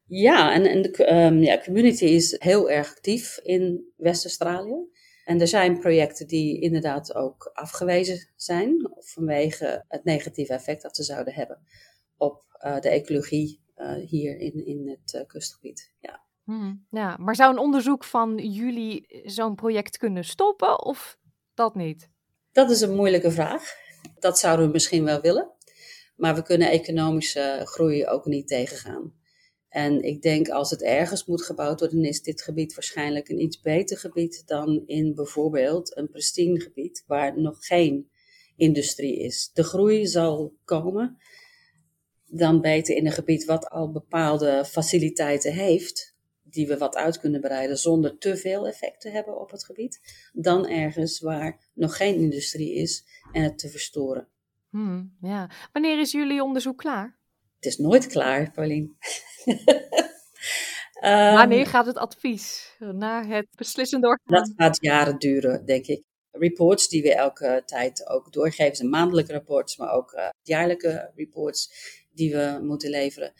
Ja, 0.06 0.52
en, 0.52 0.66
en 0.66 0.82
de 0.82 1.12
um, 1.14 1.42
ja, 1.42 1.58
community 1.58 2.04
is 2.04 2.36
heel 2.38 2.70
erg 2.70 2.90
actief 2.90 3.38
in 3.42 3.92
West-Australië. 3.96 4.92
En 5.24 5.40
er 5.40 5.48
zijn 5.48 5.78
projecten 5.78 6.26
die 6.26 6.60
inderdaad 6.60 7.14
ook 7.14 7.50
afgewezen 7.52 8.32
zijn 8.36 8.90
vanwege 8.98 9.84
het 9.88 10.04
negatieve 10.04 10.52
effect 10.52 10.82
dat 10.82 10.96
ze 10.96 11.02
zouden 11.02 11.34
hebben 11.34 11.58
op 12.16 12.44
uh, 12.64 12.80
de 12.80 12.88
ecologie 12.88 13.60
uh, 13.76 13.92
hier 13.92 14.38
in, 14.38 14.66
in 14.66 14.88
het 14.88 15.14
uh, 15.14 15.26
kustgebied. 15.26 15.92
Ja. 16.00 16.22
Hmm, 16.44 16.86
ja, 16.90 17.16
maar 17.16 17.34
zou 17.34 17.52
een 17.52 17.58
onderzoek 17.58 18.04
van 18.04 18.36
jullie 18.36 19.22
zo'n 19.24 19.54
project 19.54 19.96
kunnen 19.96 20.24
stoppen 20.24 20.84
of 20.84 21.18
dat 21.54 21.74
niet? 21.74 22.10
Dat 22.52 22.70
is 22.70 22.80
een 22.80 22.94
moeilijke 22.94 23.30
vraag. 23.30 23.82
Dat 24.18 24.38
zouden 24.38 24.66
we 24.66 24.72
misschien 24.72 25.04
wel 25.04 25.20
willen. 25.20 25.50
Maar 26.16 26.34
we 26.34 26.42
kunnen 26.42 26.70
economische 26.70 27.60
groei 27.64 28.06
ook 28.06 28.26
niet 28.26 28.48
tegengaan. 28.48 29.12
En 29.68 30.02
ik 30.02 30.22
denk 30.22 30.48
als 30.48 30.70
het 30.70 30.82
ergens 30.82 31.24
moet 31.24 31.42
gebouwd 31.42 31.80
worden, 31.80 32.04
is 32.04 32.22
dit 32.22 32.42
gebied 32.42 32.74
waarschijnlijk 32.74 33.28
een 33.28 33.42
iets 33.42 33.60
beter 33.60 33.98
gebied 33.98 34.42
dan 34.46 34.82
in 34.86 35.14
bijvoorbeeld 35.14 35.96
een 35.96 36.10
pristine 36.10 36.60
gebied 36.60 37.04
waar 37.06 37.40
nog 37.40 37.66
geen 37.66 38.10
industrie 38.56 39.18
is. 39.18 39.50
De 39.52 39.62
groei 39.62 40.06
zal 40.06 40.54
komen, 40.64 41.18
dan 42.26 42.60
beter 42.60 42.96
in 42.96 43.06
een 43.06 43.12
gebied 43.12 43.44
wat 43.44 43.68
al 43.68 43.90
bepaalde 43.90 44.64
faciliteiten 44.64 45.52
heeft, 45.52 46.13
die 46.54 46.66
we 46.66 46.78
wat 46.78 46.96
uit 46.96 47.18
kunnen 47.18 47.40
breiden 47.40 47.78
zonder 47.78 48.18
te 48.18 48.36
veel 48.36 48.66
effect 48.66 49.00
te 49.00 49.10
hebben 49.10 49.40
op 49.40 49.50
het 49.50 49.64
gebied, 49.64 50.00
dan 50.32 50.68
ergens 50.68 51.20
waar 51.20 51.70
nog 51.74 51.96
geen 51.96 52.14
industrie 52.14 52.74
is 52.74 53.04
en 53.32 53.42
het 53.42 53.58
te 53.58 53.68
verstoren. 53.68 54.28
Hmm, 54.70 55.16
ja. 55.20 55.50
Wanneer 55.72 56.00
is 56.00 56.12
jullie 56.12 56.42
onderzoek 56.42 56.78
klaar? 56.78 57.18
Het 57.56 57.64
is 57.64 57.78
nooit 57.78 58.06
klaar, 58.06 58.50
Paulien. 58.50 58.96
Wanneer 61.00 61.58
Ehm, 61.58 61.68
gaat 61.68 61.86
het 61.86 61.96
advies 61.96 62.76
naar 62.78 63.26
het 63.26 63.46
beslissende 63.56 64.06
orgaan? 64.06 64.44
Dat 64.44 64.52
gaat 64.56 64.78
jaren 64.80 65.18
duren, 65.18 65.64
denk 65.64 65.86
ik. 65.86 66.02
Reports 66.30 66.88
die 66.88 67.02
we 67.02 67.14
elke 67.14 67.62
tijd 67.66 68.08
ook 68.08 68.32
doorgeven, 68.32 68.76
zijn 68.76 68.88
maandelijke 68.88 69.32
rapports, 69.32 69.76
maar 69.76 69.92
ook 69.92 70.12
eh, 70.12 70.28
jaarlijke 70.42 71.12
reports 71.14 71.70
die 72.12 72.32
we 72.32 72.58
moeten 72.62 72.90
leveren. 72.90 73.32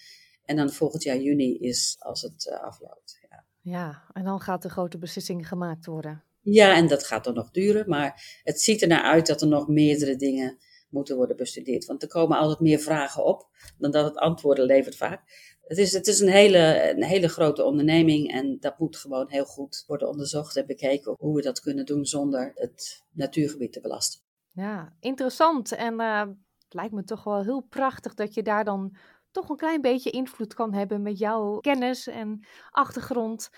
En 0.44 0.56
dan 0.56 0.70
volgend 0.70 1.02
jaar 1.02 1.16
juni 1.16 1.58
is 1.58 1.96
als 1.98 2.22
het 2.22 2.48
eh, 2.48 2.60
afloopt. 2.62 3.18
Ja. 3.30 3.44
Ja, 3.60 4.04
en 4.12 4.24
dan 4.24 4.40
gaat 4.40 4.62
de 4.62 4.68
grote 4.68 4.98
beslissing 4.98 5.48
gemaakt 5.48 5.86
worden. 5.86 6.22
ja, 6.40 6.76
en 6.76 6.88
dat 6.88 7.04
gaat 7.04 7.24
dan 7.24 7.34
nog 7.34 7.50
duren, 7.50 7.88
maar 7.88 8.40
het 8.42 8.60
ziet 8.60 8.82
er 8.82 8.88
naar 8.88 9.02
uit 9.02 9.26
dat 9.26 9.40
er 9.40 9.48
nog 9.48 9.68
meerdere 9.68 10.16
dingen 10.16 10.58
moeten 10.88 11.16
worden 11.16 11.36
bestudeerd. 11.36 11.84
Want 11.84 12.02
er 12.02 12.08
komen 12.08 12.38
altijd 12.38 12.60
meer 12.60 12.78
vragen 12.78 13.24
op 13.24 13.48
dan 13.78 13.90
dat 13.90 14.04
het 14.04 14.16
antwoorden 14.16 14.64
levert 14.64 14.96
vaak. 14.96 15.22
Het 15.66 15.78
is, 15.78 15.92
het 15.92 16.06
is 16.06 16.20
een, 16.20 16.28
hele, 16.28 16.90
een 16.90 17.04
hele 17.04 17.28
grote 17.28 17.64
onderneming 17.64 18.32
en 18.32 18.56
dat 18.60 18.78
moet 18.78 18.96
gewoon 18.96 19.28
heel 19.28 19.44
goed 19.44 19.84
worden 19.86 20.08
onderzocht 20.08 20.56
en 20.56 20.66
bekeken 20.66 21.14
hoe 21.18 21.36
we 21.36 21.42
dat 21.42 21.60
kunnen 21.60 21.86
doen 21.86 22.06
zonder 22.06 22.52
het 22.54 23.02
natuurgebied 23.10 23.72
te 23.72 23.80
belasten. 23.80 24.20
Ja, 24.50 24.92
interessant. 25.00 25.72
En 25.72 26.00
eh, 26.00 26.20
het 26.64 26.74
lijkt 26.74 26.92
me 26.92 27.04
toch 27.04 27.24
wel 27.24 27.42
heel 27.42 27.60
prachtig 27.60 28.14
dat 28.14 28.34
je 28.34 28.42
daar 28.42 28.64
dan 28.64 28.96
toch 29.34 29.48
een 29.48 29.56
klein 29.56 29.80
beetje 29.80 30.10
invloed 30.10 30.54
kan 30.54 30.72
hebben 30.72 31.02
met 31.02 31.18
jouw 31.18 31.58
kennis 31.58 32.06
en 32.06 32.44
achtergrond. 32.70 33.50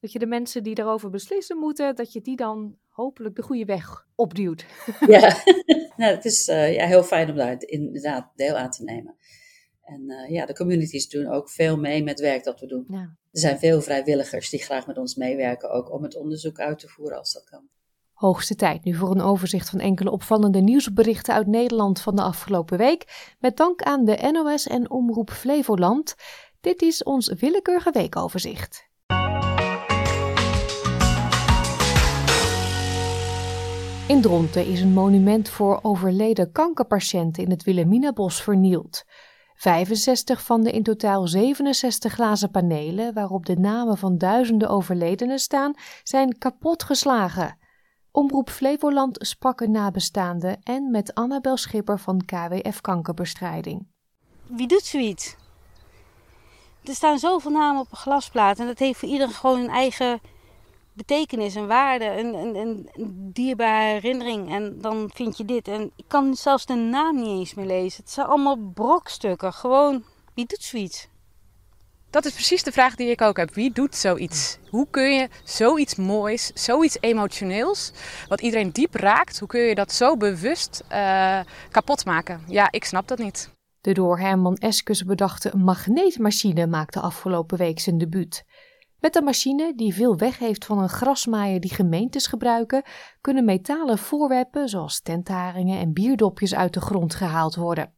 Dat 0.00 0.12
je 0.12 0.18
de 0.18 0.26
mensen 0.26 0.62
die 0.62 0.74
daarover 0.74 1.10
beslissen 1.10 1.58
moeten, 1.58 1.96
dat 1.96 2.12
je 2.12 2.20
die 2.20 2.36
dan 2.36 2.76
hopelijk 2.88 3.36
de 3.36 3.42
goede 3.42 3.64
weg 3.64 4.06
opduwt. 4.14 4.66
Ja, 5.06 5.42
nou, 5.96 6.14
het 6.14 6.24
is 6.24 6.48
eh, 6.48 6.74
ja, 6.74 6.86
heel 6.86 7.02
fijn 7.02 7.30
om 7.30 7.36
daar 7.36 7.56
inderdaad 7.58 8.32
deel 8.34 8.56
aan 8.56 8.70
te 8.70 8.84
nemen. 8.84 9.16
En 9.82 10.10
eh, 10.10 10.30
ja, 10.30 10.46
de 10.46 10.54
communities 10.54 11.08
doen 11.08 11.26
ook 11.26 11.50
veel 11.50 11.76
mee 11.76 12.02
met 12.02 12.20
werk 12.20 12.44
dat 12.44 12.60
we 12.60 12.66
doen. 12.66 12.84
Ja. 12.88 13.16
Er 13.32 13.40
zijn 13.40 13.58
veel 13.58 13.82
vrijwilligers 13.82 14.50
die 14.50 14.62
graag 14.62 14.86
met 14.86 14.98
ons 14.98 15.14
meewerken, 15.14 15.70
ook 15.70 15.92
om 15.92 16.02
het 16.02 16.16
onderzoek 16.16 16.58
uit 16.58 16.78
te 16.78 16.88
voeren 16.88 17.18
als 17.18 17.32
dat 17.32 17.44
kan. 17.44 17.68
Hoogste 18.14 18.54
tijd 18.54 18.84
nu 18.84 18.94
voor 18.94 19.10
een 19.10 19.20
overzicht 19.20 19.70
van 19.70 19.80
enkele 19.80 20.10
opvallende 20.10 20.60
nieuwsberichten 20.60 21.34
uit 21.34 21.46
Nederland 21.46 22.00
van 22.00 22.16
de 22.16 22.22
afgelopen 22.22 22.78
week. 22.78 23.34
Met 23.38 23.56
dank 23.56 23.82
aan 23.82 24.04
de 24.04 24.30
NOS 24.32 24.66
en 24.66 24.90
Omroep 24.90 25.30
Flevoland. 25.30 26.14
Dit 26.60 26.82
is 26.82 27.02
ons 27.02 27.32
willekeurige 27.32 27.90
weekoverzicht. 27.90 28.88
In 34.08 34.20
Dronten 34.20 34.66
is 34.66 34.80
een 34.80 34.92
monument 34.92 35.48
voor 35.48 35.78
overleden 35.82 36.52
kankerpatiënten 36.52 37.42
in 37.42 37.50
het 37.50 37.64
Wilhelminabos 37.64 38.42
vernield. 38.42 39.04
65 39.54 40.42
van 40.42 40.62
de 40.62 40.70
in 40.70 40.82
totaal 40.82 41.26
67 41.26 42.12
glazen 42.12 42.50
panelen, 42.50 43.14
waarop 43.14 43.46
de 43.46 43.56
namen 43.56 43.98
van 43.98 44.18
duizenden 44.18 44.68
overledenen 44.68 45.38
staan, 45.38 45.74
zijn 46.02 46.38
kapotgeslagen. 46.38 47.58
Omroep 48.16 48.50
Flevoland 48.50 49.16
sprak 49.20 49.60
een 49.60 49.70
nabestaande 49.70 50.58
en 50.62 50.90
met 50.90 51.14
Annabel 51.14 51.56
Schipper 51.56 51.98
van 51.98 52.24
KWF 52.24 52.80
Kankerbestrijding. 52.80 53.86
Wie 54.46 54.66
doet 54.66 54.82
zoiets? 54.82 55.36
Er 56.84 56.94
staan 56.94 57.18
zoveel 57.18 57.50
namen 57.50 57.80
op 57.80 57.90
een 57.90 57.96
glasplaat 57.96 58.58
en 58.58 58.66
dat 58.66 58.78
heeft 58.78 58.98
voor 58.98 59.08
iedereen 59.08 59.34
gewoon 59.34 59.60
een 59.60 59.68
eigen 59.68 60.20
betekenis 60.92 61.54
en 61.54 61.66
waarde, 61.66 62.04
een, 62.04 62.34
een, 62.34 62.54
een, 62.54 62.88
een 62.92 63.30
dierbare 63.32 63.92
herinnering. 63.92 64.52
En 64.52 64.80
dan 64.80 65.10
vind 65.14 65.36
je 65.36 65.44
dit. 65.44 65.68
En 65.68 65.90
ik 65.96 66.04
kan 66.08 66.34
zelfs 66.34 66.66
de 66.66 66.74
naam 66.74 67.16
niet 67.16 67.38
eens 67.38 67.54
meer 67.54 67.66
lezen. 67.66 68.02
Het 68.02 68.12
zijn 68.12 68.26
allemaal 68.26 68.56
brokstukken. 68.74 69.52
Gewoon, 69.52 70.04
wie 70.34 70.46
doet 70.46 70.62
zoiets? 70.62 71.08
Dat 72.14 72.24
is 72.24 72.32
precies 72.32 72.62
de 72.62 72.72
vraag 72.72 72.94
die 72.94 73.10
ik 73.10 73.22
ook 73.22 73.36
heb. 73.36 73.54
Wie 73.54 73.72
doet 73.72 73.94
zoiets? 73.94 74.58
Hoe 74.70 74.86
kun 74.90 75.14
je 75.14 75.28
zoiets 75.44 75.94
moois, 75.94 76.50
zoiets 76.54 76.96
emotioneels, 77.00 77.92
wat 78.28 78.40
iedereen 78.40 78.70
diep 78.70 78.94
raakt, 78.94 79.38
hoe 79.38 79.48
kun 79.48 79.60
je 79.60 79.74
dat 79.74 79.92
zo 79.92 80.16
bewust 80.16 80.84
uh, 80.92 81.40
kapot 81.70 82.04
maken? 82.04 82.40
Ja, 82.48 82.68
ik 82.70 82.84
snap 82.84 83.08
dat 83.08 83.18
niet. 83.18 83.50
De 83.80 83.92
door 83.92 84.18
Herman 84.18 84.56
Eskes 84.56 85.04
bedachte 85.04 85.56
magneetmachine 85.56 86.66
maakte 86.66 87.00
afgelopen 87.00 87.58
week 87.58 87.80
zijn 87.80 87.98
debuut. 87.98 88.44
Met 89.00 89.16
een 89.16 89.24
machine 89.24 89.72
die 89.76 89.94
veel 89.94 90.16
weg 90.16 90.38
heeft 90.38 90.64
van 90.64 90.78
een 90.78 90.88
grasmaaier 90.88 91.60
die 91.60 91.74
gemeentes 91.74 92.26
gebruiken, 92.26 92.82
kunnen 93.20 93.44
metalen 93.44 93.98
voorwerpen 93.98 94.68
zoals 94.68 95.00
tentharingen 95.00 95.78
en 95.78 95.92
bierdopjes 95.92 96.54
uit 96.54 96.74
de 96.74 96.80
grond 96.80 97.14
gehaald 97.14 97.54
worden. 97.54 97.92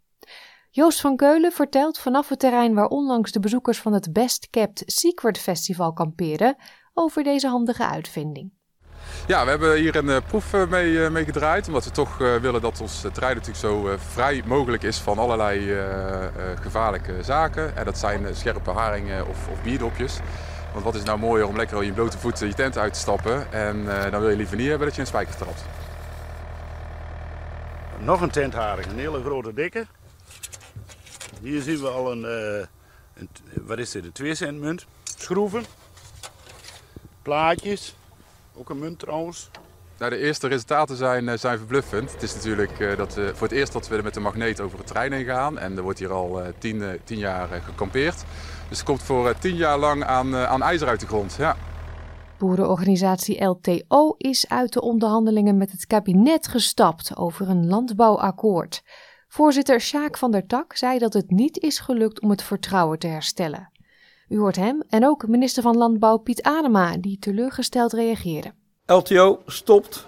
Joost 0.76 1.00
van 1.00 1.16
Keulen 1.16 1.52
vertelt 1.52 1.98
vanaf 1.98 2.28
het 2.28 2.38
terrein 2.38 2.74
waar 2.74 2.86
onlangs 2.86 3.32
de 3.32 3.40
bezoekers 3.40 3.80
van 3.80 3.92
het 3.92 4.12
Best 4.12 4.50
Kept 4.50 4.82
Secret 4.86 5.38
Festival 5.38 5.92
kamperen 5.92 6.56
over 6.94 7.22
deze 7.22 7.48
handige 7.48 7.86
uitvinding. 7.86 8.52
Ja, 9.26 9.44
we 9.44 9.50
hebben 9.50 9.76
hier 9.76 9.96
een 9.96 10.06
uh, 10.06 10.16
proef 10.26 10.52
uh, 10.52 10.66
mee, 10.66 10.90
uh, 10.90 11.10
mee, 11.10 11.24
gedraaid. 11.24 11.66
Omdat 11.66 11.84
we 11.84 11.90
toch 11.90 12.18
willen 12.18 12.60
dat 12.60 12.80
ons 12.80 13.00
terrein 13.00 13.34
natuurlijk 13.34 13.58
zo 13.58 13.96
vrij 13.96 14.42
mogelijk 14.46 14.82
is 14.82 14.98
van 14.98 15.18
allerlei 15.18 15.78
gevaarlijke 16.60 17.22
zaken. 17.22 17.76
En 17.76 17.84
dat 17.84 17.98
zijn 17.98 18.34
scherpe 18.34 18.70
haringen 18.70 19.28
of, 19.28 19.48
of 19.48 19.62
bierdopjes. 19.62 20.18
Want 20.72 20.84
wat 20.84 20.94
is 20.94 21.02
nou 21.02 21.18
mooier 21.18 21.46
om 21.46 21.56
lekker 21.56 21.80
in 21.80 21.86
je 21.86 21.92
blote 21.92 22.18
voeten 22.18 22.46
je 22.46 22.54
tent 22.54 22.78
uit 22.78 22.92
te 22.92 22.98
stappen. 22.98 23.52
En 23.52 23.84
dan 24.10 24.20
wil 24.20 24.30
je 24.30 24.36
liever 24.36 24.56
niet 24.56 24.68
hebben 24.68 24.86
dat 24.86 24.94
je 24.96 25.00
een 25.00 25.06
spijker 25.06 25.36
trapt. 25.36 25.64
Nog 27.98 28.20
een 28.20 28.30
tentharing, 28.30 28.86
een 28.86 28.98
hele 28.98 29.22
grote 29.22 29.54
dikke. 29.54 29.86
Hier 31.42 31.62
zien 31.62 31.80
we 31.80 31.88
al 31.88 32.12
een, 32.12 32.24
een 33.14 33.28
wat 33.66 33.78
is 33.78 33.90
dit, 33.90 34.04
een 34.04 34.12
2 34.12 34.34
cent 34.34 34.60
munt. 34.60 34.86
Schroeven, 35.16 35.64
plaatjes, 37.22 37.96
ook 38.54 38.70
een 38.70 38.78
munt 38.78 38.98
trouwens. 38.98 39.50
Nou, 39.98 40.10
de 40.10 40.18
eerste 40.18 40.48
resultaten 40.48 40.96
zijn, 40.96 41.38
zijn 41.38 41.58
verbluffend. 41.58 42.12
Het 42.12 42.22
is 42.22 42.34
natuurlijk 42.34 42.78
uh, 42.78 42.96
dat, 42.96 43.16
uh, 43.18 43.28
voor 43.28 43.48
het 43.48 43.56
eerst 43.56 43.72
dat 43.72 43.88
we 43.88 44.02
met 44.02 44.14
de 44.14 44.20
magneet 44.20 44.60
over 44.60 44.78
het 44.78 44.86
terrein 44.86 45.12
heen 45.12 45.24
gaan. 45.24 45.58
En 45.58 45.76
er 45.76 45.82
wordt 45.82 45.98
hier 45.98 46.12
al 46.12 46.40
uh, 46.40 46.46
tien, 46.58 47.00
tien 47.04 47.18
jaar 47.18 47.48
gekampeerd. 47.48 48.24
Dus 48.68 48.78
er 48.78 48.84
komt 48.84 49.02
voor 49.02 49.38
tien 49.38 49.56
jaar 49.56 49.78
lang 49.78 50.04
aan, 50.04 50.36
aan 50.36 50.62
ijzer 50.62 50.88
uit 50.88 51.00
de 51.00 51.06
grond. 51.06 51.34
Ja. 51.38 51.56
Boerenorganisatie 52.38 53.44
LTO 53.44 54.14
is 54.18 54.48
uit 54.48 54.72
de 54.72 54.80
onderhandelingen 54.80 55.56
met 55.56 55.72
het 55.72 55.86
kabinet 55.86 56.48
gestapt 56.48 57.16
over 57.16 57.48
een 57.48 57.66
landbouwakkoord. 57.66 58.82
Voorzitter 59.36 59.80
Sjaak 59.80 60.18
van 60.18 60.30
der 60.30 60.46
Tak 60.46 60.76
zei 60.76 60.98
dat 60.98 61.12
het 61.12 61.30
niet 61.30 61.58
is 61.58 61.78
gelukt 61.78 62.20
om 62.20 62.30
het 62.30 62.42
vertrouwen 62.42 62.98
te 62.98 63.06
herstellen. 63.06 63.70
U 64.28 64.38
hoort 64.38 64.56
hem 64.56 64.82
en 64.88 65.06
ook 65.06 65.28
minister 65.28 65.62
van 65.62 65.76
Landbouw 65.76 66.16
Piet 66.16 66.42
Adema, 66.42 66.96
die 66.96 67.18
teleurgesteld 67.18 67.92
reageerde. 67.92 68.52
LTO 68.86 69.42
stopt 69.46 70.06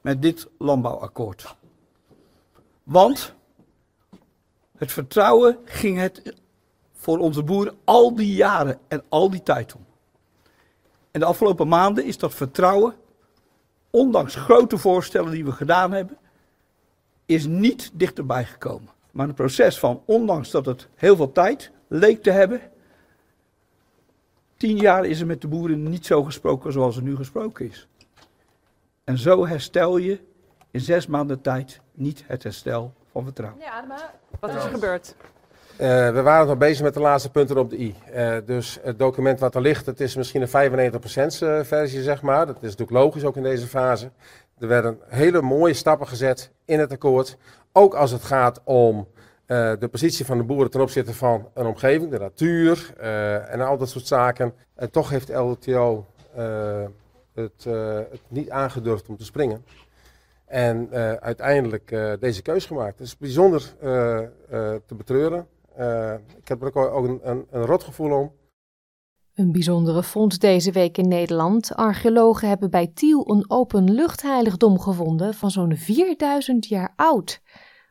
met 0.00 0.22
dit 0.22 0.48
landbouwakkoord. 0.58 1.56
Want 2.82 3.34
het 4.76 4.92
vertrouwen 4.92 5.58
ging 5.64 5.98
het 5.98 6.34
voor 6.92 7.18
onze 7.18 7.42
boeren 7.42 7.76
al 7.84 8.14
die 8.14 8.34
jaren 8.34 8.78
en 8.88 9.02
al 9.08 9.30
die 9.30 9.42
tijd 9.42 9.74
om. 9.74 9.84
En 11.10 11.20
de 11.20 11.26
afgelopen 11.26 11.68
maanden 11.68 12.04
is 12.04 12.18
dat 12.18 12.34
vertrouwen, 12.34 12.94
ondanks 13.90 14.34
grote 14.34 14.78
voorstellen 14.78 15.30
die 15.30 15.44
we 15.44 15.52
gedaan 15.52 15.92
hebben, 15.92 16.18
is 17.34 17.46
niet 17.46 17.90
dichterbij 17.92 18.44
gekomen. 18.44 18.88
Maar 19.10 19.28
een 19.28 19.34
proces 19.34 19.78
van, 19.78 20.02
ondanks 20.04 20.50
dat 20.50 20.66
het 20.66 20.88
heel 20.94 21.16
veel 21.16 21.32
tijd 21.32 21.70
leek 21.88 22.22
te 22.22 22.30
hebben, 22.30 22.60
tien 24.56 24.76
jaar 24.76 25.04
is 25.04 25.20
er 25.20 25.26
met 25.26 25.40
de 25.40 25.48
boeren 25.48 25.88
niet 25.88 26.06
zo 26.06 26.22
gesproken 26.22 26.72
zoals 26.72 26.96
er 26.96 27.02
nu 27.02 27.16
gesproken 27.16 27.68
is. 27.68 27.88
En 29.04 29.18
zo 29.18 29.46
herstel 29.46 29.96
je 29.96 30.20
in 30.70 30.80
zes 30.80 31.06
maanden 31.06 31.40
tijd 31.40 31.80
niet 31.92 32.24
het 32.26 32.42
herstel 32.42 32.92
van 33.12 33.24
vertrouwen. 33.24 33.60
Ja, 33.60 33.84
maar 33.88 34.14
wat 34.40 34.50
is 34.50 34.64
er 34.64 34.70
gebeurd? 34.70 35.14
Uh, 35.72 36.10
we 36.10 36.22
waren 36.22 36.46
nog 36.46 36.58
bezig 36.58 36.82
met 36.82 36.94
de 36.94 37.00
laatste 37.00 37.30
punten 37.30 37.58
op 37.58 37.70
de 37.70 37.78
i. 37.78 37.94
Uh, 38.14 38.36
dus 38.46 38.78
het 38.82 38.98
document 38.98 39.40
wat 39.40 39.54
er 39.54 39.60
ligt, 39.60 39.86
het 39.86 40.00
is 40.00 40.16
misschien 40.16 40.42
een 40.42 40.92
95% 40.92 40.96
versie, 41.66 42.02
zeg 42.02 42.22
maar. 42.22 42.46
Dat 42.46 42.56
is 42.56 42.62
natuurlijk 42.62 42.90
logisch 42.90 43.24
ook 43.24 43.36
in 43.36 43.42
deze 43.42 43.66
fase. 43.66 44.10
Er 44.62 44.68
werden 44.68 44.98
hele 45.06 45.42
mooie 45.42 45.74
stappen 45.74 46.08
gezet 46.08 46.50
in 46.64 46.78
het 46.78 46.92
akkoord. 46.92 47.36
Ook 47.72 47.94
als 47.94 48.10
het 48.10 48.22
gaat 48.22 48.60
om 48.64 49.06
Uh, 49.46 49.72
de 49.78 49.88
positie 49.88 50.24
van 50.24 50.38
de 50.38 50.44
boeren 50.44 50.70
ten 50.70 50.80
opzichte 50.80 51.14
van 51.14 51.48
een 51.54 51.66
omgeving, 51.66 52.10
de 52.10 52.18
natuur 52.18 52.94
uh, 53.00 53.52
en 53.52 53.60
al 53.60 53.78
dat 53.78 53.88
soort 53.88 54.06
zaken. 54.06 54.54
En 54.74 54.90
toch 54.90 55.10
heeft 55.10 55.28
LTO 55.28 56.06
uh, 56.36 56.84
het, 57.34 57.64
het, 58.10 58.20
niet 58.28 58.50
aangedurfd 58.50 59.08
om 59.08 59.16
te 59.16 59.24
springen. 59.24 59.64
En 60.44 60.90
uiteindelijk 61.20 61.96
deze 62.20 62.42
keus 62.42 62.66
gemaakt. 62.66 62.98
Het 62.98 63.06
is 63.06 63.16
bijzonder 63.16 63.74
te 64.86 64.94
betreuren. 64.96 65.46
ik 66.38 66.48
heb 66.48 66.62
er 66.62 66.66
ook, 66.66 66.76
ook 66.76 67.04
een, 67.04 67.20
een, 67.22 67.46
een 67.50 67.64
rot 67.64 67.84
gevoel 67.84 68.18
om. 68.18 68.32
Een 69.34 69.52
bijzondere 69.52 70.02
vondst 70.02 70.40
deze 70.40 70.72
week 70.72 70.98
in 70.98 71.08
Nederland. 71.08 71.74
Archeologen 71.74 72.48
hebben 72.48 72.70
bij 72.70 72.86
Tiel 72.94 73.30
een 73.30 73.44
openluchtheiligdom 73.50 74.80
gevonden 74.80 75.34
van 75.34 75.50
zo'n 75.50 75.76
4000 75.76 76.66
jaar 76.66 76.92
oud. 76.96 77.40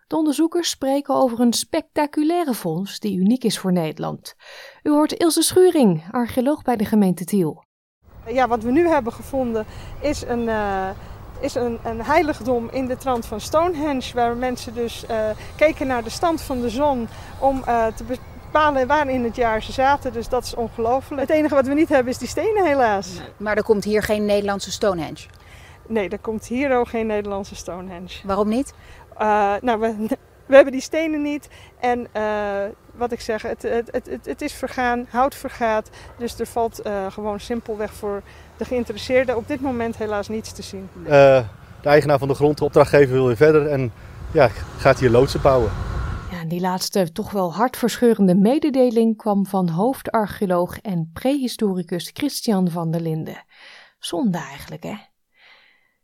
De 0.07 0.15
onderzoekers 0.15 0.69
spreken 0.69 1.15
over 1.15 1.39
een 1.39 1.53
spectaculaire 1.53 2.53
vondst 2.53 3.01
die 3.01 3.17
uniek 3.17 3.43
is 3.43 3.59
voor 3.59 3.71
Nederland. 3.71 4.35
U 4.83 4.89
hoort 4.89 5.11
Ilse 5.11 5.41
Schuring, 5.41 6.03
archeoloog 6.11 6.61
bij 6.61 6.75
de 6.75 6.85
gemeente 6.85 7.25
Tiel. 7.25 7.63
Ja, 8.27 8.47
wat 8.47 8.63
we 8.63 8.71
nu 8.71 8.87
hebben 8.87 9.13
gevonden 9.13 9.65
is 10.01 10.21
een, 10.25 10.43
uh, 10.43 10.89
is 11.39 11.55
een, 11.55 11.79
een 11.83 12.01
heiligdom 12.01 12.69
in 12.71 12.85
de 12.85 12.97
trant 12.97 13.25
van 13.25 13.41
Stonehenge, 13.41 14.13
waar 14.13 14.37
mensen 14.37 14.73
dus 14.73 15.03
uh, 15.09 15.29
keken 15.55 15.87
naar 15.87 16.03
de 16.03 16.09
stand 16.09 16.41
van 16.41 16.61
de 16.61 16.69
zon 16.69 17.07
om 17.39 17.63
uh, 17.67 17.87
te 17.87 18.03
bepalen 18.51 18.87
waar 18.87 19.09
in 19.09 19.23
het 19.23 19.35
jaar 19.35 19.63
ze 19.63 19.71
zaten. 19.71 20.13
Dus 20.13 20.29
dat 20.29 20.43
is 20.43 20.55
ongelooflijk. 20.55 21.21
Het 21.21 21.29
enige 21.29 21.55
wat 21.55 21.67
we 21.67 21.73
niet 21.73 21.89
hebben 21.89 22.11
is 22.11 22.17
die 22.17 22.27
stenen 22.27 22.65
helaas. 22.65 23.21
Maar 23.37 23.57
er 23.57 23.63
komt 23.63 23.83
hier 23.83 24.03
geen 24.03 24.25
Nederlandse 24.25 24.71
Stonehenge? 24.71 25.25
Nee, 25.87 26.09
er 26.09 26.19
komt 26.19 26.45
hier 26.45 26.77
ook 26.77 26.87
geen 26.87 27.07
Nederlandse 27.07 27.55
Stonehenge. 27.55 28.19
Waarom 28.23 28.49
niet? 28.49 28.73
Uh, 29.21 29.53
nou, 29.61 29.79
we, 29.79 29.95
we, 30.45 30.55
hebben 30.55 30.71
die 30.71 30.81
stenen 30.81 31.21
niet. 31.21 31.49
En 31.79 32.07
uh, 32.17 32.23
wat 32.95 33.11
ik 33.11 33.21
zeg, 33.21 33.41
het, 33.41 33.61
het, 33.61 33.89
het, 33.91 34.19
het, 34.23 34.41
is 34.41 34.53
vergaan, 34.53 35.07
hout 35.09 35.35
vergaat. 35.35 35.89
Dus 36.17 36.39
er 36.39 36.47
valt 36.47 36.85
uh, 36.85 37.11
gewoon 37.11 37.39
simpelweg 37.39 37.93
voor 37.93 38.21
de 38.57 38.65
geïnteresseerden 38.65 39.37
op 39.37 39.47
dit 39.47 39.61
moment 39.61 39.97
helaas 39.97 40.27
niets 40.27 40.51
te 40.51 40.61
zien. 40.61 40.89
de 41.03 41.43
eigenaar 41.83 42.19
van 42.19 42.27
de 42.27 42.33
grond, 42.33 42.57
de 42.57 42.63
opdrachtgever, 42.63 43.13
wil 43.13 43.27
weer 43.27 43.35
verder 43.35 43.67
en 43.67 43.91
ja, 44.31 44.49
gaat 44.77 44.99
hier 44.99 45.09
loodsen 45.09 45.41
bouwen. 45.41 45.71
Die 46.51 46.61
laatste 46.61 47.11
toch 47.11 47.31
wel 47.31 47.53
hartverscheurende 47.53 48.35
mededeling 48.35 49.17
kwam 49.17 49.45
van 49.45 49.69
hoofdarcheoloog 49.69 50.79
en 50.79 51.09
prehistoricus 51.13 52.09
Christian 52.13 52.69
van 52.69 52.91
der 52.91 53.01
Linden. 53.01 53.45
Zonde 53.99 54.37
eigenlijk, 54.37 54.83
hè? 54.83 54.95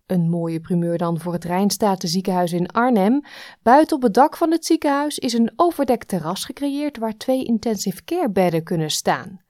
Een 0.06 0.30
mooie 0.30 0.60
primeur 0.60 0.98
dan 0.98 1.20
voor 1.20 1.34
het 1.34 1.44
Rijnstatenziekenhuis 1.44 2.54
in 2.54 2.68
Arnhem. 2.68 3.22
Buiten 3.62 3.96
op 3.96 4.02
het 4.02 4.14
dak 4.14 4.38
van 4.38 4.52
het 4.52 4.66
ziekenhuis 4.66 5.20
is 5.20 5.34
een 5.34 5.52
overdekt 5.56 6.08
terras 6.08 6.46
gecreëerd 6.46 6.98
waar 6.98 7.18
twee 7.18 7.46
intensive 7.46 8.04
care 8.04 8.32
bedden 8.32 8.64
kunnen 8.64 8.92
staan. 8.92 9.42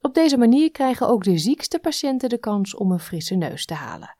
Op 0.00 0.14
deze 0.14 0.36
manier 0.36 0.70
krijgen 0.70 1.08
ook 1.08 1.24
de 1.24 1.38
ziekste 1.38 1.78
patiënten 1.78 2.28
de 2.28 2.38
kans 2.38 2.74
om 2.74 2.92
een 2.92 3.00
frisse 3.00 3.34
neus 3.34 3.64
te 3.64 3.74
halen. 3.74 4.15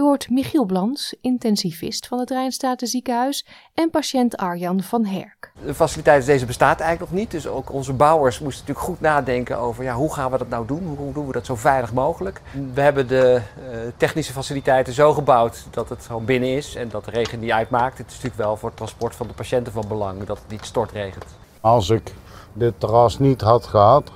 U 0.00 0.02
hoort 0.02 0.30
Michiel 0.30 0.64
Blans, 0.64 1.14
intensivist 1.20 2.06
van 2.06 2.18
het 2.18 2.30
Rijnstaten 2.30 2.86
ziekenhuis 2.86 3.46
en 3.74 3.90
patiënt 3.90 4.36
Arjan 4.36 4.80
van 4.80 5.04
Herk. 5.04 5.52
De 5.64 5.74
faciliteit 5.74 6.26
deze 6.26 6.46
bestaat 6.46 6.80
eigenlijk 6.80 7.10
nog 7.10 7.20
niet, 7.20 7.30
dus 7.30 7.46
ook 7.46 7.72
onze 7.72 7.92
bouwers 7.92 8.38
moesten 8.38 8.60
natuurlijk 8.60 8.86
goed 8.86 9.00
nadenken 9.00 9.58
over 9.58 9.84
ja, 9.84 9.94
hoe 9.94 10.12
gaan 10.14 10.30
we 10.30 10.38
dat 10.38 10.48
nou 10.48 10.66
doen, 10.66 10.94
hoe 10.96 11.12
doen 11.12 11.26
we 11.26 11.32
dat 11.32 11.46
zo 11.46 11.54
veilig 11.54 11.92
mogelijk. 11.92 12.40
We 12.74 12.80
hebben 12.80 13.08
de 13.08 13.40
uh, 13.58 13.78
technische 13.96 14.32
faciliteiten 14.32 14.92
zo 14.92 15.12
gebouwd 15.12 15.66
dat 15.70 15.88
het 15.88 16.06
gewoon 16.06 16.24
binnen 16.24 16.48
is 16.48 16.74
en 16.74 16.88
dat 16.88 17.04
de 17.04 17.10
regen 17.10 17.40
niet 17.40 17.50
uitmaakt. 17.50 17.98
Het 17.98 18.06
is 18.06 18.14
natuurlijk 18.14 18.42
wel 18.42 18.56
voor 18.56 18.68
het 18.68 18.76
transport 18.76 19.16
van 19.16 19.26
de 19.26 19.34
patiënten 19.34 19.72
van 19.72 19.84
belang 19.88 20.24
dat 20.24 20.38
het 20.38 20.50
niet 20.50 20.64
stortregent. 20.64 21.24
Als 21.60 21.90
ik 21.90 22.14
dit 22.52 22.74
terras 22.78 23.18
niet 23.18 23.40
had 23.40 23.66
gehad, 23.66 24.12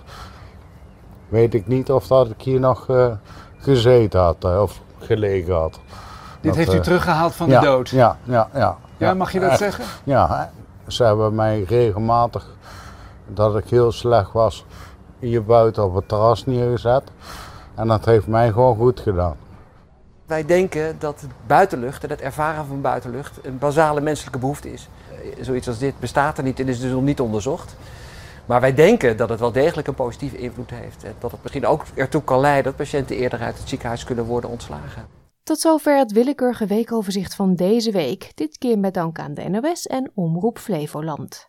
weet 1.29 1.55
ik 1.55 1.67
niet 1.67 1.91
of 1.91 2.07
dat 2.07 2.31
ik 2.31 2.43
hier 2.43 2.61
nog 2.61 2.89
uh, 2.89 3.13
gezeten 3.57 4.21
had. 4.21 4.45
Of 4.45 4.83
gelegen 5.05 5.55
had. 5.55 5.81
Dit 6.41 6.43
dat, 6.43 6.55
heeft 6.55 6.73
u 6.73 6.77
uh, 6.77 6.83
teruggehaald 6.83 7.35
van 7.35 7.49
ja, 7.49 7.61
de 7.61 7.67
dood? 7.67 7.89
Ja, 7.89 8.17
ja, 8.25 8.49
ja. 8.55 8.77
Ja, 8.97 9.15
mag 9.15 9.33
je 9.33 9.41
dat 9.41 9.51
Echt. 9.51 9.59
zeggen? 9.59 9.85
Ja, 10.05 10.51
ze 10.87 11.05
hebben 11.05 11.35
mij 11.35 11.65
regelmatig, 11.69 12.47
dat 13.27 13.57
ik 13.57 13.69
heel 13.69 13.93
slecht 13.93 14.33
was, 14.33 14.65
hier 15.19 15.45
buiten 15.45 15.85
op 15.85 15.95
het 15.95 16.09
terras 16.09 16.47
neergezet. 16.47 17.03
En 17.75 17.89
dat 17.89 18.05
heeft 18.05 18.27
mij 18.27 18.53
gewoon 18.53 18.77
goed 18.77 19.01
gedaan. 19.01 19.37
Wij 20.27 20.45
denken 20.45 20.97
dat 20.99 21.25
buitenlucht 21.47 22.05
en 22.05 22.11
het 22.11 22.21
ervaren 22.21 22.67
van 22.67 22.81
buitenlucht 22.81 23.39
een 23.43 23.59
basale 23.59 24.01
menselijke 24.01 24.39
behoefte 24.39 24.73
is. 24.73 24.89
Zoiets 25.41 25.69
als 25.69 25.79
dit 25.79 25.95
bestaat 26.01 26.39
er 26.39 26.45
niet 26.45 26.61
en 26.61 26.69
is 26.69 26.81
dus 26.81 26.93
nog 26.93 27.03
niet 27.03 27.21
onderzocht. 27.21 27.77
Maar 28.47 28.61
wij 28.61 28.75
denken 28.75 29.17
dat 29.17 29.29
het 29.29 29.41
wel 29.41 29.53
degelijk 29.53 29.89
een 29.89 29.95
positieve 29.95 30.37
invloed 30.37 30.71
heeft. 30.71 31.05
En 31.05 31.15
dat 31.19 31.31
het 31.31 31.43
misschien 31.43 31.67
ook 31.67 31.85
ertoe 31.95 32.23
kan 32.23 32.41
leiden 32.41 32.65
dat 32.65 32.77
patiënten 32.77 33.17
eerder 33.17 33.41
uit 33.41 33.59
het 33.59 33.69
ziekenhuis 33.69 34.05
kunnen 34.05 34.25
worden 34.25 34.51
ontslagen. 34.51 35.07
Tot 35.43 35.59
zover 35.59 35.99
het 35.99 36.13
willekeurige 36.13 36.67
weekoverzicht 36.67 37.35
van 37.35 37.55
deze 37.55 37.91
week. 37.91 38.31
Dit 38.35 38.59
keer 38.59 38.79
met 38.79 38.95
dank 38.95 39.19
aan 39.19 39.35
de 39.35 39.49
NOS 39.49 39.87
en 39.87 40.11
Omroep 40.15 40.59
Flevoland. 40.59 41.49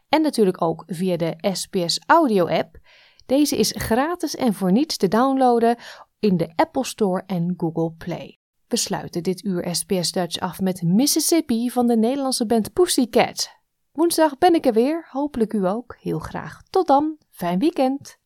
En 0.08 0.22
natuurlijk 0.22 0.62
ook 0.62 0.82
via 0.86 1.16
de 1.16 1.36
SBS 1.52 2.00
Audio 2.06 2.46
app. 2.46 2.78
Deze 3.26 3.56
is 3.56 3.72
gratis 3.76 4.36
en 4.36 4.54
voor 4.54 4.72
niets 4.72 4.96
te 4.96 5.08
downloaden 5.08 5.76
in 6.18 6.36
de 6.36 6.52
Apple 6.56 6.84
Store 6.84 7.22
en 7.26 7.54
Google 7.56 7.92
Play. 7.92 8.38
We 8.68 8.76
sluiten 8.76 9.22
dit 9.22 9.44
uur 9.44 9.74
SBS 9.74 10.12
Dutch 10.12 10.38
af 10.38 10.60
met 10.60 10.82
Mississippi 10.82 11.70
van 11.70 11.86
de 11.86 11.96
Nederlandse 11.96 12.46
band 12.46 12.72
Pussycat. 12.72 13.56
Woensdag 13.92 14.38
ben 14.38 14.54
ik 14.54 14.66
er 14.66 14.72
weer, 14.72 15.06
hopelijk 15.10 15.52
u 15.52 15.66
ook. 15.66 15.96
Heel 16.00 16.18
graag. 16.18 16.62
Tot 16.70 16.86
dan, 16.86 17.16
fijn 17.30 17.58
weekend. 17.58 18.16